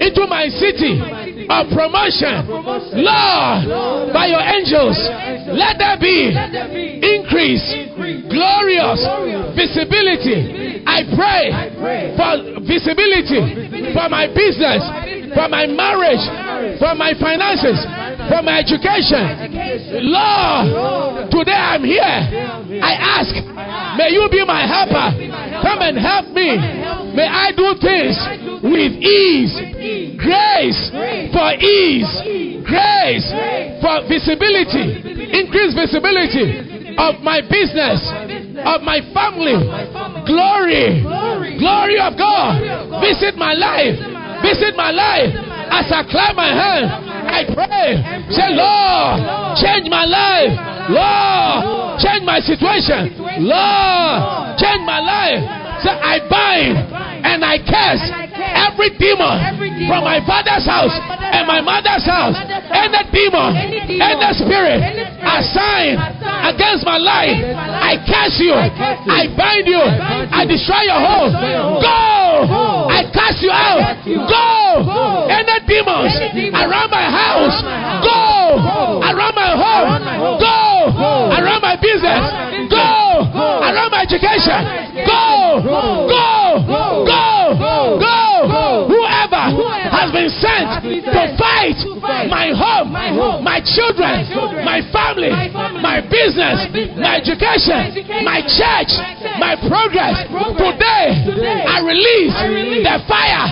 into 0.01 0.27
my 0.27 0.49
city 0.49 1.01
of 1.49 1.69
promotion. 1.73 2.47
Lord, 2.99 4.13
by 4.13 4.27
your 4.31 4.43
angels, 4.43 4.97
let 5.53 5.79
there 5.79 5.99
be 5.99 6.35
increase, 7.03 7.65
glorious 8.29 9.01
visibility. 9.57 10.83
I 10.87 11.05
pray 11.13 11.45
for 12.17 12.61
visibility 12.65 13.93
for 13.93 14.09
my 14.09 14.27
business, 14.29 14.83
for 15.35 15.49
my 15.49 15.67
marriage, 15.67 16.25
for 16.79 16.95
my 16.95 17.13
finances, 17.19 17.79
for 18.29 18.41
my 18.43 18.61
education. 18.61 19.25
Lord, 20.09 21.31
today 21.31 21.57
I'm 21.57 21.85
here. 21.85 22.19
I 22.81 22.93
ask, 22.97 23.33
may 23.99 24.11
you 24.13 24.29
be 24.31 24.45
my 24.45 24.65
helper. 24.67 25.13
Come 25.63 25.81
and 25.83 25.99
help 25.99 26.29
me. 26.33 26.57
May 27.17 27.27
I 27.27 27.51
do 27.57 27.75
things 27.81 28.17
with 28.63 28.93
ease, 29.01 29.55
grace 30.19 30.81
for 31.35 31.51
ease, 31.59 32.11
grace 32.67 33.27
for 33.83 34.03
visibility, 34.07 35.03
increase 35.35 35.75
visibility 35.75 36.95
of 36.99 37.23
my 37.23 37.41
business, 37.41 38.03
of 38.67 38.83
my 38.83 39.01
family. 39.15 39.57
Glory, 40.27 41.03
glory 41.59 41.99
of 41.99 42.19
God. 42.19 42.61
Visit 43.01 43.37
my 43.37 43.55
life, 43.55 43.97
visit 44.43 44.77
my 44.77 44.91
life. 44.91 45.33
As 45.69 45.87
I 45.93 46.01
clap 46.09 46.35
my 46.35 46.49
hand, 46.49 46.87
I 47.29 47.45
pray. 47.45 47.89
Say, 48.33 48.49
Lord, 48.57 49.17
change 49.61 49.87
my 49.93 50.05
life. 50.09 50.53
Lord, 50.89 52.01
change 52.01 52.25
my 52.25 52.41
situation. 52.41 53.13
Lord, 53.45 54.57
change 54.57 54.83
my 54.89 55.01
life. 55.01 55.43
Say, 55.85 55.93
I 55.93 56.17
bind 56.27 56.99
and 57.25 57.45
I 57.45 57.59
curse 57.63 58.03
every 58.39 58.91
demon 58.99 59.39
from 59.87 60.03
my 60.07 60.19
father's 60.25 60.67
house 60.67 60.95
and 60.95 61.47
my 61.47 61.61
mother's 61.61 62.07
house. 62.07 62.35
And 62.39 62.95
Any 62.95 63.05
demon, 63.13 63.53
any 64.01 64.29
spirit 64.35 64.81
assigned 65.23 65.99
against 66.49 66.85
my 66.87 66.99
life, 66.99 67.37
I 67.55 68.01
curse 68.07 68.39
you. 68.41 68.55
I 68.55 69.29
bind 69.37 69.67
you. 69.67 69.83
I 69.83 70.47
destroy 70.47 70.83
your 70.89 71.01
home. 71.01 71.33
Go! 71.83 72.68
Cast 73.13 73.43
you 73.43 73.51
out. 73.51 74.01
Go! 74.05 75.29
Any 75.29 75.59
demons 75.67 76.15
around 76.55 76.91
my 76.91 77.07
house, 77.09 77.63
go! 78.05 78.61
Around 79.05 79.35
my 79.35 79.53
home, 79.57 80.03
go! 80.41 80.93
Around 81.39 81.63
my 81.63 81.77
business, 81.77 82.25
go! 82.71 83.25
Around 83.65 83.91
my 83.91 84.03
education, 84.03 84.61
go! 85.07 85.65
Go! 85.65 86.65
Go! 86.67 87.29
Go! 87.99 88.89
Whoever 88.89 89.45
has 89.91 90.13
been 90.13 90.31
sent 90.41 90.85
to 90.85 91.37
fight 91.37 91.48
my 91.59 92.55
home, 92.55 92.95
my 93.43 93.59
children, 93.59 94.31
my 94.63 94.79
family, 94.95 95.31
my 95.83 95.99
business, 96.07 96.71
my 96.97 97.19
education, 97.19 97.99
my 98.23 98.41
church, 98.47 98.95
my 99.43 99.59
progress. 99.67 100.27
Today, 100.31 101.67
I 101.67 101.83
release 101.83 102.35
the 102.87 102.99
fire 103.11 103.47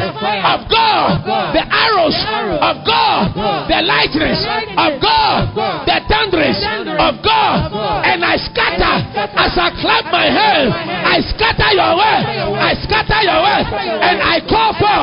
of 0.54 0.70
God, 0.70 1.26
the 1.54 1.64
arrows 1.66 2.16
of 2.62 2.86
God, 2.86 3.34
the 3.66 3.80
lightnings 3.82 4.42
of 4.78 5.02
God, 5.02 5.50
the 5.86 5.98
thunderings 6.06 6.62
of 6.62 7.22
God, 7.26 7.74
and 8.06 8.22
I 8.22 8.38
scatter 8.38 8.94
as 9.34 9.58
I 9.58 9.74
clap 9.82 10.06
my 10.14 10.30
hands. 10.30 10.72
I 10.76 11.18
scatter 11.34 11.70
your 11.74 11.94
way. 11.98 12.18
I 12.54 12.72
scatter 12.86 13.20
your 13.26 13.40
way, 13.42 13.60
and 13.98 14.18
I 14.22 14.38
call 14.46 14.72
for 14.78 15.00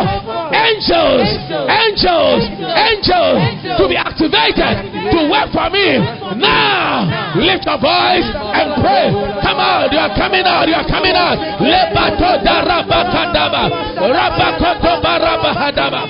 angels, 0.55 1.27
angels, 1.67 2.43
angels 2.47 2.92
to 3.01 3.83
be 3.89 3.97
activated 3.97 4.93
to 5.09 5.19
work 5.31 5.49
for 5.49 5.69
me. 5.73 5.97
Now, 6.37 7.33
lift 7.39 7.65
your 7.65 7.79
voice 7.81 8.27
and 8.27 8.77
pray. 8.77 9.09
Come 9.41 9.57
out, 9.57 9.89
you 9.89 9.97
are 9.97 10.13
coming 10.13 10.45
out, 10.45 10.67
you 10.67 10.75
are 10.77 10.85
coming 10.85 11.15
out. 11.15 11.39
Lebato 11.57 12.43
darabakadaba, 12.43 13.63
rabakoto 13.97 15.01
barabahadaba. 15.01 16.01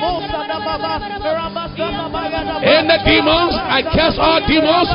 In 2.64 2.88
the 2.88 3.00
demons, 3.04 3.54
I 3.60 3.84
curse 3.92 4.16
all 4.16 4.40
demons, 4.48 4.88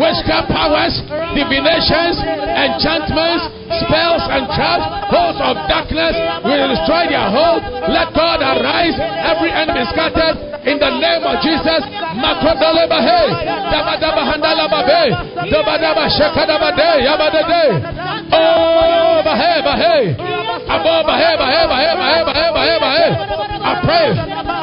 witchcraft 0.00 0.48
powers, 0.48 0.94
divinations, 1.36 2.16
enchantments, 2.20 3.44
spells 3.84 4.24
and 4.26 4.48
traps, 4.56 4.88
hosts 5.12 5.42
of 5.44 5.54
darkness. 5.68 6.16
We 6.42 6.56
will 6.56 6.72
destroy 6.74 7.12
their 7.12 7.28
hold. 7.28 7.62
Let 7.92 8.16
God 8.16 8.40
arise. 8.40 8.96
Every 8.96 9.52
enemy 9.52 9.84
scattered 9.92 10.64
in 10.64 10.80
the 10.80 10.90
name 10.96 11.22
of 11.22 11.29
Jesus. 11.38 11.82
De, 16.76 16.90
yabada. 17.04 17.42
Oh, 18.32 19.22
bahe. 19.24 19.50
I 23.62 23.74
pray 23.84 24.08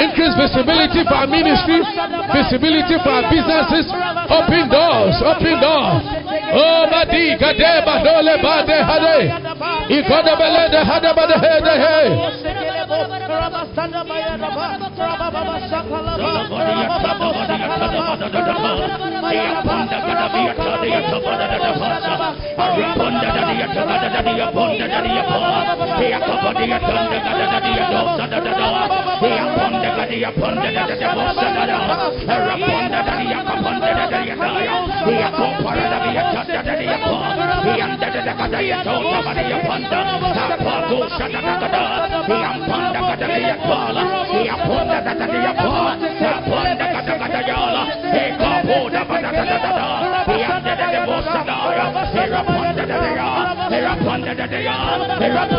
increase 0.04 0.34
visibility 0.38 1.04
for 1.06 1.16
our 1.16 1.28
ministry, 1.28 1.82
visibility 2.34 2.98
for 3.02 3.14
our 3.14 3.30
businesses. 3.30 3.86
Open 4.30 4.70
doors, 4.70 5.16
open 5.22 5.60
doors. 5.62 6.04
Oh, 6.54 6.88
badi 6.90 7.36
gade 7.38 7.84
badole 7.86 8.36
bade 8.42 8.78
hade. 8.90 9.18
Ikode 9.90 10.34
bele 10.38 10.64
de 10.72 10.82
hade 10.84 11.12
bade 11.14 11.36
hede 11.44 11.74
he. 11.84 11.98
He 37.68 38.07
e 38.28 38.60
e 38.60 38.68
e 38.68 38.74
e 38.74 40.18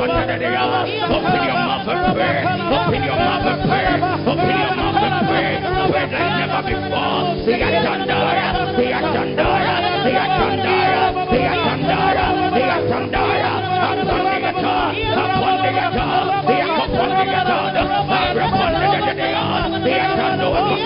open 0.08 1.42
your 1.44 1.54
mouth 1.54 1.88
and 1.88 2.14
pray 2.14 2.44
open 2.76 3.02
your 3.04 3.16
mouth 3.16 3.46
and 3.46 3.62
pray 3.68 3.86
open 4.26 4.48
your 4.48 4.76
mouth 4.76 4.87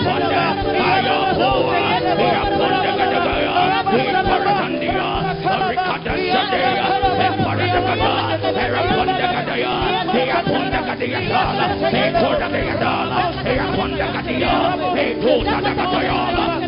upon 0.03 0.21
the 0.31 0.43
ayo 0.91 1.17
poa 1.39 1.77
ya 2.19 2.41
upon 2.43 2.71
the 2.83 2.91
guitar 2.99 3.39
ya 3.45 4.19
parasandia 4.29 5.07
ricada 5.69 6.13
sadea 6.33 6.83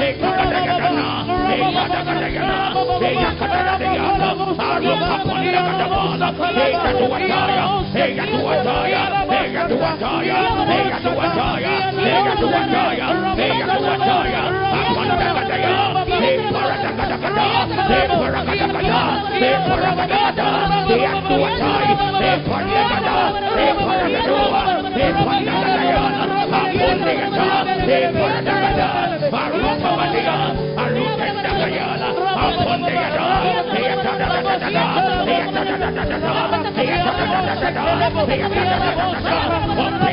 Gadaya, 0.00 0.50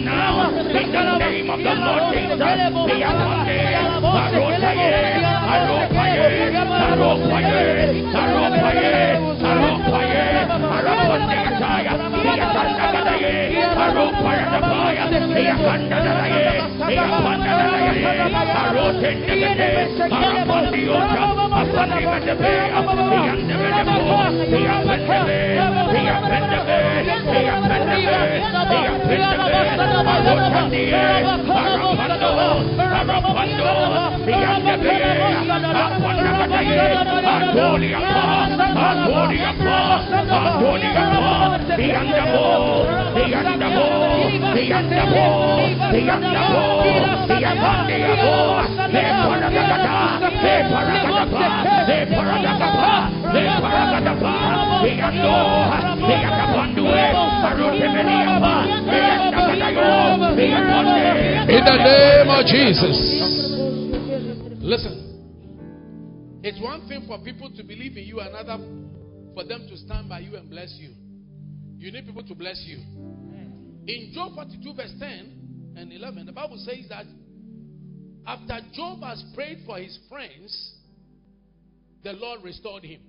Now, 0.00 0.50
in 0.50 0.92
the 0.92 1.18
name 1.18 1.50
of 1.50 1.58
the 1.58 1.74
Lord 1.74 2.02
Jesus, 2.14 2.38
E 2.90 3.02
Aropaye, 3.02 3.74
Arapandayataya, 9.50 10.09
E 32.19 32.19
In 61.50 61.64
the 61.64 61.76
name 61.76 62.30
of 62.30 62.39
Jesus. 62.46 62.96
Listen. 64.60 65.06
It's 66.42 66.60
one 66.60 66.88
thing 66.88 67.04
for 67.06 67.18
people 67.18 67.50
to 67.50 67.62
believe 67.62 67.96
in 67.96 68.04
you, 68.04 68.20
another 68.20 68.56
for 69.34 69.44
them 69.44 69.66
to 69.68 69.76
stand 69.76 70.08
by 70.08 70.20
you 70.20 70.36
and 70.36 70.48
bless 70.48 70.74
you. 70.78 70.94
You 71.78 71.92
need 71.92 72.06
people 72.06 72.24
to 72.24 72.34
bless 72.34 72.62
you. 72.66 72.78
In 73.86 74.12
Job 74.14 74.34
42, 74.34 74.74
verse 74.74 74.92
10 74.98 75.74
and 75.76 75.92
11, 75.92 76.26
the 76.26 76.32
Bible 76.32 76.56
says 76.58 76.86
that 76.88 77.06
after 78.26 78.58
Job 78.74 79.02
has 79.02 79.24
prayed 79.34 79.60
for 79.66 79.78
his 79.78 79.98
friends, 80.08 80.74
the 82.02 82.12
Lord 82.12 82.42
restored 82.42 82.84
him. 82.84 83.00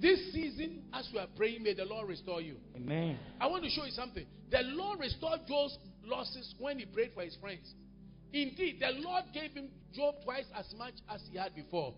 This 0.00 0.32
season, 0.32 0.82
as 0.92 1.08
you 1.12 1.20
are 1.20 1.28
praying, 1.36 1.62
may 1.62 1.74
the 1.74 1.84
Lord 1.84 2.08
restore 2.08 2.40
you. 2.40 2.56
Amen. 2.76 3.18
I 3.40 3.46
want 3.46 3.64
to 3.64 3.70
show 3.70 3.84
you 3.84 3.92
something. 3.92 4.26
The 4.50 4.62
Lord 4.62 5.00
restored 5.00 5.40
Job's 5.46 5.78
losses 6.04 6.54
when 6.58 6.78
he 6.78 6.86
prayed 6.86 7.12
for 7.14 7.22
his 7.22 7.36
friends. 7.36 7.72
Indeed, 8.32 8.80
the 8.80 9.00
Lord 9.00 9.24
gave 9.34 9.52
him 9.52 9.68
Job 9.92 10.14
twice 10.24 10.46
as 10.56 10.72
much 10.76 10.94
as 11.08 11.20
he 11.30 11.38
had 11.38 11.54
before. 11.54 11.94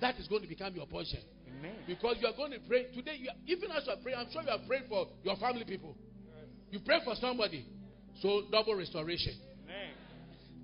That 0.00 0.18
is 0.18 0.28
going 0.28 0.42
to 0.42 0.48
become 0.48 0.74
your 0.74 0.86
portion. 0.86 1.20
Amen. 1.48 1.74
Because 1.86 2.16
you 2.20 2.26
are 2.26 2.36
going 2.36 2.52
to 2.52 2.60
pray 2.68 2.86
today. 2.94 3.16
You 3.18 3.30
are, 3.30 3.36
even 3.46 3.70
as 3.70 3.84
you 3.86 3.92
are 3.92 4.02
praying, 4.02 4.18
I'm 4.18 4.30
sure 4.32 4.42
you 4.42 4.50
are 4.50 4.66
praying 4.66 4.84
for 4.88 5.06
your 5.24 5.36
family 5.36 5.64
people. 5.64 5.96
You 6.70 6.80
pray 6.84 7.00
for 7.04 7.14
somebody, 7.16 7.66
so 8.20 8.42
double 8.50 8.74
restoration. 8.76 9.34
Amen. 9.64 9.92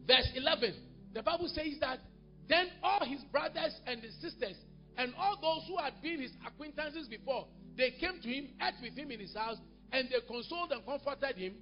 Verse 0.07 0.29
11, 0.37 0.75
the 1.15 1.23
Bible 1.23 1.49
says 1.49 1.75
that 1.81 1.99
then 2.49 2.69
all 2.83 3.05
his 3.05 3.21
brothers 3.33 3.75
and 3.87 4.01
his 4.01 4.15
sisters 4.21 4.57
and 4.97 5.13
all 5.19 5.37
those 5.41 5.67
who 5.69 5.77
had 5.83 6.01
been 6.01 6.21
his 6.21 6.31
acquaintances 6.47 7.09
before, 7.09 7.47
they 7.77 7.91
came 8.01 8.21
to 8.23 8.29
him, 8.29 8.49
ate 8.63 8.75
with 8.81 8.97
him 8.97 9.11
in 9.11 9.21
his 9.21 9.35
house, 9.35 9.57
and 9.93 10.09
they 10.09 10.21
consoled 10.27 10.73
and 10.73 10.85
comforted 10.87 11.37
him 11.37 11.55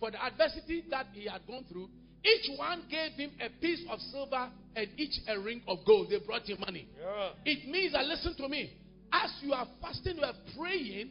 for 0.00 0.10
the 0.10 0.22
adversity 0.22 0.84
that 0.90 1.06
he 1.12 1.26
had 1.26 1.46
gone 1.46 1.64
through. 1.70 1.88
Each 2.24 2.58
one 2.58 2.82
gave 2.90 3.12
him 3.12 3.32
a 3.40 3.50
piece 3.60 3.84
of 3.90 4.00
silver 4.10 4.50
and 4.74 4.88
each 4.96 5.20
a 5.28 5.38
ring 5.38 5.60
of 5.68 5.78
gold. 5.86 6.08
They 6.10 6.18
brought 6.18 6.48
him 6.48 6.58
money. 6.60 6.88
Yeah. 6.98 7.30
It 7.44 7.68
means 7.68 7.92
that, 7.92 8.06
listen 8.06 8.34
to 8.36 8.48
me, 8.48 8.72
as 9.12 9.30
you 9.42 9.52
are 9.52 9.66
fasting, 9.82 10.16
you 10.16 10.24
are 10.24 10.34
praying, 10.56 11.10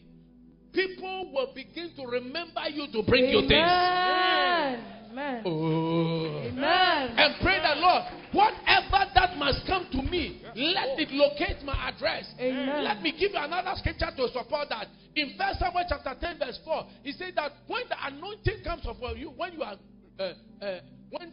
people 0.74 1.32
will 1.32 1.54
begin 1.54 1.92
to 1.96 2.06
remember 2.08 2.68
you 2.70 2.88
to 2.92 3.04
bring 3.08 3.30
you 3.30 3.42
things. 3.42 3.52
Amen. 3.54 4.84
Amen. 5.12 5.44
Oh. 5.46 6.42
Amen. 6.50 7.14
And 7.16 7.36
pray 7.42 7.60
that, 7.62 7.78
Lord, 7.78 8.04
whatever 8.34 9.06
that 9.14 9.38
must 9.38 9.68
come 9.68 9.86
to 9.92 10.02
me, 10.02 10.42
let 10.56 10.98
it 10.98 11.12
locate 11.12 11.64
my 11.64 11.90
address. 11.94 12.26
Amen. 12.40 12.84
Let 12.84 13.04
me 13.04 13.12
give 13.12 13.32
you 13.32 13.38
another 13.38 13.74
scripture 13.76 14.10
to 14.18 14.28
support 14.30 14.70
that. 14.70 14.88
In 15.16 15.36
First 15.38 15.60
Samuel 15.60 15.86
chapter 15.88 16.16
10, 16.20 16.40
verse 16.40 16.60
4, 16.66 16.88
he 17.04 17.12
said 17.12 17.34
that 17.36 17.52
when 17.68 17.84
the 17.88 17.96
anointing 18.02 18.64
comes 18.64 18.82
upon 18.88 19.18
you, 19.18 19.30
when 19.30 19.54
you 19.54 19.62
are 19.62 19.78
uh, 20.20 20.34
uh, 20.64 20.80
when 21.10 21.32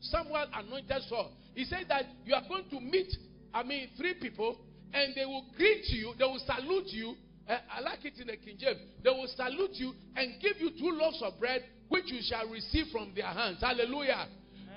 Samuel 0.00 0.46
anointed 0.54 1.02
Saul, 1.08 1.32
he 1.54 1.64
said 1.64 1.86
that 1.88 2.06
you 2.24 2.34
are 2.34 2.42
going 2.48 2.64
to 2.70 2.80
meet, 2.80 3.12
I 3.52 3.62
mean, 3.62 3.88
three 3.96 4.14
people, 4.14 4.58
and 4.92 5.14
they 5.14 5.24
will 5.24 5.46
greet 5.56 5.84
you, 5.88 6.12
they 6.18 6.24
will 6.24 6.40
salute 6.44 6.88
you. 6.88 7.14
Uh, 7.48 7.58
I 7.76 7.80
like 7.80 8.04
it 8.04 8.14
in 8.20 8.28
the 8.28 8.36
King 8.36 8.56
James. 8.58 8.78
They 9.02 9.10
will 9.10 9.28
salute 9.34 9.72
you 9.74 9.92
and 10.16 10.40
give 10.40 10.60
you 10.60 10.70
two 10.70 10.96
loaves 10.96 11.20
of 11.22 11.38
bread, 11.40 11.62
which 11.88 12.04
you 12.06 12.20
shall 12.22 12.48
receive 12.48 12.86
from 12.92 13.12
their 13.14 13.26
hands. 13.26 13.58
Hallelujah. 13.60 14.26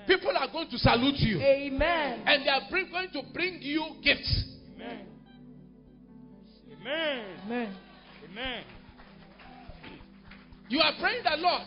People 0.06 0.36
are 0.36 0.50
going 0.52 0.70
to 0.70 0.78
salute 0.78 1.18
you, 1.18 1.40
Amen. 1.40 2.22
and 2.26 2.44
they 2.44 2.48
are 2.48 2.62
bring, 2.70 2.90
going 2.90 3.10
to 3.12 3.22
bring 3.32 3.58
you 3.60 3.84
gifts. 4.02 4.44
Amen. 4.74 5.06
Amen. 6.80 7.24
Amen. 7.44 7.76
Amen. 8.30 8.64
You 10.68 10.80
are 10.80 10.92
praying 11.00 11.24
that 11.24 11.38
Lord, 11.38 11.62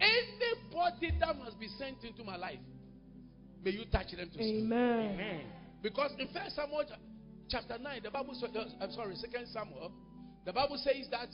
anybody 0.00 1.12
that 1.20 1.36
must 1.38 1.58
be 1.58 1.68
sent 1.78 2.04
into 2.04 2.24
my 2.24 2.36
life, 2.36 2.58
may 3.62 3.70
you 3.70 3.84
touch 3.90 4.12
them 4.12 4.28
to 4.30 4.38
see. 4.38 4.60
Amen. 4.60 5.12
Amen. 5.14 5.40
Because 5.82 6.12
in 6.18 6.28
First 6.28 6.56
Samuel 6.56 6.84
chapter 7.48 7.78
9, 7.78 8.00
the 8.02 8.10
Bible 8.10 8.34
says, 8.34 8.50
uh, 8.54 8.64
I'm 8.82 8.92
sorry, 8.92 9.14
Second 9.16 9.46
Samuel, 9.52 9.92
the 10.44 10.52
Bible 10.52 10.78
says 10.82 11.06
that 11.10 11.28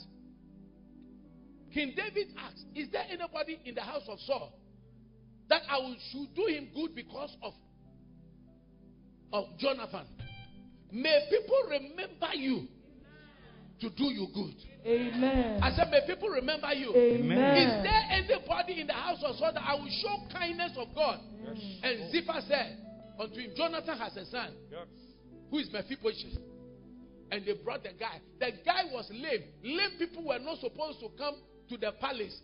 King 1.73 1.95
David 1.97 2.29
asked, 2.39 2.65
Is 2.75 2.89
there 2.91 3.05
anybody 3.11 3.61
in 3.65 3.75
the 3.75 3.81
house 3.81 4.05
of 4.09 4.19
Saul 4.21 4.53
that 5.49 5.63
I 5.69 5.79
will, 5.79 5.97
should 6.13 6.35
do 6.35 6.47
him 6.47 6.69
good 6.75 6.95
because 6.95 7.37
of, 7.43 7.53
of 9.33 9.47
Jonathan? 9.59 10.07
May 10.93 11.27
people 11.29 11.57
remember 11.69 12.35
you 12.35 12.69
to 13.85 13.91
do 13.97 14.05
you 14.05 14.27
good. 14.33 14.55
Amen. 14.87 15.61
I 15.63 15.71
said, 15.77 15.91
May 15.91 16.01
people 16.07 16.29
remember 16.29 16.73
you. 16.73 16.95
Amen. 16.95 17.57
Is 17.57 17.83
there 17.85 18.03
anybody 18.11 18.81
in 18.81 18.87
the 18.87 18.93
house 18.93 19.23
of 19.25 19.37
Saul 19.37 19.53
that 19.53 19.63
I 19.63 19.75
will 19.75 19.89
show 20.03 20.17
kindness 20.33 20.73
of 20.77 20.89
God? 20.95 21.21
Yes. 21.45 21.59
And 21.83 22.11
Ziba 22.13 22.41
said 22.49 22.79
unto 23.19 23.37
him, 23.37 23.51
Jonathan 23.57 23.99
has 23.99 24.17
a 24.17 24.25
son 24.27 24.53
Yes. 24.71 24.87
who 25.51 25.59
is 25.59 25.71
Mephibosheth. 25.73 26.39
And 27.31 27.45
they 27.47 27.55
brought 27.55 27.83
the 27.83 27.91
guy. 27.99 28.21
The 28.39 28.53
guy 28.65 28.85
was 28.93 29.09
lame. 29.11 29.45
Lame 29.63 29.99
people 29.99 30.25
were 30.27 30.39
not 30.39 30.59
supposed 30.61 31.01
to 31.01 31.09
come 31.17 31.35
to 31.71 31.77
the 31.77 31.93
palace. 32.01 32.39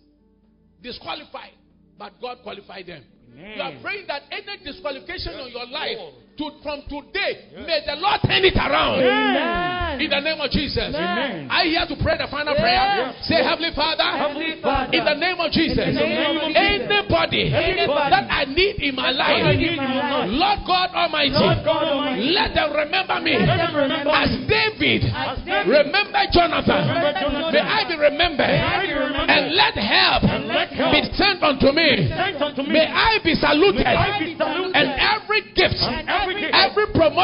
Disqualified. 0.83 1.53
But 1.99 2.15
God 2.21 2.39
qualified 2.43 2.87
them. 2.87 3.05
Amen. 3.35 3.53
You 3.57 3.63
are 3.63 3.73
praying 3.83 4.07
that 4.09 4.23
any 4.31 4.63
disqualification 4.65 5.33
Yes, 5.33 5.43
on 5.45 5.51
your 5.51 5.67
life, 5.67 5.99
to, 6.39 6.51
from 6.63 6.81
today, 6.89 7.53
Yes. 7.53 7.67
may 7.69 7.79
the 7.85 7.97
Lord 8.01 8.21
turn 8.25 8.45
it 8.45 8.57
around. 8.57 9.01
Amen. 9.05 10.01
In 10.01 10.09
the 10.09 10.21
name 10.21 10.41
of 10.41 10.49
Jesus. 10.51 10.89
Amen. 10.95 11.49
I 11.51 11.65
here 11.69 11.85
to 11.85 11.97
pray 12.01 12.17
the 12.17 12.27
final 12.33 12.55
Yes. 12.57 12.63
prayer. 12.63 12.85
Yes. 12.97 13.27
Say, 13.29 13.41
Heavenly 13.45 13.73
Father, 13.77 14.09
Heavenly 14.09 14.57
Father, 14.63 14.97
in 14.97 15.05
the 15.05 15.15
name 15.15 15.37
of 15.37 15.53
Jesus, 15.53 15.77
name 15.77 16.41
of 16.41 16.49
Jesus. 16.49 16.57
anybody 16.57 17.53
Anybody 17.53 18.11
that 18.11 18.27
I 18.31 18.45
need 18.49 18.81
in 18.81 18.95
my 18.97 19.11
life, 19.11 19.45
I 19.45 19.57
need 19.57 19.73
in 19.73 19.77
my 19.77 20.25
life. 20.25 20.31
Lord 20.33 20.59
God 20.65 20.89
Almighty, 20.97 21.37
Lord 21.37 21.61
God 21.65 21.85
Almighty, 21.85 22.33
let 22.33 22.55
them 22.55 22.73
remember 22.73 23.21
me 23.21 23.37
them 23.37 23.75
remember 23.77 24.11
as 24.11 24.31
me. 24.33 24.47
David. 24.49 25.05
As 25.13 25.39
David. 25.45 25.69
Remember 25.69 26.23
Jonathan. 26.33 26.89
Remember 26.89 27.13
Jonathan. 27.21 27.53
May 27.53 27.61
I 27.61 27.81
be 27.85 27.97
remembered. 28.01 28.49
May 28.49 28.65
I 28.65 28.87
be 28.87 28.93
remembered. 28.95 29.29
And 29.31 29.43
let 29.55 29.75
help 29.77 30.23
And 30.25 30.49
let 30.49 30.69
help 30.73 30.93
be 30.97 31.03
sent 31.13 31.43
unto 31.45 31.73
me. 31.77 32.09
Sent 32.09 32.41
unto 32.41 32.63
me. 32.65 32.73
May 32.73 32.87
be 33.23 33.35
saluted, 33.35 33.87
and 33.87 34.89
every 34.99 35.43
gift, 35.55 35.77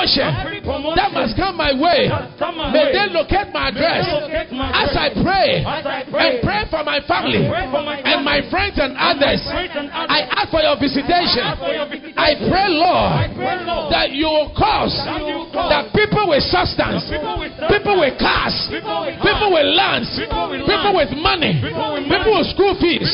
promotion 0.06 0.94
that 0.94 1.10
must 1.12 1.36
come 1.36 1.56
my 1.56 1.72
way, 1.74 2.06
may 2.72 2.92
they 2.92 3.06
locate 3.10 3.50
my 3.52 3.68
address. 3.68 4.06
As 4.06 4.94
I 4.94 5.10
pray 5.22 5.64
and 5.66 6.42
pray. 6.42 6.62
for 6.70 6.82
my 6.84 7.00
family 7.06 7.46
and 7.46 8.24
my 8.24 8.42
friends 8.50 8.78
and 8.78 8.94
others. 8.98 9.40
I 9.48 10.28
ask 10.36 10.50
for 10.50 10.60
your 10.60 10.76
visitation. 10.76 11.42
I 12.16 12.34
pray, 12.36 12.68
Lord, 12.68 13.32
that 13.90 14.10
you 14.12 14.26
will 14.26 14.52
cause 14.52 14.92
that 14.92 15.94
people 15.94 16.28
with 16.28 16.42
substance, 16.44 17.08
people 17.08 17.96
with 18.00 18.18
cars, 18.18 18.54
people 18.70 19.48
with 19.54 19.66
lands, 19.72 20.10
people 20.20 20.92
with 20.94 21.10
money, 21.16 21.62
people 21.62 22.34
with 22.36 22.48
school 22.52 22.74
fees, 22.76 23.08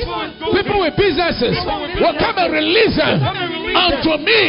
people 0.53 0.80
with 0.82 0.97
businesses 0.97 1.57
will 2.01 2.16
come 2.18 2.36
and 2.40 2.51
release 2.53 2.97
them 2.97 3.20
unto 3.74 4.20
me. 4.22 4.42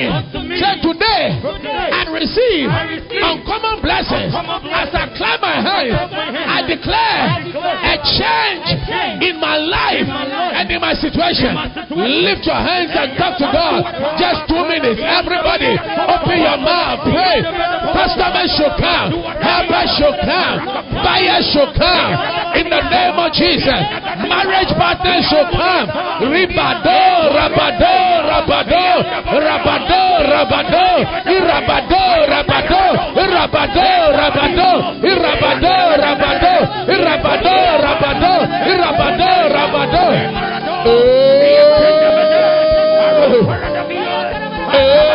Say 0.60 0.74
today, 0.84 1.40
and 1.40 2.08
receive 2.14 2.68
uncommon 2.70 3.82
blessings. 3.82 4.34
As 4.36 4.90
I 4.94 5.10
clap 5.18 5.42
my 5.42 5.58
hands. 5.60 5.98
I 6.44 6.60
declare 6.68 7.24
a 7.54 7.96
change 8.04 8.68
in 9.24 9.40
my 9.40 9.58
life 9.58 10.08
and 10.08 10.70
in 10.70 10.80
my 10.82 10.94
situation. 10.94 11.50
in 11.50 11.56
my 11.56 11.70
situation. 11.74 12.24
Lift 12.24 12.44
your 12.46 12.60
hands 12.60 12.92
and 12.94 13.18
talk 13.18 13.38
to 13.40 13.48
God. 13.50 13.82
Just 14.20 14.46
two 14.50 14.64
minutes. 14.68 15.00
Everybody, 15.02 15.74
open 15.74 16.38
your 16.38 16.60
mouth. 16.62 17.06
Pray. 17.08 17.42
Customers 17.94 18.50
should 18.58 18.76
come. 18.78 19.10
Helpers 19.42 19.90
should 19.98 20.18
come. 20.26 20.58
Buyers 21.02 21.46
should 21.54 21.72
come. 21.78 22.12
In 22.60 22.70
the 22.70 22.82
name 22.90 23.18
of 23.18 23.30
Jesus. 23.34 23.82
Marriage 24.30 24.74
partners 24.78 25.26
should 25.30 25.50
come. 25.54 25.88
Ribado, 26.30 27.34
rabado, 27.34 27.96
rabado, 28.30 28.86
rabado, 29.22 30.02
rabado, 30.32 30.86
irabado, 31.30 32.04
rabado, 32.28 32.84
irabado, 33.22 33.88
rabado, 34.18 34.70
irabado, 35.04 35.76
rabado, 36.02 36.54
irabado, 36.88 37.56
rabado, 37.84 38.34
irabado, 38.74 39.30
rabado. 39.50 40.06
Eh. 40.86 40.90
Eh. 44.74 45.14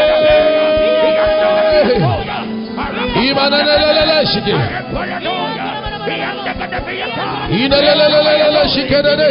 Imanalala 3.28 4.24
shike. 4.24 4.56
Inalala 7.50 8.62
shikerere. 8.68 9.30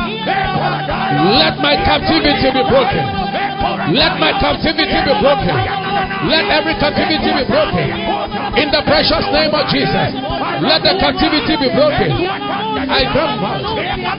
Let 0.21 1.57
my 1.61 1.75
captivity 1.81 2.49
be 2.53 2.63
broken. 2.69 3.03
Let 3.93 4.17
my 4.21 4.31
captivity 4.37 4.99
be 5.05 5.13
broken. 5.21 5.55
Let 6.29 6.45
every 6.53 6.75
captivity 6.77 7.29
be 7.33 7.45
broken. 7.49 7.87
In 8.57 8.69
the 8.69 8.81
precious 8.85 9.25
name 9.33 9.53
of 9.53 9.65
Jesus. 9.73 10.11
Let 10.61 10.85
the 10.85 10.93
captivity 11.01 11.57
be 11.57 11.69
broken. 11.73 12.09
I 12.21 13.01
come 13.09 13.41
out. 13.41 13.65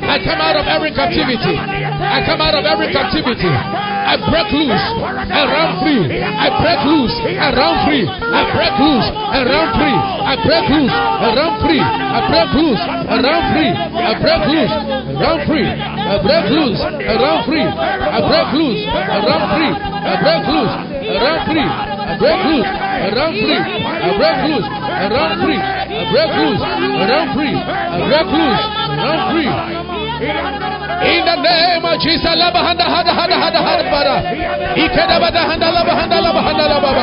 I 0.02 0.16
come 0.24 0.40
out 0.42 0.56
of 0.58 0.66
every 0.66 0.90
captivity. 0.90 1.54
I 1.54 2.22
come 2.26 2.40
out 2.40 2.54
of 2.58 2.64
every 2.66 2.90
captivity. 2.90 3.50
I 3.50 4.18
break 4.28 4.50
loose 4.50 4.86
and 5.30 5.46
run 5.46 5.70
free. 5.78 6.02
I 6.18 6.48
break 6.58 6.80
loose 6.84 7.14
and 7.22 7.52
run 7.54 7.74
free. 7.86 8.04
I 8.10 8.42
break 8.50 8.74
loose 8.82 9.06
and 9.06 9.42
run 9.46 9.66
free. 9.78 9.94
I 9.94 10.34
break 10.42 10.64
loose 10.74 10.94
and 10.94 11.32
run 11.38 11.52
free. 11.62 11.82
I 11.82 12.18
break 12.26 12.50
loose 12.58 12.82
and 12.82 13.20
run 13.22 13.42
free. 13.54 13.70
I 13.70 14.10
break 14.18 14.42
loose 14.50 14.74
and 14.74 15.16
run 15.22 15.38
free. 15.46 15.91
I 15.92 16.16
break 16.24 16.44
loose 16.50 16.80
and 16.80 17.16
run 17.20 17.38
free. 17.44 17.62
I 17.62 18.18
break 18.24 18.48
loose 18.56 18.82
and 18.88 19.22
run 19.28 19.42
free. 19.52 19.72
I 19.72 20.14
break 20.22 20.42
loose 20.48 20.74
and 21.02 21.20
run 21.22 21.38
free. 21.48 21.68
I 21.68 22.14
break 22.18 22.40
loose 22.48 22.68
and 22.72 23.12
run 23.16 23.32
free. 23.42 23.60
I 23.60 24.10
break 24.18 24.38
loose 24.48 24.68
and 24.72 25.08
run 25.12 25.32
free. 25.42 25.60
I 25.60 26.02
break 26.12 26.32
loose 26.40 26.62
and 26.62 27.08
run 27.12 27.26
free. 27.34 27.54
I 27.56 27.98
break 28.08 28.28
loose 28.32 28.62
and 28.62 29.00
run 29.02 29.20
free. 29.32 29.50
In 31.02 31.24
the 31.26 31.36
name 31.42 31.84
of 31.84 31.98
Jesus, 32.00 32.34
laba 32.38 32.62
handa 32.62 32.84
handa 32.84 33.12
handa 33.12 33.36
handa 33.42 33.60
handa 33.60 33.84
bara. 33.90 34.16
Ikeda 34.78 35.16
bada 35.18 35.40
handa 35.50 35.68
laba 35.72 35.92
handa 35.98 36.16
laba 36.22 37.02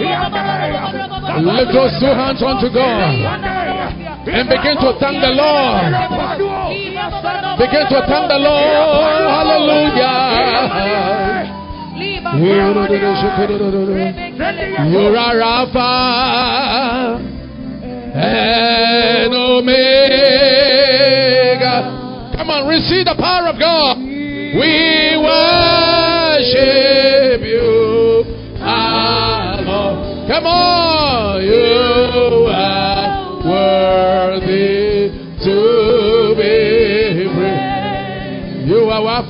Lift 0.00 1.72
those 1.72 1.94
two 2.00 2.12
hands 2.12 2.42
unto 2.42 2.68
God 2.72 3.14
and 4.28 4.48
begin 4.48 4.76
to 4.80 4.92
thank 5.00 5.20
the 5.20 5.32
Lord. 5.32 5.92
Begin 7.58 7.86
to 7.88 8.00
thank 8.08 8.28
the 8.28 8.38
Lord. 8.38 9.20
Hallelujah. 9.30 10.40
You're 14.90 15.16
our 15.16 15.40
Alpha 15.40 15.90
and 18.14 19.34
Omega. 19.34 19.76
Come 22.36 22.50
on, 22.50 22.68
receive 22.68 23.04
the 23.06 23.14
power 23.18 23.48
of 23.48 23.58
God. 23.58 23.98
We 23.98 25.16
worship 25.22 25.59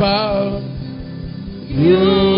You. 0.01 0.62
You 1.68 2.30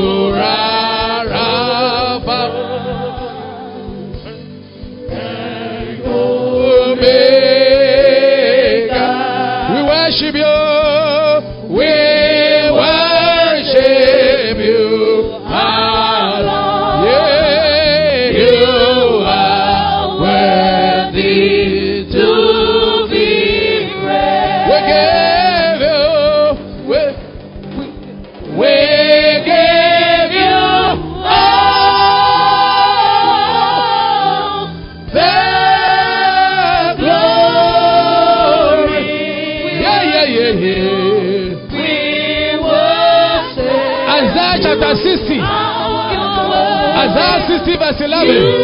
60 48.24 48.61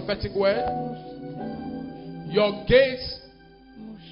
prophetic 0.00 0.32
word. 0.34 0.64
Your 2.28 2.64
gates 2.66 3.20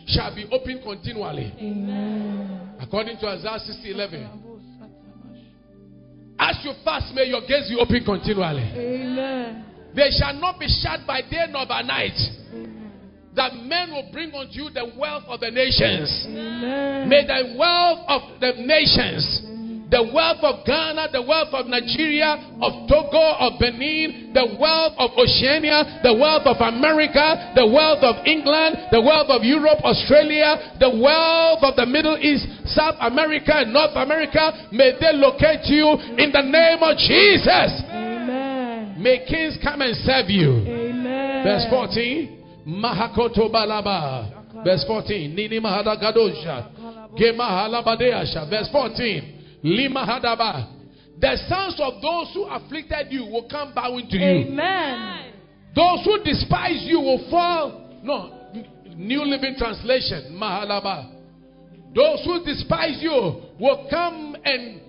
shall 0.07 0.35
be 0.35 0.47
open 0.51 0.81
continually. 0.83 1.53
According 2.81 3.19
to 3.19 3.27
Isaiah 3.29 3.59
60 3.59 3.91
11. 3.91 4.31
As 6.39 6.59
you 6.63 6.73
fast, 6.85 7.15
may 7.15 7.25
your 7.25 7.41
gates 7.43 7.69
be 7.69 7.77
open 7.81 8.05
continually. 8.05 8.63
They 9.95 10.11
shall 10.19 10.35
not 10.35 10.59
be 10.61 10.69
shut 10.69 11.01
by 11.07 11.23
day 11.23 11.47
nor 11.51 11.67
by 11.67 11.83
night. 11.83 12.17
That 13.35 13.55
men 13.55 13.91
will 13.93 14.09
bring 14.13 14.33
unto 14.35 14.53
you 14.53 14.71
the 14.71 14.93
wealth 14.99 15.25
of 15.27 15.41
the 15.41 15.51
nations. 15.51 16.27
May 16.29 17.25
the 17.27 17.55
wealth 17.57 18.05
of 18.09 18.41
the 18.41 18.53
nations, 18.63 19.43
the 19.91 20.05
wealth 20.13 20.45
of 20.45 20.67
Ghana, 20.67 21.09
the 21.13 21.23
wealth 21.23 21.49
of 21.53 21.67
Nigeria, 21.67 22.37
of 22.61 22.73
Togo, 22.89 23.25
of 23.41 23.57
Benin, 23.59 24.33
the 24.37 24.57
wealth 24.61 24.93
of 25.01 25.17
Oceania, 25.17 26.01
the 26.05 26.13
wealth 26.13 26.45
of 26.45 26.61
America, 26.61 27.57
the 27.57 27.65
wealth 27.65 28.05
of 28.05 28.21
England, 28.29 28.93
the 28.93 29.01
wealth 29.01 29.33
of 29.33 29.43
Europe, 29.45 29.81
Australia, 29.81 30.77
the 30.77 30.93
wealth 30.93 31.65
of 31.65 31.73
the 31.77 31.87
Middle 31.89 32.21
East, 32.21 32.45
South 32.69 32.97
America, 33.01 33.65
and 33.65 33.73
North 33.73 33.97
America, 33.97 34.69
may 34.73 34.93
they 35.01 35.17
locate 35.17 35.65
you 35.73 35.97
in 36.21 36.29
the 36.37 36.45
name 36.45 36.85
of 36.85 36.93
Jesus. 37.01 37.81
Amen. 37.89 39.01
May 39.01 39.25
kings 39.25 39.57
come 39.63 39.81
and 39.81 39.97
serve 40.05 40.29
you. 40.29 40.53
Amen. 40.69 41.45
Verse 41.45 41.65
14. 41.71 42.67
Mahakoto 42.69 43.49
balaba. 43.49 44.63
Verse 44.63 44.85
14. 44.87 45.35
Nini 45.35 45.61
mahada 45.61 45.97
gadosha. 45.97 46.69
Gemahalabadesha. 47.17 48.51
Verse 48.51 48.69
14. 48.71 49.38
Lima 49.63 50.07
hadaba. 50.07 50.75
The 51.21 51.37
sons 51.49 51.81
of 51.81 52.01
those 52.01 52.33
who 52.33 52.45
afflicted 52.45 53.11
you 53.11 53.25
will 53.25 53.49
come 53.51 53.73
bowing 53.75 54.09
to 54.09 54.17
you. 54.17 54.47
Amen. 54.47 55.33
Those 55.75 56.05
who 56.05 56.23
despise 56.23 56.85
you 56.85 57.01
will 57.01 57.29
fall. 57.31 58.01
No. 58.03 58.35
New 58.97 59.25
Living 59.25 59.57
Translation. 59.59 60.37
Mahalaba. 60.39 61.15
Those 61.95 62.23
who 62.25 62.45
despise 62.45 62.99
you 63.01 63.43
will 63.59 63.87
come 63.91 64.37
and 64.45 64.81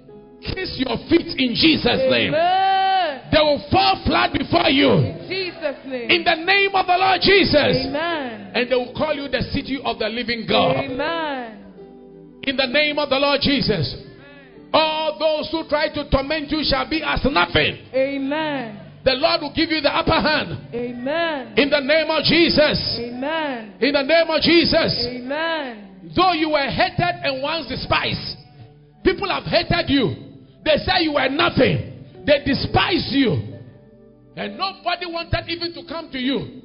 kiss 0.42 0.82
your 0.86 0.98
feet 1.10 1.34
in 1.38 1.56
Jesus' 1.56 2.06
name. 2.10 2.32
They 2.32 3.42
will 3.42 3.64
fall 3.72 4.02
flat 4.06 4.32
before 4.34 4.70
you. 4.70 5.16
Jesus' 5.28 5.86
name. 5.86 6.10
In 6.10 6.24
the 6.24 6.36
name 6.36 6.72
of 6.74 6.86
the 6.86 6.98
Lord 6.98 7.22
Jesus. 7.22 7.88
Amen. 7.88 8.52
And 8.54 8.72
they 8.72 8.76
will 8.76 8.94
call 8.96 9.14
you 9.14 9.28
the 9.28 9.42
city 9.52 9.80
of 9.84 10.00
the 10.00 10.10
living 10.10 10.46
God. 10.48 10.78
Amen. 10.78 11.66
In 12.44 12.56
the 12.56 12.68
name 12.68 12.98
of 13.00 13.10
the 13.10 13.18
Lord 13.18 13.42
Jesus. 13.42 14.09
All 14.72 15.18
those 15.18 15.50
who 15.52 15.68
try 15.68 15.90
to 15.94 16.10
torment 16.10 16.52
you 16.52 16.62
shall 16.64 16.90
be 16.90 17.02
as 17.04 17.26
nothing. 17.26 17.90
Amen. 17.94 18.80
The 19.04 19.14
Lord 19.14 19.42
will 19.42 19.54
give 19.56 19.72
you 19.72 19.82
the 19.82 19.90
upper 19.90 20.20
hand. 20.20 20.70
Amen. 20.74 21.58
In 21.58 21.70
the 21.70 21.80
name 21.80 22.10
of 22.12 22.24
Jesus. 22.24 23.00
Amen. 23.00 23.74
In 23.80 23.94
the 23.94 24.04
name 24.04 24.30
of 24.30 24.42
Jesus. 24.42 25.08
Amen. 25.10 26.12
Though 26.16 26.34
you 26.34 26.52
were 26.52 26.70
hated 26.70 27.16
and 27.24 27.42
once 27.42 27.68
despised, 27.68 28.38
people 29.04 29.30
have 29.30 29.44
hated 29.44 29.90
you. 29.90 30.16
They 30.66 30.78
say 30.84 31.04
you 31.04 31.14
were 31.14 31.30
nothing. 31.30 32.06
They 32.26 32.44
despise 32.46 33.10
you. 33.12 33.58
And 34.36 34.58
nobody 34.58 35.06
wanted 35.08 35.48
even 35.48 35.74
to 35.74 35.82
come 35.88 36.12
to 36.12 36.20
you. 36.20 36.62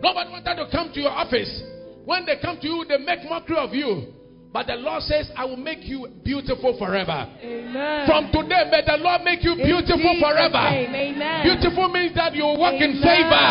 Nobody 0.00 0.30
wanted 0.30 0.56
to 0.56 0.68
come 0.70 0.92
to 0.94 1.00
your 1.00 1.10
office. 1.12 1.62
When 2.04 2.24
they 2.24 2.36
come 2.40 2.58
to 2.60 2.66
you, 2.66 2.84
they 2.88 2.98
make 2.98 3.28
mockery 3.28 3.56
of 3.56 3.74
you. 3.74 4.13
But 4.54 4.70
the 4.70 4.78
Lord 4.78 5.02
says, 5.02 5.26
I 5.34 5.44
will 5.44 5.58
make 5.58 5.82
you 5.82 6.06
beautiful 6.22 6.78
forever. 6.78 7.26
Amen. 7.42 8.06
From 8.06 8.30
today, 8.30 8.70
may 8.70 8.86
the 8.86 9.02
Lord 9.02 9.26
make 9.26 9.42
you 9.42 9.58
beautiful 9.58 10.14
Jesus' 10.14 10.22
forever. 10.22 10.62
Amen. 10.70 11.42
Beautiful 11.42 11.90
means 11.90 12.14
that 12.14 12.38
you 12.38 12.46
will 12.46 12.62
walk 12.62 12.78
in 12.78 13.02
favor. 13.02 13.46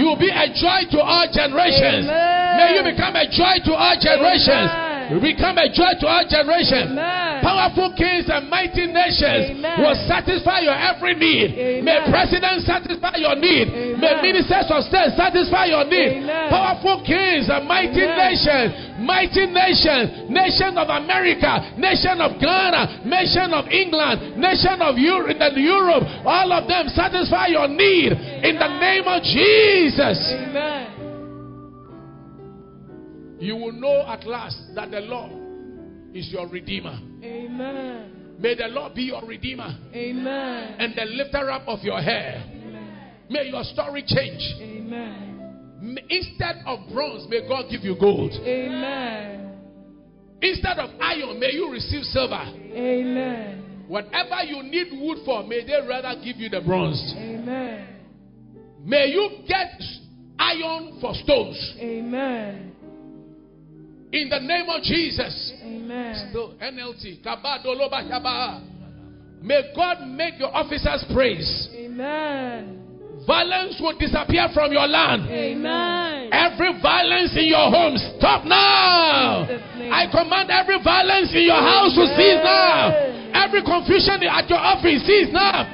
You 0.00 0.08
will 0.08 0.16
be 0.16 0.32
a 0.32 0.48
joy 0.48 0.88
to 0.96 0.98
all 1.04 1.28
generations. 1.28 2.08
Amen. 2.08 2.56
May 2.56 2.68
you 2.72 2.82
become 2.88 3.20
a 3.20 3.28
joy 3.28 3.60
to 3.68 3.76
all 3.76 3.92
generations. 4.00 4.89
Amen. 5.10 5.18
You 5.18 5.34
become 5.34 5.58
a 5.58 5.66
joy 5.66 5.98
to 5.98 6.06
all 6.06 6.24
generations. 6.30 6.94
Amen. 6.94 7.42
Powerful 7.42 7.90
kings 7.98 8.30
and 8.30 8.46
mighty 8.46 8.86
nations 8.86 9.58
Amen. 9.58 9.82
will 9.82 9.98
satisfy 10.06 10.62
your 10.62 10.78
every 10.78 11.18
need. 11.18 11.58
Amen. 11.58 11.84
May 11.84 11.98
presidents 12.06 12.66
satisfy 12.66 13.18
your 13.18 13.34
need. 13.34 13.66
Amen. 13.68 13.98
May 13.98 14.14
ministers 14.22 14.70
of 14.70 14.86
state 14.86 15.18
satisfy 15.18 15.74
your 15.74 15.82
need. 15.84 16.22
Amen. 16.22 16.46
Powerful 16.50 17.02
kings 17.02 17.50
and 17.50 17.66
mighty 17.66 18.06
Amen. 18.06 18.30
nations, 18.30 18.70
mighty 19.02 19.44
nations, 19.50 20.30
nation 20.30 20.78
of 20.78 20.86
America, 20.86 21.74
nation 21.74 22.22
of 22.22 22.38
Ghana, 22.38 23.02
nation 23.02 23.50
of 23.50 23.66
England, 23.66 24.38
nation 24.38 24.78
of 24.78 24.94
Europe, 24.94 25.34
Europe, 25.56 26.04
all 26.24 26.52
of 26.52 26.68
them 26.68 26.88
satisfy 26.88 27.48
your 27.48 27.68
need 27.68 28.12
in 28.12 28.54
the 28.58 28.70
name 28.78 29.04
of 29.06 29.22
Jesus. 29.22 30.18
Amen. 30.30 30.99
You 33.40 33.56
will 33.56 33.72
know 33.72 34.04
at 34.06 34.26
last 34.26 34.74
that 34.74 34.90
the 34.90 35.00
Lord 35.00 35.32
is 36.14 36.28
your 36.30 36.46
redeemer. 36.48 36.98
Amen. 37.22 38.36
May 38.38 38.54
the 38.54 38.68
Lord 38.68 38.94
be 38.94 39.02
your 39.04 39.24
redeemer 39.24 39.76
Amen. 39.94 40.76
and 40.78 40.94
the 40.94 41.04
lifter 41.04 41.50
up 41.50 41.66
of 41.66 41.80
your 41.80 42.00
hair. 42.00 42.44
May 43.30 43.48
your 43.48 43.64
story 43.64 44.02
change. 44.06 44.42
Amen. 44.60 45.96
Instead 46.10 46.62
of 46.66 46.80
bronze, 46.92 47.26
may 47.28 47.46
God 47.48 47.66
give 47.70 47.82
you 47.82 47.96
gold. 47.98 48.32
Amen. 48.32 49.56
Instead 50.42 50.78
of 50.78 50.90
iron, 51.00 51.38
may 51.38 51.52
you 51.52 51.70
receive 51.70 52.02
silver. 52.04 52.34
Amen. 52.34 53.84
Whatever 53.88 54.42
you 54.44 54.62
need 54.62 54.88
wood 54.92 55.18
for, 55.24 55.42
may 55.46 55.64
they 55.64 55.80
rather 55.86 56.14
give 56.22 56.36
you 56.36 56.48
the 56.48 56.60
bronze. 56.60 57.14
Amen. 57.16 57.86
May 58.82 59.06
you 59.08 59.30
get 59.46 59.80
iron 60.38 60.98
for 61.00 61.14
stones. 61.14 61.74
Amen. 61.78 62.69
In 64.12 64.28
the 64.28 64.40
name 64.40 64.66
of 64.68 64.82
Jesus. 64.82 65.52
Amen. 65.62 66.34
NLT. 66.34 67.22
May 69.42 69.72
God 69.74 70.06
make 70.08 70.38
your 70.38 70.54
officers 70.54 71.04
praise. 71.14 71.68
Amen. 71.74 72.76
Violence 73.26 73.78
will 73.78 73.96
disappear 73.96 74.48
from 74.52 74.72
your 74.72 74.86
land. 74.88 75.30
Amen. 75.30 76.30
Every 76.32 76.74
violence 76.82 77.36
in 77.36 77.46
your 77.54 77.70
home, 77.70 77.94
stop 78.18 78.44
now. 78.44 79.46
I 79.46 80.10
command 80.10 80.50
every 80.50 80.82
violence 80.82 81.30
in 81.30 81.46
your 81.46 81.62
house 81.62 81.94
to 81.94 82.04
cease 82.18 82.42
now. 82.42 82.90
Every 83.46 83.62
confusion 83.62 84.26
at 84.26 84.50
your 84.50 84.58
office, 84.58 85.06
cease 85.06 85.30
now. 85.30 85.68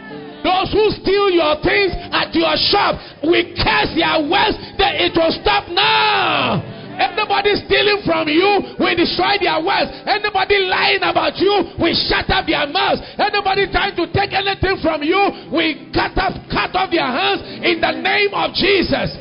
Those 0.45 0.77
who 0.77 0.91
steal 1.01 1.31
your 1.33 1.57
things 1.65 1.97
at 2.13 2.35
your 2.37 2.53
shop, 2.69 3.01
we 3.25 3.57
curse 3.57 3.97
their 3.97 4.29
wealth 4.29 4.61
that 4.77 5.01
it 5.01 5.17
will 5.17 5.33
stop 5.41 5.73
now. 5.73 6.76
Anybody 6.97 7.53
stealing 7.61 8.01
from 8.09 8.29
you, 8.29 8.77
we 8.81 8.97
destroy 8.97 9.37
their 9.37 9.61
words. 9.61 9.93
Anybody 10.09 10.65
lying 10.65 11.05
about 11.05 11.37
you, 11.37 11.77
we 11.77 11.93
shut 11.93 12.29
up 12.33 12.49
their 12.49 12.65
mouths. 12.67 13.05
Anybody 13.21 13.69
trying 13.69 13.95
to 14.01 14.09
take 14.13 14.33
anything 14.33 14.81
from 14.81 15.05
you, 15.05 15.21
we 15.53 15.93
cut 15.93 16.17
off, 16.17 16.35
cut 16.49 16.73
off 16.73 16.89
their 16.89 17.05
hands 17.05 17.45
in 17.61 17.81
the 17.85 17.93
name 18.01 18.33
of 18.33 18.57
Jesus. 18.57 19.13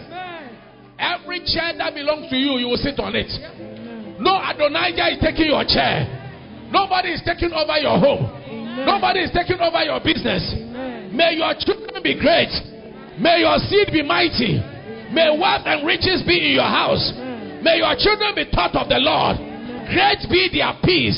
Every 0.95 1.43
chair 1.43 1.75
that 1.75 1.91
belongs 1.91 2.31
to 2.31 2.37
you, 2.39 2.55
you 2.63 2.71
will 2.71 2.79
sit 2.79 2.95
on 2.99 3.15
it. 3.15 3.27
No 4.19 4.39
Adonijah 4.39 5.11
is 5.11 5.19
taking 5.19 5.51
your 5.51 5.67
chair. 5.67 6.07
Nobody 6.71 7.11
is 7.11 7.21
taking 7.27 7.51
over 7.51 7.75
your 7.77 7.99
home. 7.99 8.25
Amen. 8.25 8.85
Nobody 8.87 9.27
is 9.27 9.31
taking 9.35 9.59
over 9.59 9.83
your 9.83 9.99
business. 9.99 10.41
Amen. 10.55 11.15
May 11.15 11.35
your 11.35 11.51
children 11.59 12.01
be 12.01 12.15
great. 12.15 12.51
May 13.19 13.43
your 13.43 13.59
seed 13.67 13.91
be 13.91 14.01
mighty. 14.01 14.63
May 15.11 15.35
wealth 15.35 15.67
and 15.67 15.85
riches 15.85 16.23
be 16.25 16.35
in 16.35 16.51
your 16.55 16.67
house. 16.67 17.11
May 17.65 17.81
your 17.81 17.97
children 17.97 18.37
be 18.37 18.45
taught 18.53 18.77
of 18.77 18.85
the 18.93 19.01
Lord. 19.01 19.41
Great 19.89 20.21
be 20.29 20.53
their 20.53 20.77
peace. 20.85 21.17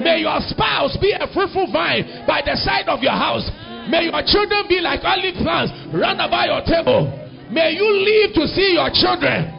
May 0.00 0.24
your 0.24 0.40
spouse 0.48 0.96
be 0.96 1.12
a 1.12 1.28
fruitful 1.36 1.68
vine 1.68 2.24
by 2.24 2.40
the 2.40 2.56
side 2.56 2.88
of 2.88 3.04
your 3.04 3.12
house. 3.12 3.44
May 3.92 4.08
your 4.08 4.24
children 4.24 4.64
be 4.72 4.80
like 4.80 5.04
olive 5.04 5.36
plants 5.44 5.68
run 5.92 6.16
about 6.16 6.48
your 6.48 6.64
table. 6.64 7.12
May 7.52 7.76
you 7.76 7.84
live 7.84 8.32
to 8.40 8.48
see 8.48 8.72
your 8.72 8.88
children 8.88 9.52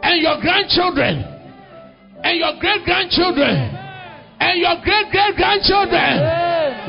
and 0.00 0.16
your 0.24 0.40
grandchildren 0.40 1.20
and 2.24 2.34
your 2.40 2.56
great 2.56 2.80
grandchildren 2.88 3.76
and 4.40 4.56
your 4.56 4.80
great 4.80 5.12
great 5.12 5.36
grandchildren 5.36 6.16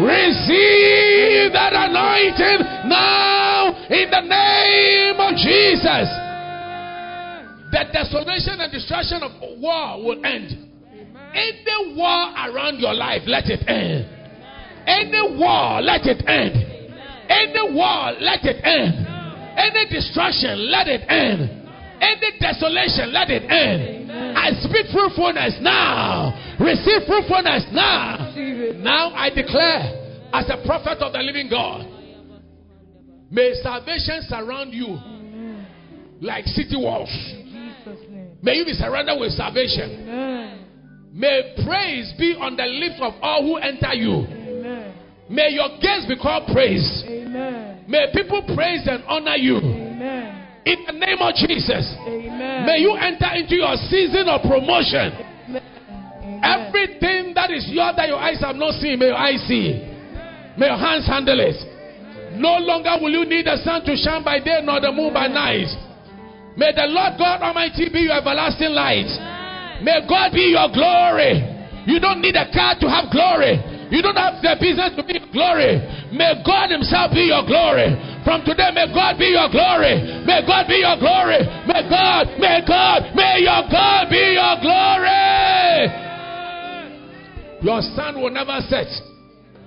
receive 0.07 1.51
that 1.51 1.75
anointing 1.75 2.63
now 2.87 3.75
in 3.91 4.07
the 4.07 4.23
name 4.23 5.19
of 5.19 5.35
Jesus. 5.35 6.30
The 7.71 7.85
desolation 7.93 8.59
and 8.59 8.71
destruction 8.71 9.23
of 9.23 9.31
war 9.59 10.03
will 10.03 10.25
end. 10.25 10.71
Any 11.33 11.95
war 11.95 12.33
around 12.35 12.79
your 12.79 12.93
life, 12.93 13.21
let 13.25 13.45
it 13.47 13.63
end. 13.67 14.05
Any 14.85 15.39
war, 15.39 15.81
let 15.81 16.05
it 16.05 16.19
end. 16.27 16.55
Any 17.31 17.73
war, 17.73 18.11
let 18.19 18.43
it 18.43 18.59
end. 18.63 19.07
Any 19.55 19.87
destruction, 19.87 20.69
let 20.69 20.87
it 20.87 21.07
end. 21.07 21.61
Any 22.01 22.39
desolation, 22.39 23.13
let 23.13 23.29
it 23.29 23.43
end. 23.47 24.11
I 24.11 24.51
speak 24.59 24.87
fruitfulness 24.91 25.55
now. 25.61 26.35
Receive 26.59 27.07
fruitfulness 27.07 27.67
now. 27.71 28.33
Now 28.83 29.13
I 29.13 29.29
declare, 29.29 30.27
as 30.33 30.49
a 30.49 30.65
prophet 30.65 30.99
of 30.99 31.13
the 31.13 31.19
living 31.19 31.47
God, 31.49 31.87
may 33.29 33.53
salvation 33.63 34.23
surround 34.27 34.73
you 34.73 34.99
like 36.19 36.45
city 36.45 36.75
walls. 36.75 37.09
In 38.43 38.47
Jesus' 38.47 38.49
name. 38.49 38.53
May 38.53 38.53
you 38.55 38.65
be 38.65 38.73
surrounded 38.73 39.19
with 39.19 39.31
salvation. 39.31 40.07
Amen. 40.09 40.57
May 41.13 41.55
praise 41.65 42.13
be 42.17 42.35
on 42.39 42.55
the 42.55 42.65
lips 42.65 42.99
of 43.01 43.13
all 43.21 43.43
who 43.43 43.57
enter 43.57 43.93
you. 43.93 44.25
Amen. 44.25 44.93
May 45.29 45.49
your 45.51 45.69
gates 45.81 46.07
be 46.07 46.15
called 46.15 46.47
praise. 46.53 47.03
Amen. 47.05 47.85
May 47.87 48.07
people 48.13 48.43
praise 48.55 48.87
and 48.87 49.03
honor 49.07 49.35
you. 49.35 49.57
Amen. 49.57 50.47
In 50.65 50.85
the 50.85 50.93
name 50.93 51.19
of 51.19 51.35
Jesus. 51.35 51.83
Amen. 52.07 52.65
May 52.65 52.79
you 52.79 52.93
enter 52.95 53.33
into 53.35 53.55
your 53.55 53.75
season 53.89 54.27
of 54.27 54.41
promotion. 54.41 55.27
Everything 56.43 57.33
that 57.35 57.51
is 57.51 57.67
yours 57.69 57.93
that 57.97 58.07
your 58.07 58.17
eyes 58.17 58.41
have 58.41 58.55
not 58.55 58.73
seen, 58.81 58.97
may 58.97 59.07
your 59.07 59.17
eyes 59.17 59.41
see. 59.47 59.77
May 60.57 60.67
your 60.67 60.77
hands 60.77 61.05
handle 61.07 61.39
it. 61.39 61.57
No 62.39 62.57
longer 62.57 62.97
will 63.01 63.11
you 63.11 63.25
need 63.25 63.45
the 63.45 63.57
sun 63.63 63.83
to 63.85 63.95
shine 63.97 64.23
by 64.23 64.39
day 64.39 64.61
nor 64.63 64.79
the 64.79 64.91
moon 64.91 65.13
by 65.13 65.27
night. 65.27 65.67
May 66.57 66.71
the 66.75 66.87
Lord 66.91 67.15
God 67.17 67.41
Almighty 67.41 67.87
be 67.89 68.11
your 68.11 68.17
everlasting 68.19 68.75
light. 68.75 69.07
May 69.81 70.03
God 70.07 70.31
be 70.35 70.51
your 70.51 70.69
glory. 70.69 71.41
You 71.87 71.99
don't 71.99 72.21
need 72.21 72.35
a 72.35 72.45
car 72.51 72.75
to 72.77 72.87
have 72.89 73.09
glory. 73.09 73.57
You 73.89 73.99
don't 74.01 74.15
have 74.15 74.39
the 74.39 74.55
business 74.59 74.95
to 74.95 75.03
be 75.03 75.19
glory. 75.33 75.81
May 76.13 76.43
God 76.45 76.71
Himself 76.71 77.11
be 77.11 77.27
your 77.27 77.43
glory. 77.43 77.91
From 78.23 78.45
today, 78.45 78.69
may 78.71 78.87
God 78.93 79.17
be 79.17 79.33
your 79.33 79.49
glory. 79.49 79.99
May 80.23 80.45
God 80.45 80.67
be 80.67 80.79
your 80.79 80.95
glory. 80.95 81.41
May 81.67 81.81
God, 81.89 82.27
may 82.39 82.61
God, 82.63 83.15
may 83.15 83.43
your 83.43 83.63
God 83.67 84.07
be 84.07 84.23
your 84.37 84.55
glory. 84.63 85.21
Your 87.63 87.81
sun 87.95 88.21
will 88.21 88.31
never 88.31 88.59
set. 88.69 88.87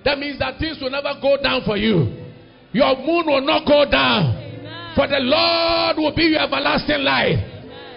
That 0.05 0.19
means 0.19 0.39
that 0.39 0.59
things 0.59 0.79
will 0.81 0.91
never 0.91 1.15
go 1.21 1.37
down 1.43 1.63
for 1.65 1.77
you. 1.77 2.13
Your 2.73 2.97
moon 2.97 3.27
will 3.27 3.45
not 3.45 3.67
go 3.67 3.89
down. 3.91 4.44
For 4.95 5.07
the 5.11 5.19
Lord 5.19 5.99
will 5.99 6.15
be 6.15 6.35
your 6.35 6.43
everlasting 6.43 7.03
light. 7.03 7.43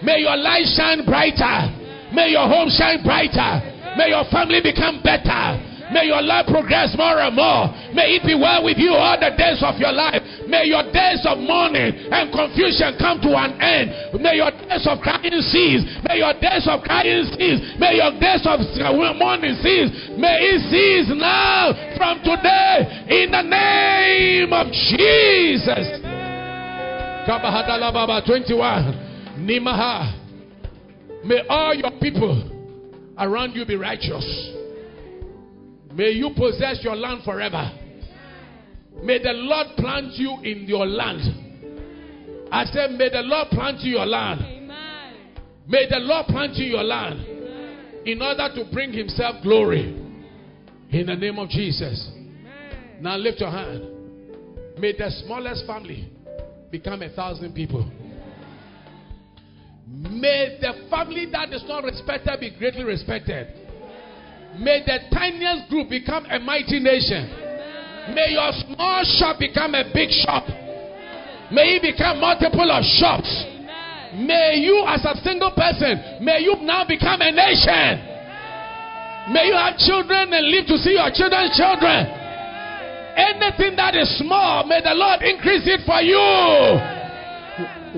May 0.01 0.25
your 0.25 0.37
light 0.37 0.65
shine 0.73 1.05
brighter. 1.05 1.69
May 2.13 2.33
your 2.33 2.49
home 2.49 2.69
shine 2.69 3.03
brighter. 3.03 3.61
May 3.97 4.09
your 4.09 4.25
family 4.29 4.61
become 4.61 5.01
better. 5.01 5.61
May 5.91 6.11
your 6.11 6.21
life 6.21 6.47
progress 6.47 6.91
more 6.97 7.15
and 7.21 7.35
more. 7.35 7.71
May 7.95 8.19
it 8.19 8.23
be 8.27 8.35
well 8.35 8.63
with 8.63 8.77
you 8.77 8.91
all 8.91 9.15
the 9.15 9.31
days 9.39 9.63
of 9.63 9.79
your 9.79 9.95
life. 9.95 10.19
May 10.47 10.67
your 10.67 10.83
days 10.91 11.23
of 11.23 11.39
mourning 11.39 11.95
and 12.11 12.27
confusion 12.27 12.99
come 12.99 13.23
to 13.23 13.31
an 13.31 13.55
end. 13.61 14.19
May 14.19 14.43
your 14.43 14.51
days 14.51 14.83
of 14.83 14.99
crying 14.99 15.39
cease. 15.47 15.87
May 16.03 16.19
your 16.19 16.35
days 16.35 16.67
of 16.67 16.83
crying 16.83 17.23
cease. 17.39 17.59
May 17.79 18.03
your 18.03 18.11
days 18.19 18.43
of 18.43 18.59
uh, 18.59 19.13
mourning 19.15 19.55
cease. 19.63 20.11
May 20.19 20.37
it 20.43 20.59
cease 20.67 21.09
now 21.15 21.71
from 21.95 22.19
today 22.19 23.23
in 23.23 23.31
the 23.31 23.43
name 23.47 24.51
of 24.51 24.67
Jesus. 24.71 26.06
Kabahadala 27.27 27.91
Baba 27.91 28.21
21. 28.25 29.35
Nimaha. 29.39 31.25
May 31.25 31.41
all 31.49 31.75
your 31.75 31.91
people 31.99 33.11
around 33.19 33.53
you 33.53 33.65
be 33.65 33.75
righteous. 33.75 34.53
May 35.93 36.11
you 36.11 36.29
possess 36.37 36.79
your 36.83 36.95
land 36.95 37.23
forever. 37.25 37.69
May 39.03 39.21
the 39.21 39.33
Lord 39.33 39.67
plant 39.75 40.13
you 40.13 40.37
in 40.41 40.67
your 40.67 40.87
land. 40.87 42.47
I 42.49 42.63
said, 42.63 42.91
May 42.91 43.09
the 43.09 43.23
Lord 43.23 43.49
plant 43.49 43.81
you 43.81 43.97
your 43.97 44.05
land. 44.05 44.71
May 45.67 45.85
the 45.89 45.99
Lord 45.99 46.27
plant 46.27 46.53
you 46.55 46.67
your 46.67 46.83
land 46.83 47.25
in 48.07 48.21
order 48.21 48.47
to 48.55 48.71
bring 48.71 48.93
Himself 48.93 49.43
glory. 49.43 50.01
In 50.91 51.07
the 51.07 51.15
name 51.15 51.39
of 51.39 51.49
Jesus. 51.49 52.09
Now 53.01 53.17
lift 53.17 53.41
your 53.41 53.51
hand. 53.51 53.83
May 54.79 54.93
the 54.93 55.09
smallest 55.25 55.67
family 55.67 56.13
become 56.71 57.01
a 57.01 57.09
thousand 57.09 57.53
people. 57.53 57.89
May 59.87 60.57
the 60.59 60.87
family 60.89 61.27
that 61.31 61.53
is 61.53 61.63
not 61.67 61.83
respected 61.83 62.39
be 62.39 62.51
greatly 62.57 62.83
respected. 62.83 63.47
May 64.59 64.83
the 64.85 64.99
tiniest 65.15 65.69
group 65.69 65.89
become 65.89 66.25
a 66.25 66.39
mighty 66.39 66.79
nation. 66.79 67.29
May 68.13 68.35
your 68.35 68.51
small 68.63 69.03
shop 69.19 69.39
become 69.39 69.75
a 69.75 69.83
big 69.93 70.09
shop. 70.23 70.47
May 71.51 71.79
it 71.79 71.81
become 71.81 72.19
multiple 72.19 72.67
of 72.67 72.83
shops. 72.99 73.29
May 74.15 74.63
you, 74.63 74.83
as 74.87 75.03
a 75.03 75.15
single 75.23 75.51
person, 75.51 76.23
may 76.23 76.39
you 76.39 76.55
now 76.63 76.83
become 76.87 77.21
a 77.21 77.31
nation. 77.31 78.07
May 79.31 79.51
you 79.51 79.55
have 79.55 79.75
children 79.77 80.31
and 80.31 80.47
live 80.47 80.67
to 80.67 80.77
see 80.79 80.95
your 80.95 81.11
children's 81.11 81.55
children. 81.55 82.26
Anything 83.17 83.75
that 83.75 83.95
is 83.95 84.07
small, 84.21 84.65
may 84.65 84.79
the 84.81 84.93
Lord 84.93 85.21
increase 85.25 85.65
it 85.65 85.81
for 85.85 86.01
you. 86.05 86.21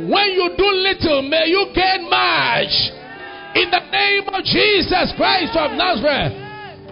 When 0.07 0.31
you 0.31 0.55
do 0.55 0.67
little, 0.79 1.21
may 1.27 1.51
you 1.51 1.67
gain 1.75 2.09
much. 2.09 2.71
In 3.55 3.67
the 3.67 3.83
name 3.91 4.23
of 4.31 4.43
Jesus 4.47 5.11
Christ 5.17 5.57
of 5.59 5.75
Nazareth, 5.75 6.31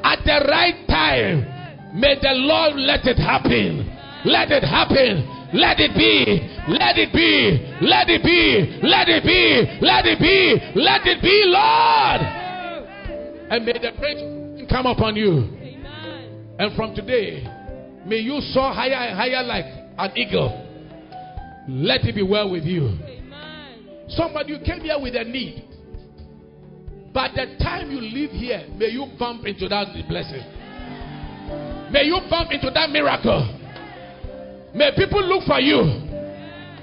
at 0.03 0.19
the 0.23 0.45
right 0.49 0.75
time. 0.87 1.57
May 1.95 2.15
the 2.21 2.33
Lord 2.33 2.75
let 2.75 3.05
it 3.05 3.17
happen. 3.17 3.87
Let 4.25 4.51
it 4.51 4.63
happen. 4.63 5.23
Let 5.53 5.79
it 5.79 5.95
be. 5.95 6.43
Let 6.67 6.97
it 6.97 7.13
be. 7.13 7.63
Let 7.81 8.09
it 8.09 8.23
be. 8.23 8.79
Let 8.83 9.07
it 9.07 9.23
be. 9.23 9.79
Let 9.81 10.05
it 10.05 10.19
be. 10.19 10.59
Let 10.75 11.07
it 11.07 11.21
be, 11.21 11.43
Lord. 11.47 12.21
And 13.49 13.65
may 13.65 13.73
the 13.73 13.91
grace 13.97 14.69
come 14.69 14.85
upon 14.85 15.15
you. 15.15 15.47
And 16.59 16.75
from 16.75 16.93
today, 16.93 17.47
may 18.07 18.17
you 18.17 18.39
soar 18.53 18.73
higher 18.73 18.93
and 18.93 19.17
higher 19.17 19.43
like 19.43 19.65
an 19.97 20.17
eagle. 20.17 20.63
Let 21.67 22.05
it 22.05 22.15
be 22.15 22.23
well 22.23 22.49
with 22.49 22.63
you. 22.63 22.97
Somebody, 24.09 24.53
you 24.53 24.59
came 24.65 24.79
here 24.81 24.97
with 24.99 25.15
a 25.15 25.23
need. 25.23 25.63
By 27.13 27.29
the 27.29 27.57
time 27.63 27.91
you 27.91 27.99
leave 27.99 28.31
here, 28.31 28.65
may 28.77 28.87
you 28.87 29.07
bump 29.19 29.45
into 29.45 29.67
that 29.67 29.87
blessing. 30.07 30.43
May 31.91 32.03
you 32.03 32.19
bump 32.29 32.51
into 32.51 32.71
that 32.71 32.89
miracle. 32.89 33.41
May 34.75 34.91
people 34.95 35.23
look 35.23 35.43
for 35.43 35.59
you. 35.59 36.07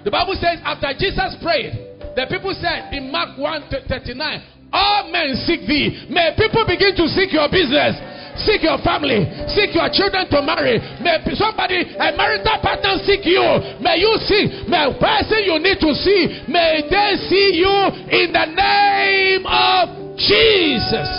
The 0.04 0.10
Bible 0.10 0.36
says, 0.36 0.60
after 0.64 0.92
Jesus 0.98 1.36
prayed, 1.40 1.72
the 2.16 2.26
people 2.28 2.52
said 2.60 2.92
in 2.92 3.10
Mark 3.10 3.38
1 3.38 3.70
39, 3.88 4.70
All 4.72 5.10
men 5.10 5.34
seek 5.46 5.66
thee. 5.66 6.06
May 6.10 6.34
people 6.36 6.64
begin 6.66 6.94
to 6.96 7.08
seek 7.08 7.32
your 7.32 7.48
business, 7.48 7.96
seek 8.42 8.62
your 8.62 8.78
family, 8.82 9.26
seek 9.54 9.74
your 9.74 9.88
children 9.92 10.26
to 10.30 10.42
marry. 10.42 10.78
May 11.00 11.22
somebody, 11.34 11.82
a 11.94 12.10
marital 12.16 12.58
partner, 12.62 12.98
seek 13.06 13.24
you. 13.26 13.44
May 13.80 14.02
you 14.02 14.16
see, 14.26 14.64
may 14.68 14.90
a 14.90 14.94
person 14.98 15.44
you 15.46 15.58
need 15.58 15.78
to 15.78 15.94
see, 15.94 16.44
may 16.48 16.82
they 16.90 17.16
see 17.28 17.62
you 17.62 17.74
in 18.10 18.32
the 18.32 18.46
name 18.50 19.46
of 19.46 20.18
Jesus. 20.18 21.10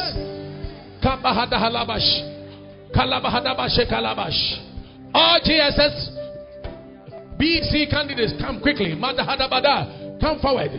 All 5.13 5.39
GSS 5.39 6.15
BC 7.39 7.89
candidates, 7.89 8.33
come 8.39 8.59
quickly. 8.61 8.95
Come 8.95 10.39
forward. 10.39 10.71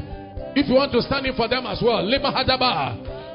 If 0.57 0.69
you 0.69 0.75
want 0.75 0.93
to 0.93 1.03
stand 1.03 1.27
in 1.27 1.35
for 1.37 1.49
them 1.49 1.67
as 1.67 1.83
well. 1.85 2.03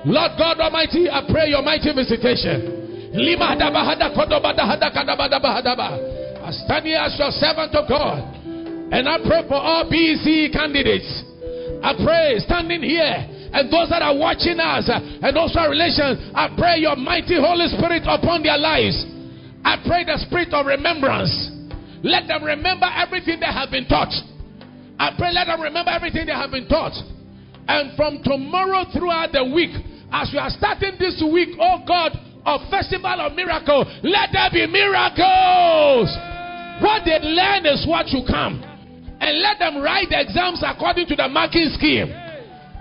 Lord 0.03 0.32
God 0.38 0.60
Almighty, 0.60 1.07
I 1.07 1.22
pray 1.30 1.49
your 1.49 1.61
mighty 1.61 1.94
visitation. 1.94 2.81
Lima 3.13 3.55
Hada 3.55 3.71
Hada. 3.71 5.01
I 6.41 6.51
stand 6.51 6.85
here 6.85 6.97
as 6.97 7.17
your 7.19 7.31
servant 7.31 7.75
of 7.75 7.88
God. 7.88 8.23
And 8.91 9.07
I 9.07 9.19
pray 9.23 9.47
for 9.47 9.55
all 9.55 9.85
BC 9.85 10.51
candidates. 10.51 11.07
I 11.83 11.93
pray 12.03 12.39
standing 12.39 12.83
here 12.83 13.27
and 13.51 13.67
those 13.67 13.89
that 13.89 14.01
are 14.01 14.15
watching 14.15 14.59
us 14.59 14.88
and 14.88 15.38
also 15.38 15.59
our 15.59 15.69
relations, 15.69 16.31
I 16.35 16.55
pray 16.55 16.79
your 16.79 16.95
mighty 16.95 17.35
Holy 17.35 17.67
Spirit 17.67 18.03
upon 18.07 18.43
their 18.43 18.57
lives. 18.57 18.95
I 19.63 19.79
pray 19.85 20.03
the 20.07 20.17
spirit 20.23 20.53
of 20.55 20.65
remembrance. 20.65 21.31
Let 22.03 22.27
them 22.27 22.43
remember 22.43 22.88
everything 22.88 23.39
they 23.39 23.51
have 23.51 23.69
been 23.69 23.88
taught. 23.88 24.11
I 24.97 25.11
pray 25.17 25.31
let 25.33 25.47
them 25.47 25.61
remember 25.61 25.91
everything 25.91 26.25
they 26.25 26.35
have 26.35 26.51
been 26.51 26.67
taught. 26.67 26.95
And 27.67 27.95
from 27.95 28.23
tomorrow 28.23 28.85
throughout 28.91 29.31
the 29.31 29.45
week, 29.45 29.75
as 30.11 30.31
we 30.31 30.39
are 30.39 30.49
starting 30.49 30.95
this 30.97 31.21
week, 31.21 31.55
oh 31.59 31.83
God, 31.88 32.15
of 32.45 32.61
Festival 32.69 33.22
of 33.22 33.34
Miracle, 33.34 33.85
let 34.03 34.30
there 34.34 34.49
be 34.51 34.65
miracles. 34.65 36.09
What 36.81 37.05
they 37.05 37.19
learn 37.22 37.65
is 37.65 37.85
what 37.85 38.09
you 38.09 38.26
come. 38.26 38.63
And 39.22 39.38
let 39.39 39.59
them 39.59 39.81
write 39.81 40.09
the 40.09 40.19
exams 40.19 40.63
according 40.65 41.05
to 41.07 41.15
the 41.15 41.30
marking 41.30 41.69
scheme. 41.77 42.09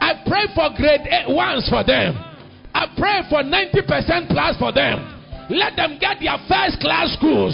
I 0.00 0.24
pray 0.24 0.48
for 0.54 0.72
grade 0.76 1.04
eight 1.04 1.28
ones 1.28 1.68
for 1.68 1.84
them. 1.84 2.16
I 2.72 2.88
pray 2.96 3.20
for 3.28 3.44
90% 3.44 4.32
plus 4.32 4.56
for 4.56 4.72
them. 4.72 5.04
Let 5.50 5.76
them 5.76 5.98
get 6.00 6.16
their 6.22 6.38
first 6.48 6.80
class 6.80 7.12
schools. 7.18 7.52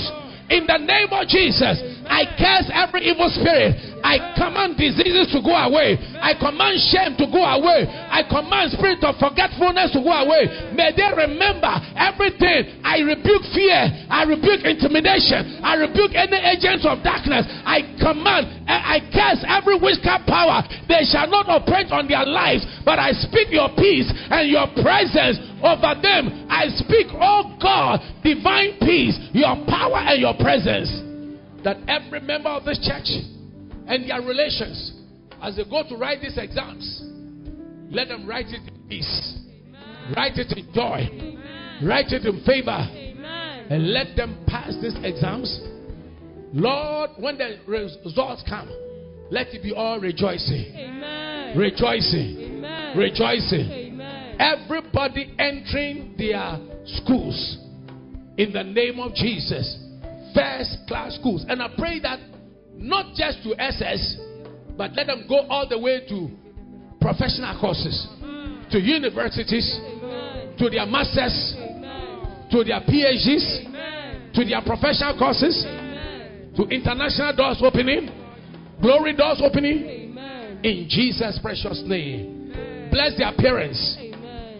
In 0.48 0.66
the 0.68 0.78
name 0.78 1.10
of 1.10 1.26
Jesus, 1.26 1.82
I 2.08 2.24
curse 2.38 2.68
every 2.72 3.06
evil 3.06 3.28
spirit. 3.28 3.96
I 4.06 4.38
command 4.38 4.78
diseases 4.78 5.34
to 5.34 5.42
go 5.42 5.50
away. 5.50 5.98
I 6.22 6.38
command 6.38 6.78
shame 6.88 7.18
to 7.18 7.26
go 7.26 7.42
away. 7.42 7.90
I 7.90 8.22
command 8.22 8.70
spirit 8.78 9.02
of 9.02 9.18
forgetfulness 9.18 9.92
to 9.98 10.00
go 10.00 10.14
away. 10.14 10.46
May 10.74 10.94
they 10.94 11.10
remember 11.10 11.74
everything. 11.98 12.82
I 12.86 13.02
rebuke 13.02 13.42
fear. 13.50 14.06
I 14.06 14.22
rebuke 14.24 14.62
intimidation. 14.62 15.58
I 15.60 15.74
rebuke 15.82 16.14
any 16.14 16.38
agents 16.38 16.86
of 16.86 17.02
darkness. 17.02 17.50
I 17.66 17.82
command, 17.98 18.66
I 18.70 19.02
curse 19.10 19.42
every 19.42 19.78
witchcraft 19.78 20.30
power. 20.30 20.62
They 20.86 21.02
shall 21.10 21.26
not 21.26 21.50
operate 21.50 21.90
on 21.90 22.06
their 22.06 22.24
lives, 22.24 22.62
but 22.86 23.02
I 23.02 23.10
speak 23.12 23.50
your 23.50 23.74
peace 23.74 24.06
and 24.30 24.46
your 24.46 24.70
presence 24.78 25.42
over 25.62 25.98
them. 25.98 26.46
I 26.46 26.70
speak, 26.78 27.10
oh 27.18 27.58
God, 27.58 28.00
divine 28.22 28.78
peace, 28.80 29.18
your 29.34 29.54
power 29.66 29.98
and 29.98 30.20
your 30.22 30.34
presence. 30.38 31.05
That 31.66 31.78
every 31.88 32.20
member 32.20 32.48
of 32.48 32.64
this 32.64 32.78
church 32.78 33.10
and 33.88 34.08
their 34.08 34.22
relations, 34.22 34.92
as 35.42 35.56
they 35.56 35.64
go 35.64 35.82
to 35.88 35.96
write 35.96 36.20
these 36.20 36.38
exams, 36.38 37.02
let 37.90 38.06
them 38.06 38.24
write 38.24 38.46
it 38.50 38.60
in 38.72 38.88
peace, 38.88 39.40
write 40.16 40.38
it 40.38 40.56
in 40.56 40.72
joy, 40.72 41.08
write 41.84 42.12
it 42.12 42.24
in 42.24 42.44
favor, 42.44 42.70
and 42.70 43.92
let 43.92 44.14
them 44.14 44.44
pass 44.46 44.76
these 44.80 44.94
exams. 45.02 45.60
Lord, 46.52 47.10
when 47.18 47.36
the 47.36 47.58
results 47.66 48.44
come, 48.48 48.70
let 49.32 49.48
it 49.48 49.60
be 49.60 49.72
all 49.72 49.98
rejoicing, 49.98 50.72
rejoicing, 51.56 52.62
rejoicing. 52.96 54.00
Everybody 54.38 55.34
entering 55.36 56.14
their 56.16 56.60
schools 56.84 57.58
in 58.38 58.52
the 58.52 58.62
name 58.62 59.00
of 59.00 59.14
Jesus, 59.14 59.82
first 60.36 60.86
class 60.86 61.16
schools. 61.16 61.44
And 61.48 61.62
I 61.62 61.68
pray 61.76 61.98
that 62.00 62.20
not 62.76 63.14
just 63.14 63.42
to 63.44 63.56
SS, 63.58 64.16
but 64.76 64.92
let 64.94 65.06
them 65.06 65.24
go 65.26 65.46
all 65.48 65.66
the 65.68 65.78
way 65.78 66.06
to 66.08 66.28
professional 67.00 67.58
courses, 67.58 68.06
to 68.70 68.78
universities, 68.78 69.64
to 70.58 70.68
their 70.70 70.86
masters, 70.86 71.54
to 72.50 72.64
their 72.64 72.80
PhDs, 72.80 74.34
to 74.34 74.44
their 74.44 74.60
professional 74.60 75.16
courses, 75.18 75.64
to 76.56 76.62
international 76.68 77.34
doors 77.34 77.58
opening, 77.62 78.10
glory 78.80 79.16
doors 79.16 79.40
opening, 79.42 80.16
in 80.62 80.86
Jesus' 80.88 81.38
precious 81.40 81.82
name. 81.86 82.52
Bless 82.90 83.16
their 83.16 83.32
parents, 83.36 83.96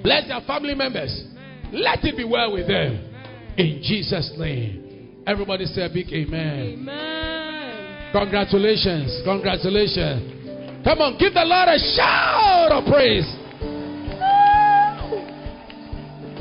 bless 0.02 0.26
their 0.28 0.40
family 0.46 0.74
members. 0.74 1.24
Let 1.72 2.04
it 2.04 2.16
be 2.16 2.24
well 2.24 2.52
with 2.52 2.68
them, 2.68 3.12
in 3.58 3.80
Jesus' 3.82 4.32
name. 4.38 4.85
Everybody 5.26 5.66
say 5.66 5.82
a 5.82 5.88
big 5.88 6.06
amen. 6.12 6.86
Amen. 6.86 8.12
Congratulations. 8.12 9.22
Congratulations. 9.24 10.84
Come 10.84 11.00
on, 11.02 11.18
give 11.18 11.34
the 11.34 11.42
Lord 11.42 11.66
a 11.66 11.78
shout 11.98 12.70
of 12.70 12.84
praise. 12.86 13.26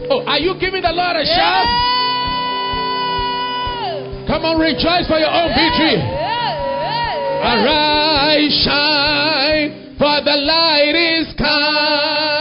Oh, 0.08 0.22
are 0.28 0.38
you 0.38 0.54
giving 0.62 0.84
the 0.84 0.94
Lord 0.94 1.18
a 1.18 1.26
shout? 1.26 1.66
Come 4.30 4.46
on, 4.46 4.62
rejoice 4.62 5.08
for 5.10 5.18
your 5.18 5.34
own 5.34 5.50
victory. 5.50 5.98
Arise, 7.42 8.54
shine, 8.62 9.98
for 9.98 10.22
the 10.22 10.38
light 10.46 10.94
is 10.94 11.34
come. 11.38 12.36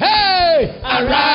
Hey, 0.00 0.80
arise, 0.80 1.27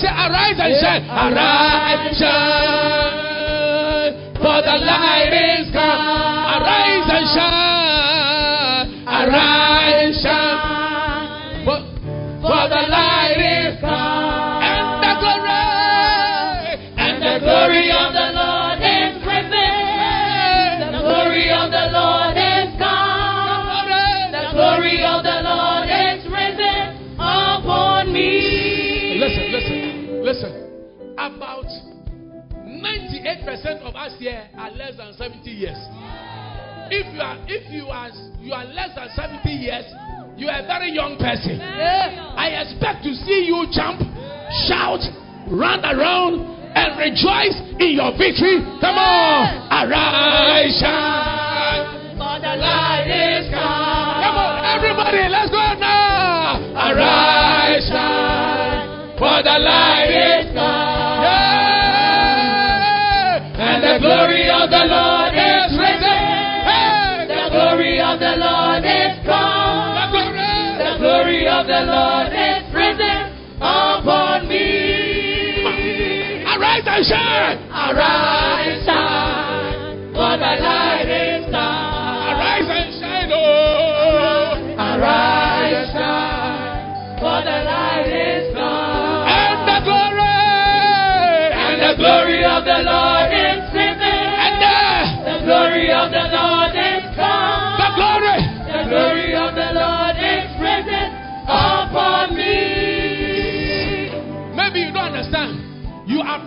say, 0.00 0.08
Arise 0.08 0.58
and 0.58 0.74
shine. 0.80 1.04
Arise, 1.10 2.18
shine. 2.18 3.24
For 4.38 4.58
the 4.62 4.76
light 4.86 5.32
is 5.58 5.70
come. 5.72 6.00
Arise 6.54 7.08
and 7.10 7.26
shine. 7.34 7.77
Us 34.08 34.18
here 34.18 34.48
are 34.56 34.70
less 34.70 34.96
than 34.96 35.12
70 35.12 35.50
years. 35.50 35.76
If 36.90 37.04
you 37.12 37.20
are 37.20 37.36
if 37.46 37.70
you 37.70 37.86
are 37.88 38.08
you 38.40 38.52
are 38.54 38.64
less 38.64 38.96
than 38.96 39.08
70 39.14 39.48
years, 39.50 39.84
You 40.38 40.46
are 40.48 40.62
a 40.62 40.66
very 40.70 40.94
young 40.94 41.18
person. 41.18 41.58
I 41.58 42.62
expect 42.62 43.02
to 43.02 43.10
see 43.26 43.50
you 43.50 43.66
jump, 43.74 43.98
shout, 44.70 45.02
run 45.50 45.82
around, 45.82 46.46
and 46.78 46.94
rejoice 46.94 47.58
in 47.82 47.98
your 47.98 48.14
victory. 48.14 48.62
Come 48.78 48.96
on. 49.02 49.66
Arise, 49.66 50.78
shine. 50.78 52.14
For 52.14 52.38
the 52.38 52.54
light 52.54 53.10
is 53.10 53.50
come. 53.50 54.14
Come 54.22 54.36
on, 54.38 54.78
everybody, 54.78 55.26
let's 55.26 55.50
go 55.50 55.66
now. 55.82 56.62
Arise, 56.86 57.82
shine. 57.90 59.18
For 59.18 59.42
the 59.42 59.58
light 59.58 60.46
is 60.46 60.54
come. 60.54 60.97
The 64.78 64.84
Lord 64.94 65.34
is 65.34 65.70
risen. 65.74 66.22
Hey, 66.70 67.26
The 67.26 67.44
glory 67.50 67.98
of 68.00 68.18
the 68.22 68.34
Lord 68.38 68.84
is 68.86 69.14
come. 69.26 69.98
the 70.78 70.98
glory. 71.02 71.46
Of 71.48 71.66
the 71.66 71.80
Lord 71.90 72.30
is 72.32 72.62
risen 72.74 73.32
upon 73.58 74.46
me. 74.48 74.68
Arise 76.46 76.86
and 76.86 77.04
shine. 77.06 77.58
Arise, 77.72 78.84
shine, 78.86 80.12
for 80.14 80.36
the 80.38 80.52
light 80.62 81.08
is 81.08 81.44
come. 81.50 82.30
Arise 82.30 82.68
and 82.68 82.90
shine. 83.00 83.30
Oh. 83.32 84.78
Arise, 84.78 85.90
shine, 85.90 87.18
for 87.18 87.38
the 87.42 87.58
light 87.66 88.06
is 88.06 88.54
come. 88.54 89.26
And 89.26 89.58
the 89.66 89.78
glory. 89.82 90.22
And 91.58 91.76
the 91.82 91.94
glory 91.98 92.44
of 92.44 92.62
the 92.64 92.78
Lord 92.86 93.27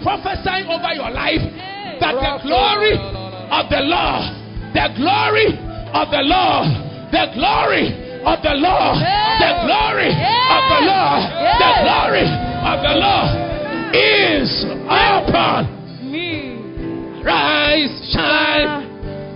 Prophesying 0.03 0.65
over 0.65 0.91
your 0.93 1.11
life 1.13 1.41
that 2.01 2.13
the 2.17 2.33
glory 2.41 2.97
of 2.97 3.69
the 3.69 3.81
Lord, 3.85 4.23
the 4.73 4.87
glory 4.97 5.47
of 5.93 6.09
the 6.09 6.23
Lord, 6.25 6.67
the 7.11 7.25
glory 7.37 7.85
of 8.25 8.37
the 8.41 8.55
Lord, 8.57 8.97
the 8.97 9.51
glory 9.65 10.09
of 10.09 10.63
the 10.73 10.81
Lord, 10.89 11.21
the 11.61 11.71
glory 11.85 12.27
of 12.65 12.77
the 12.81 12.95
Lord 12.97 13.51
is 13.93 14.49
upon 14.85 15.67
Me. 16.11 17.21
rise, 17.23 17.91
shine, 18.13 18.87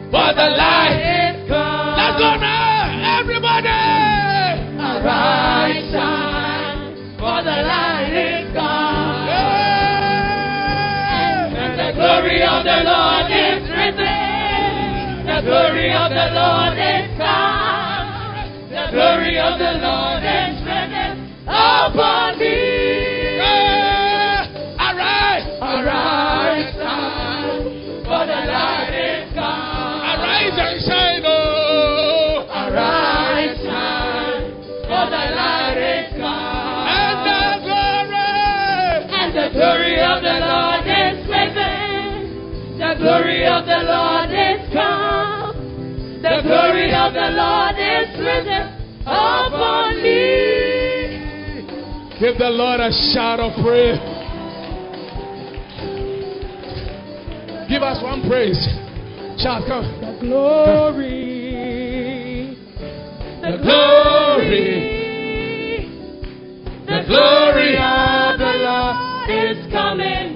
for 0.10 0.34
the 0.34 0.50
light. 0.56 1.46
Let's 1.46 2.20
go 2.20 2.36
now, 2.40 3.20
everybody. 3.20 3.68
Arise, 4.80 5.95
the 12.76 12.84
Lord 12.84 13.32
is 13.32 13.64
risen. 13.72 15.26
The 15.26 15.40
glory 15.48 15.94
of 15.96 16.10
the 16.12 16.28
Lord 16.36 16.76
is 16.76 17.08
come. 17.16 18.04
The 18.68 18.92
glory 18.92 19.40
of 19.40 19.56
the 19.60 19.74
Lord 19.80 20.24
is 20.24 20.60
risen 20.60 21.32
upon 21.48 22.40
me. 22.40 23.38
Yeah. 23.40 24.52
Arise. 24.76 25.48
Arise, 25.62 26.76
shine, 26.76 28.04
for 28.04 28.24
the 28.28 28.42
light 28.44 28.92
is 28.92 29.34
come. 29.34 30.04
Arise 30.12 30.58
and 30.60 30.78
shine, 30.84 31.24
oh. 31.26 32.44
Arise, 32.52 33.56
shine, 33.64 34.52
for 34.84 35.06
the 35.16 35.24
light 35.32 35.80
is 35.80 36.12
come. 36.20 36.92
And 36.92 37.18
the 37.24 37.44
glory. 37.64 38.36
And 39.16 39.32
the 39.32 39.48
glory 39.56 39.96
of 40.02 40.22
the 40.22 40.40
Lord. 40.44 40.75
The 42.86 42.94
glory 43.02 43.48
of 43.48 43.66
the 43.66 43.82
Lord 43.82 44.30
is 44.30 44.62
come. 44.72 46.22
The 46.22 46.42
glory 46.44 46.94
of 46.94 47.14
the 47.14 47.30
Lord 47.34 47.76
is 47.82 48.20
risen 48.20 48.62
upon 49.02 50.04
me. 50.04 51.66
Give 52.20 52.38
the 52.38 52.52
Lord 52.52 52.80
a 52.80 52.92
shout 53.12 53.40
of 53.40 53.54
praise. 53.64 54.00
Give 57.68 57.82
us 57.82 58.04
one 58.04 58.22
praise. 58.30 58.64
Shout, 59.42 59.66
come. 59.68 59.86
The 60.02 60.18
glory. 60.22 61.26
The 63.42 63.58
glory. 63.64 64.94
The 66.86 67.04
glory 67.08 67.78
of 67.78 68.38
the 68.38 68.54
Lord 68.62 69.30
is 69.30 69.58
coming 69.74 70.35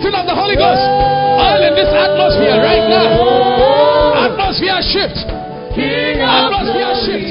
anointing 0.00 0.16
of 0.16 0.26
the 0.26 0.34
Holy 0.34 0.56
Ghost 0.56 0.80
all 0.80 1.60
in 1.60 1.74
this 1.76 1.88
atmosphere 1.92 2.56
right 2.56 2.88
now. 2.88 4.32
Atmosphere 4.32 4.80
shift. 4.80 5.28
Atmosphere 5.76 6.94
shift. 7.04 7.29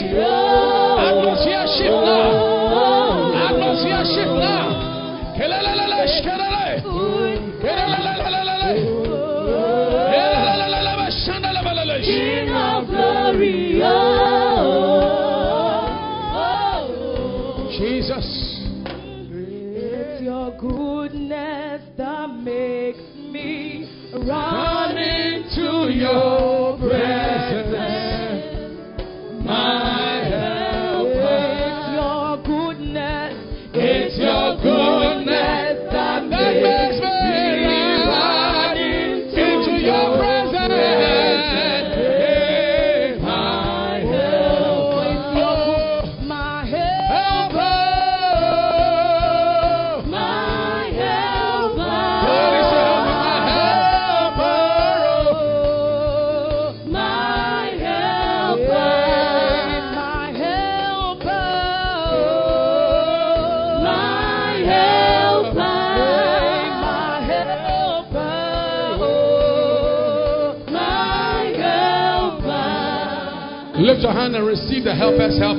Lift 73.99 74.03
your 74.03 74.13
hand 74.13 74.35
and 74.35 74.47
receive 74.47 74.83
the 74.85 74.95
helper's 74.95 75.37
help. 75.39 75.57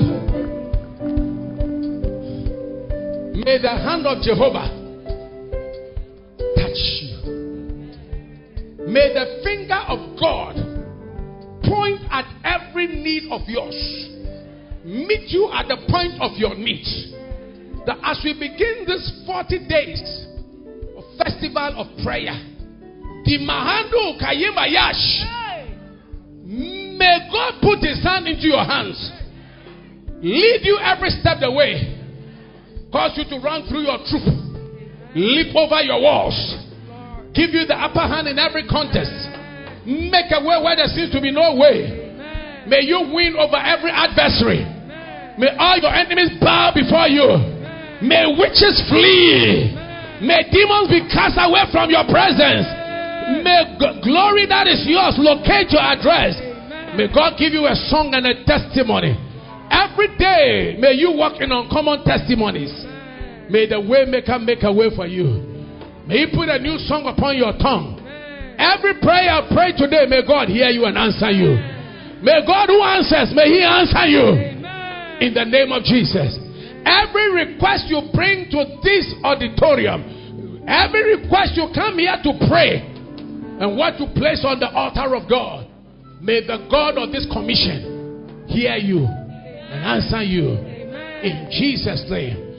May 3.36 3.60
the 3.60 3.68
hand 3.68 4.06
of 4.06 4.22
Jehovah 4.22 4.68
touch 6.56 6.80
you. 7.00 7.16
May 8.86 9.12
the 9.12 9.40
finger 9.44 9.80
of 9.88 10.18
God 10.18 10.56
point 11.64 12.00
at 12.10 12.24
every 12.44 12.86
need 12.88 13.30
of 13.30 13.42
yours, 13.46 13.76
meet 14.84 15.28
you 15.28 15.50
at 15.52 15.68
the 15.68 15.76
point 15.90 16.20
of 16.20 16.32
your 16.36 16.54
need. 16.54 16.84
That 17.86 17.98
as 18.02 18.20
we 18.24 18.32
begin 18.34 18.84
this 18.86 19.22
40 19.26 19.68
days 19.68 20.26
of 20.96 21.04
festival 21.18 21.74
of 21.76 22.04
prayer, 22.04 22.32
the 23.24 23.38
Mahando 23.38 24.18
Kayima 24.20 24.70
Yash, 24.70 25.39
may 27.00 27.32
God 27.32 27.64
put 27.64 27.80
his 27.80 28.04
hand 28.04 28.28
into 28.28 28.44
your 28.44 28.60
hands, 28.60 29.00
lead 30.20 30.60
you 30.68 30.76
every 30.84 31.08
step 31.08 31.40
the 31.40 31.48
way, 31.48 31.96
cause 32.92 33.16
you 33.16 33.24
to 33.24 33.40
run 33.40 33.64
through 33.64 33.88
your 33.88 33.96
troop, 34.04 34.28
leap 35.16 35.56
over 35.56 35.80
your 35.80 36.04
walls, 36.04 36.36
give 37.32 37.56
you 37.56 37.64
the 37.64 37.72
upper 37.72 38.04
hand 38.04 38.28
in 38.28 38.36
every 38.36 38.68
contest, 38.68 39.16
make 39.88 40.28
a 40.28 40.44
way 40.44 40.60
where 40.60 40.76
there 40.76 40.92
seems 40.92 41.08
to 41.16 41.24
be 41.24 41.32
no 41.32 41.56
way. 41.56 42.12
May 42.68 42.84
you 42.84 43.08
win 43.08 43.32
over 43.40 43.56
every 43.56 43.88
adversary. 43.88 44.60
May 45.40 45.56
all 45.56 45.80
your 45.80 45.94
enemies 45.96 46.36
bow 46.36 46.76
before 46.76 47.08
you. 47.08 47.24
May 48.04 48.28
witches 48.36 48.76
flee. 48.92 49.72
May 50.20 50.44
demons 50.52 50.92
be 50.92 51.00
cast 51.08 51.40
away 51.40 51.64
from 51.72 51.88
your 51.88 52.04
presence. 52.04 52.68
May 53.40 53.80
glory 54.04 54.44
that 54.52 54.68
is 54.68 54.84
yours 54.84 55.16
locate 55.16 55.72
your 55.72 55.80
address. 55.80 56.49
May 56.96 57.06
God 57.14 57.38
give 57.38 57.52
you 57.54 57.66
a 57.66 57.74
song 57.88 58.10
and 58.14 58.26
a 58.26 58.44
testimony. 58.44 59.14
Every 59.70 60.10
day, 60.18 60.76
may 60.78 60.92
you 60.98 61.12
walk 61.14 61.40
in 61.40 61.52
uncommon 61.52 62.02
testimonies. 62.04 62.74
May 63.48 63.70
the 63.70 63.78
waymaker 63.78 64.42
make 64.42 64.62
a 64.62 64.72
way 64.72 64.90
for 64.94 65.06
you. 65.06 65.46
May 66.06 66.26
He 66.26 66.34
put 66.34 66.50
a 66.50 66.58
new 66.58 66.78
song 66.90 67.06
upon 67.06 67.38
your 67.38 67.54
tongue. 67.62 68.02
Every 68.58 68.98
prayer 68.98 69.30
I 69.30 69.46
pray 69.54 69.70
today, 69.78 70.10
may 70.10 70.26
God 70.26 70.50
hear 70.50 70.68
you 70.68 70.84
and 70.84 70.98
answer 70.98 71.30
you. 71.30 71.54
May 72.20 72.42
God 72.44 72.68
who 72.68 72.82
answers, 72.82 73.30
may 73.38 73.46
He 73.46 73.62
answer 73.62 74.10
you. 74.10 74.58
In 75.22 75.32
the 75.32 75.46
name 75.46 75.70
of 75.70 75.86
Jesus. 75.86 76.34
Every 76.82 77.30
request 77.30 77.86
you 77.86 78.02
bring 78.12 78.50
to 78.50 78.66
this 78.82 79.14
auditorium, 79.22 80.66
every 80.66 81.22
request 81.22 81.54
you 81.54 81.70
come 81.70 81.98
here 82.02 82.18
to 82.18 82.32
pray, 82.50 82.82
and 83.62 83.78
what 83.78 84.00
you 84.00 84.06
place 84.16 84.42
on 84.42 84.58
the 84.58 84.68
altar 84.68 85.14
of 85.14 85.28
God, 85.30 85.69
may 86.20 86.44
the 86.46 86.68
God 86.70 86.98
of 86.98 87.12
this 87.12 87.26
commission 87.32 88.46
hear 88.46 88.76
you 88.76 89.04
and 89.04 89.84
answer 89.84 90.22
you. 90.22 90.56
In 91.20 91.48
Jesus' 91.50 92.04
name. 92.08 92.56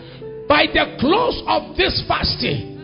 By 0.48 0.68
the 0.68 0.98
close 1.00 1.42
of 1.48 1.76
this 1.78 2.04
fasting, 2.08 2.78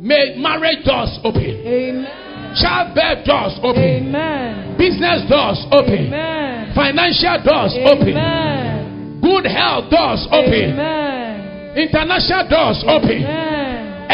may 0.00 0.36
marriage 0.38 0.84
doors 0.84 1.18
open, 1.24 1.42
Amen. 1.42 2.54
childbirth 2.54 3.26
doors 3.26 3.58
open, 3.62 4.14
Amen. 4.14 4.78
business 4.78 5.26
doors 5.28 5.60
open, 5.72 6.12
Amen. 6.12 6.72
financial 6.74 7.42
doors 7.42 7.74
open, 7.90 8.14
good 9.20 9.44
health 9.50 9.90
doors 9.90 10.28
open, 10.30 10.78
Amen. 10.78 11.76
international 11.76 12.48
doors 12.48 12.84
open. 12.86 13.55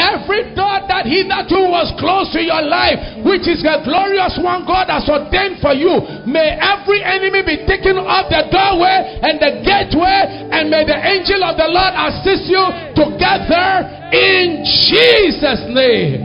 Amen. 0.02 0.22
Every 0.22 0.54
door 0.54 0.82
that 0.88 1.06
hitherto 1.06 1.70
was 1.70 1.94
closed 1.98 2.34
to 2.34 2.42
your 2.42 2.62
life, 2.62 3.22
which 3.22 3.46
is 3.46 3.62
the 3.62 3.82
glorious 3.86 4.34
one 4.42 4.66
God 4.66 4.90
has 4.90 5.06
ordained 5.08 5.62
for 5.62 5.72
you, 5.72 6.02
may 6.26 6.58
every 6.58 7.02
enemy 7.02 7.42
be 7.46 7.56
taken 7.66 7.98
off 8.02 8.26
the 8.26 8.50
doorway 8.50 9.22
and 9.22 9.38
the 9.38 9.62
gateway, 9.62 10.50
and 10.50 10.70
may 10.70 10.82
the 10.82 10.98
angel 10.98 11.42
of 11.46 11.54
the 11.54 11.70
Lord 11.70 11.94
assist 11.94 12.50
you 12.50 12.64
together 12.98 13.86
in 14.10 14.66
Jesus' 14.66 15.64
name. 15.70 16.20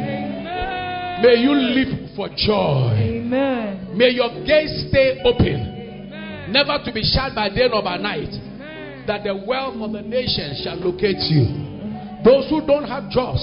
May 1.21 1.41
you 1.41 1.53
live 1.53 2.13
for 2.15 2.29
joy. 2.29 2.93
Amen. 2.97 3.97
May 3.97 4.09
your 4.09 4.29
gates 4.45 4.89
stay 4.89 5.21
open, 5.25 6.51
never 6.51 6.77
to 6.83 6.91
be 6.93 7.01
shut 7.01 7.33
by 7.33 7.49
day 7.49 7.67
nor 7.69 7.81
by 7.81 7.97
night, 7.97 8.29
that 9.07 9.23
the 9.23 9.35
wealth 9.35 9.75
of 9.81 9.91
the 9.93 10.01
nation 10.01 10.53
shall 10.63 10.77
locate 10.77 11.21
you. 11.29 11.76
Those 12.27 12.51
who 12.51 12.59
don't 12.67 12.83
have 12.83 13.07
jobs, 13.07 13.39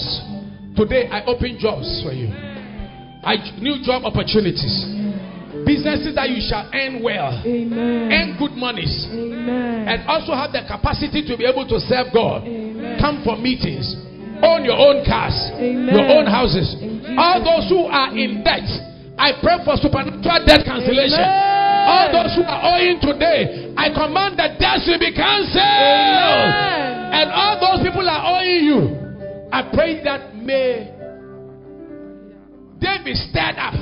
today 0.77 1.09
I 1.09 1.25
open 1.25 1.57
jobs 1.57 1.89
for 2.05 2.13
you. 2.13 2.29
I 3.25 3.41
new 3.57 3.81
job 3.81 4.05
opportunities, 4.05 4.69
businesses 5.65 6.13
that 6.13 6.29
you 6.29 6.45
shall 6.45 6.69
earn 6.69 7.01
well, 7.01 7.33
Amen. 7.49 8.13
earn 8.13 8.37
good 8.37 8.53
monies, 8.53 9.09
Amen. 9.09 9.89
and 9.89 10.05
also 10.05 10.37
have 10.37 10.53
the 10.53 10.69
capacity 10.69 11.25
to 11.25 11.33
be 11.41 11.49
able 11.49 11.65
to 11.65 11.81
serve 11.81 12.13
God. 12.13 12.45
Amen. 12.45 13.01
Come 13.01 13.25
for 13.25 13.41
meetings, 13.41 13.89
own 14.45 14.69
your 14.69 14.77
own 14.77 15.01
cars, 15.09 15.33
your 15.57 16.05
own 16.05 16.29
houses. 16.29 16.77
All 17.17 17.41
those 17.41 17.65
who 17.73 17.89
are 17.89 18.13
in 18.13 18.45
debt, 18.45 18.69
I 19.17 19.33
pray 19.41 19.65
for 19.65 19.81
supernatural 19.81 20.45
debt 20.45 20.61
cancellation. 20.69 21.25
All 21.25 22.13
those 22.13 22.37
who 22.37 22.45
are 22.45 22.77
owing 22.77 23.01
today, 23.01 23.73
I 23.81 23.89
command 23.89 24.37
that 24.37 24.61
debts 24.61 24.85
will 24.85 25.01
be 25.01 25.09
cancelled. 25.17 26.94
And 27.15 27.31
all 27.31 27.61
those 27.63 27.87
people 27.87 28.09
are 28.09 28.23
owing 28.35 28.65
you. 28.65 28.81
I 29.53 29.71
pray 29.73 30.03
that 30.03 30.35
may 30.35 30.91
they 32.81 33.05
be 33.05 33.15
stirred 33.15 33.57
up. 33.57 33.75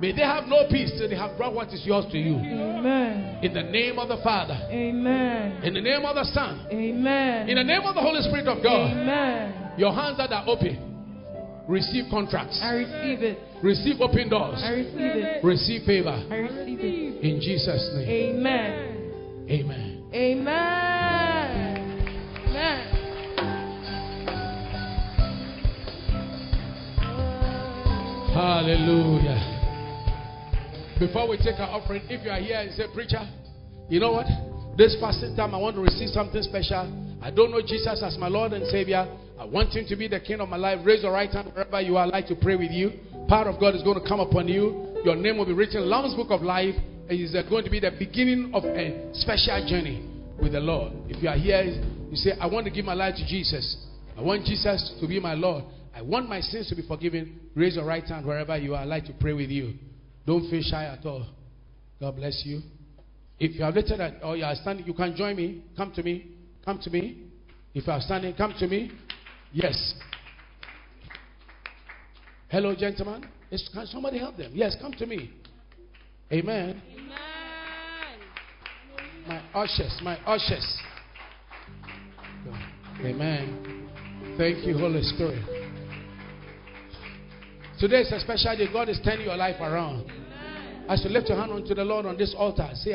May 0.00 0.12
they 0.12 0.22
have 0.22 0.46
no 0.46 0.66
peace 0.70 0.92
till 0.98 1.08
they 1.08 1.16
have 1.16 1.36
brought 1.36 1.54
what 1.54 1.68
is 1.68 1.82
yours 1.84 2.06
to 2.12 2.18
you. 2.18 2.36
Amen. 2.36 3.38
In 3.42 3.52
the 3.54 3.62
name 3.62 3.98
of 3.98 4.08
the 4.08 4.18
Father, 4.22 4.54
Amen. 4.70 5.62
in 5.64 5.74
the 5.74 5.80
name 5.80 6.04
of 6.04 6.14
the 6.14 6.24
Son, 6.24 6.66
Amen. 6.70 7.48
in 7.48 7.56
the 7.56 7.64
name 7.64 7.82
of 7.82 7.94
the 7.94 8.00
Holy 8.00 8.22
Spirit 8.22 8.46
of 8.46 8.62
God. 8.62 8.92
Amen. 8.92 9.72
Your 9.76 9.92
hands 9.92 10.16
that 10.18 10.30
are 10.32 10.44
open, 10.46 11.64
receive 11.68 12.04
contracts, 12.10 12.58
I 12.62 12.72
receive 12.74 13.22
it. 13.22 13.38
receive 13.62 14.00
open 14.00 14.28
doors, 14.28 14.60
I 14.62 14.70
receive 14.70 14.94
it. 15.18 15.44
receive 15.44 15.82
favor. 15.82 16.10
I 16.30 16.36
receive 16.46 16.78
it. 16.80 17.22
In 17.22 17.40
Jesus' 17.40 17.90
name, 17.94 18.38
Amen. 18.38 19.46
amen. 19.50 20.10
Amen. 20.14 21.07
Hallelujah. 28.38 29.40
Before 31.00 31.28
we 31.28 31.36
take 31.38 31.58
our 31.58 31.70
offering, 31.70 32.02
if 32.08 32.24
you 32.24 32.30
are 32.30 32.38
here 32.40 32.58
and 32.58 32.72
say, 32.74 32.84
Preacher, 32.94 33.26
you 33.88 33.98
know 33.98 34.12
what? 34.12 34.26
This 34.76 34.96
fasting 35.00 35.34
time, 35.34 35.54
I 35.54 35.58
want 35.58 35.74
to 35.76 35.82
receive 35.82 36.10
something 36.10 36.42
special. 36.42 36.86
I 37.20 37.30
don't 37.30 37.50
know 37.50 37.60
Jesus 37.60 38.02
as 38.02 38.16
my 38.16 38.28
Lord 38.28 38.52
and 38.52 38.66
Savior. 38.68 39.08
I 39.38 39.44
want 39.44 39.74
Him 39.74 39.86
to 39.88 39.96
be 39.96 40.06
the 40.06 40.20
King 40.20 40.40
of 40.40 40.48
my 40.48 40.56
life. 40.56 40.78
Raise 40.84 41.02
your 41.02 41.12
right 41.12 41.30
hand 41.30 41.50
wherever 41.52 41.80
you 41.80 41.96
are. 41.96 42.06
I'd 42.06 42.12
like 42.12 42.26
to 42.28 42.36
pray 42.36 42.54
with 42.54 42.70
you. 42.70 42.92
Power 43.28 43.48
of 43.48 43.58
God 43.58 43.74
is 43.74 43.82
going 43.82 44.00
to 44.00 44.08
come 44.08 44.20
upon 44.20 44.46
you. 44.46 45.00
Your 45.04 45.16
name 45.16 45.38
will 45.38 45.46
be 45.46 45.52
written 45.52 45.78
in 45.78 45.82
the 45.82 45.88
Lamb's 45.88 46.14
Book 46.14 46.30
of 46.30 46.42
Life. 46.42 46.74
And 47.08 47.18
it's 47.18 47.32
going 47.48 47.64
to 47.64 47.70
be 47.70 47.80
the 47.80 47.90
beginning 47.98 48.52
of 48.54 48.64
a 48.64 49.10
special 49.14 49.66
journey 49.66 50.08
with 50.40 50.52
the 50.52 50.60
Lord. 50.60 50.92
If 51.08 51.22
you 51.22 51.28
are 51.28 51.36
here, 51.36 51.62
you 52.10 52.16
say, 52.16 52.32
I 52.40 52.46
want 52.46 52.66
to 52.66 52.70
give 52.70 52.84
my 52.84 52.94
life 52.94 53.14
to 53.16 53.26
Jesus. 53.26 53.86
I 54.16 54.22
want 54.22 54.44
Jesus 54.44 54.94
to 55.00 55.06
be 55.06 55.20
my 55.20 55.34
Lord. 55.34 55.64
I 55.94 56.02
want 56.02 56.28
my 56.28 56.40
sins 56.40 56.68
to 56.68 56.76
be 56.76 56.86
forgiven. 56.86 57.40
Raise 57.54 57.76
your 57.76 57.84
right 57.84 58.04
hand 58.04 58.26
wherever 58.26 58.56
you 58.56 58.74
are. 58.74 58.82
I'd 58.82 58.88
like 58.88 59.04
to 59.06 59.12
pray 59.20 59.32
with 59.32 59.50
you. 59.50 59.74
Don't 60.26 60.48
feel 60.50 60.62
shy 60.62 60.84
at 60.84 61.04
all. 61.06 61.26
God 62.00 62.16
bless 62.16 62.42
you. 62.44 62.60
If 63.40 63.56
you 63.56 63.64
are 63.64 63.72
lifted 63.72 64.00
or 64.22 64.36
you 64.36 64.44
are 64.44 64.54
standing, 64.56 64.86
you 64.86 64.94
can 64.94 65.14
join 65.16 65.36
me. 65.36 65.64
Come 65.76 65.92
to 65.94 66.02
me. 66.02 66.26
Come 66.64 66.78
to 66.82 66.90
me. 66.90 67.24
If 67.74 67.86
you 67.86 67.92
are 67.92 68.00
standing, 68.00 68.34
come 68.34 68.54
to 68.58 68.66
me. 68.66 68.90
Yes. 69.52 69.94
Hello, 72.48 72.74
gentlemen. 72.74 73.28
Is, 73.50 73.68
can 73.72 73.86
somebody 73.86 74.18
help 74.18 74.36
them? 74.36 74.52
Yes, 74.54 74.76
come 74.80 74.92
to 74.92 75.06
me. 75.06 75.30
Amen. 76.32 76.82
My 79.26 79.42
ushers, 79.54 79.98
my 80.02 80.16
ushers. 80.24 80.78
Amen. 83.04 83.88
Thank 84.36 84.66
you, 84.66 84.76
Holy 84.78 85.02
Spirit. 85.02 85.42
Today 87.78 88.00
is 88.00 88.12
a 88.12 88.20
special 88.20 88.56
day. 88.56 88.66
God 88.72 88.88
is 88.88 88.98
turning 89.04 89.26
your 89.26 89.36
life 89.36 89.60
around. 89.60 90.10
As 90.88 91.04
you 91.04 91.10
lift 91.10 91.28
your 91.28 91.38
hand 91.38 91.52
unto 91.52 91.74
the 91.74 91.84
Lord 91.84 92.06
on 92.06 92.16
this 92.16 92.34
altar, 92.36 92.68
say, 92.74 92.94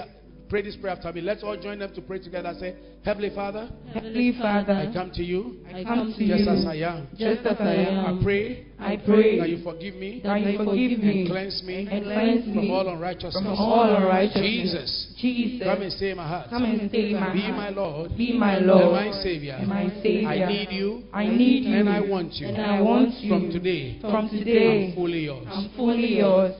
pray 0.53 0.61
this 0.61 0.75
prayer 0.75 0.93
after 0.95 1.11
me. 1.11 1.19
Let's 1.21 1.41
all 1.41 1.57
join 1.57 1.79
them 1.79 1.91
to 1.95 2.01
pray 2.03 2.19
together. 2.19 2.53
Say, 2.59 2.75
Heavenly 3.03 3.31
Father, 3.33 3.71
Heavenly 3.91 4.37
Father, 4.39 4.73
I 4.73 4.93
come 4.93 5.09
to 5.15 5.23
you 5.23 5.57
I 5.73 5.83
come 5.83 6.13
to 6.15 6.27
just 6.27 6.45
you 6.45 6.51
as 6.53 6.65
I 6.67 6.75
am. 6.75 7.07
just 7.17 7.43
as 7.43 7.57
I 7.59 7.73
am. 7.89 8.19
I 8.19 8.23
pray 8.23 8.67
I 8.77 8.97
pray 8.97 9.39
that 9.39 9.49
you 9.49 9.63
forgive 9.63 9.95
me 9.95 10.21
that 10.23 10.41
you 10.41 10.57
forgive 10.59 10.99
me, 10.99 11.21
and 11.21 11.27
cleanse 11.27 11.63
me 11.63 11.87
and 11.89 12.03
cleanse 12.05 12.45
from 12.53 12.69
all 12.69 12.87
unrighteousness. 12.87 13.33
from 13.33 13.47
all 13.47 13.95
unrighteousness. 13.95 14.43
Jesus, 14.43 15.13
Jesus, 15.19 15.63
come 15.67 15.81
and 15.81 15.91
stay 15.93 16.11
in 16.11 16.17
my 16.17 16.27
heart. 16.27 16.49
come 16.51 16.65
and 16.65 16.87
stay 16.89 17.09
in 17.09 17.19
my 17.19 17.33
Be 17.33 17.41
heart. 17.41 17.55
my 17.55 17.69
Lord 17.71 18.15
Be 18.15 18.37
my 18.37 18.57
and 18.57 18.67
Lord 18.67 18.93
my 18.93 19.11
Savior. 19.23 19.53
and 19.59 19.67
my 19.67 19.89
Savior. 20.03 20.27
I 20.29 20.45
need 20.47 20.67
you 20.69 21.03
I 21.11 21.25
need 21.29 21.63
you 21.65 21.77
and 21.79 21.89
I 21.89 21.99
want 22.01 22.33
you. 22.33 22.47
and 22.47 22.61
I 22.61 22.79
want 22.79 23.09
you 23.23 23.29
From 23.29 23.49
today, 23.49 23.97
From 24.01 24.29
today, 24.29 24.89
I'm 24.89 24.95
fully 24.95 25.21
yours. 25.25 25.47
I'm 25.49 25.69
fully 25.75 26.17
yours. 26.19 26.53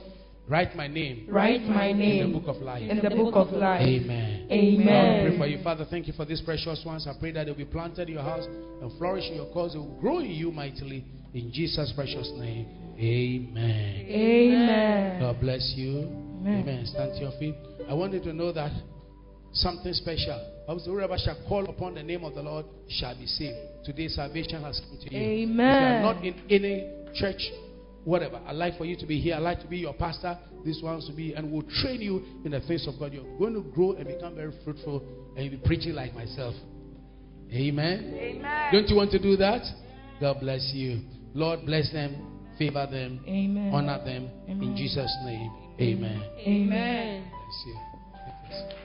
Write 0.46 0.76
my 0.76 0.86
name 0.86 1.26
Write 1.30 1.62
my 1.62 1.90
name 1.92 2.26
in 2.26 2.32
the 2.32 2.38
book 2.38 2.54
of 2.54 2.62
life. 2.62 2.82
in 2.82 2.98
the 2.98 3.10
book 3.10 3.34
of 3.34 3.50
life. 3.52 3.80
Amen. 3.80 4.46
Amen. 4.50 5.26
I 5.26 5.28
pray 5.28 5.38
for 5.38 5.46
you, 5.46 5.62
Father. 5.64 5.86
Thank 5.88 6.06
you 6.06 6.12
for 6.12 6.26
these 6.26 6.42
precious 6.42 6.82
ones. 6.84 7.06
I 7.08 7.14
pray 7.18 7.32
that 7.32 7.46
they'll 7.46 7.54
be 7.54 7.64
planted 7.64 8.08
in 8.08 8.14
your 8.14 8.22
house 8.22 8.44
and 8.46 8.98
flourish 8.98 9.24
in 9.30 9.36
your 9.36 9.50
cause. 9.52 9.72
They 9.72 9.78
will 9.78 9.98
grow 10.00 10.18
in 10.18 10.30
you 10.30 10.50
mightily. 10.52 11.04
In 11.32 11.50
Jesus' 11.52 11.92
precious 11.96 12.30
name. 12.36 12.68
Amen. 12.98 14.06
Amen. 14.08 15.20
God 15.20 15.40
bless 15.40 15.72
you. 15.76 16.00
Amen. 16.00 16.60
Amen. 16.60 16.86
Stand 16.86 17.12
to 17.14 17.20
your 17.20 17.32
feet. 17.38 17.54
I 17.88 17.94
want 17.94 18.12
you 18.12 18.20
to 18.20 18.32
know 18.32 18.52
that 18.52 18.70
something 19.52 19.92
special. 19.94 20.50
Bible 20.66 20.80
says, 20.80 20.86
Whoever 20.88 21.16
shall 21.18 21.38
call 21.48 21.64
upon 21.68 21.94
the 21.94 22.02
name 22.02 22.22
of 22.24 22.34
the 22.34 22.42
Lord 22.42 22.66
shall 22.88 23.16
be 23.16 23.26
saved. 23.26 23.56
Today, 23.84 24.08
salvation 24.08 24.62
has 24.62 24.80
come 24.80 24.98
to 25.00 25.14
you. 25.14 25.20
If 25.20 25.48
you 25.48 25.60
are 25.60 25.62
Amen. 25.64 26.02
not 26.02 26.24
in 26.24 26.34
any 26.50 26.90
church, 27.14 27.40
whatever, 28.04 28.40
I'd 28.46 28.56
like 28.56 28.76
for 28.78 28.84
you 28.84 28.96
to 28.96 29.06
be 29.06 29.20
here. 29.20 29.34
I'd 29.34 29.40
like 29.40 29.60
to 29.60 29.66
be 29.66 29.78
your 29.78 29.94
pastor. 29.94 30.38
This 30.64 30.80
one's 30.82 31.06
to 31.08 31.12
be, 31.12 31.34
and 31.34 31.50
we'll 31.50 31.66
train 31.82 32.00
you 32.00 32.22
in 32.44 32.52
the 32.52 32.60
face 32.60 32.86
of 32.86 32.98
God. 32.98 33.12
You're 33.12 33.38
going 33.38 33.54
to 33.54 33.62
grow 33.74 33.92
and 33.92 34.06
become 34.06 34.34
very 34.34 34.52
fruitful, 34.64 35.02
and 35.36 35.44
you'll 35.44 35.60
be 35.60 35.66
preaching 35.66 35.92
like 35.94 36.14
myself. 36.14 36.54
Amen. 37.52 38.14
Amen. 38.16 38.72
Don't 38.72 38.88
you 38.88 38.96
want 38.96 39.10
to 39.12 39.18
do 39.18 39.36
that? 39.36 39.62
God 40.20 40.40
bless 40.40 40.70
you. 40.74 41.02
Lord, 41.34 41.66
bless 41.66 41.92
them, 41.92 42.42
favor 42.58 42.86
them, 42.90 43.20
Amen. 43.26 43.72
honor 43.74 44.02
them. 44.04 44.30
In 44.46 44.76
Jesus' 44.76 45.14
name, 45.24 45.52
amen. 45.80 46.22
Amen. 46.46 47.30
Bless 47.30 47.66
you. 47.66 48.83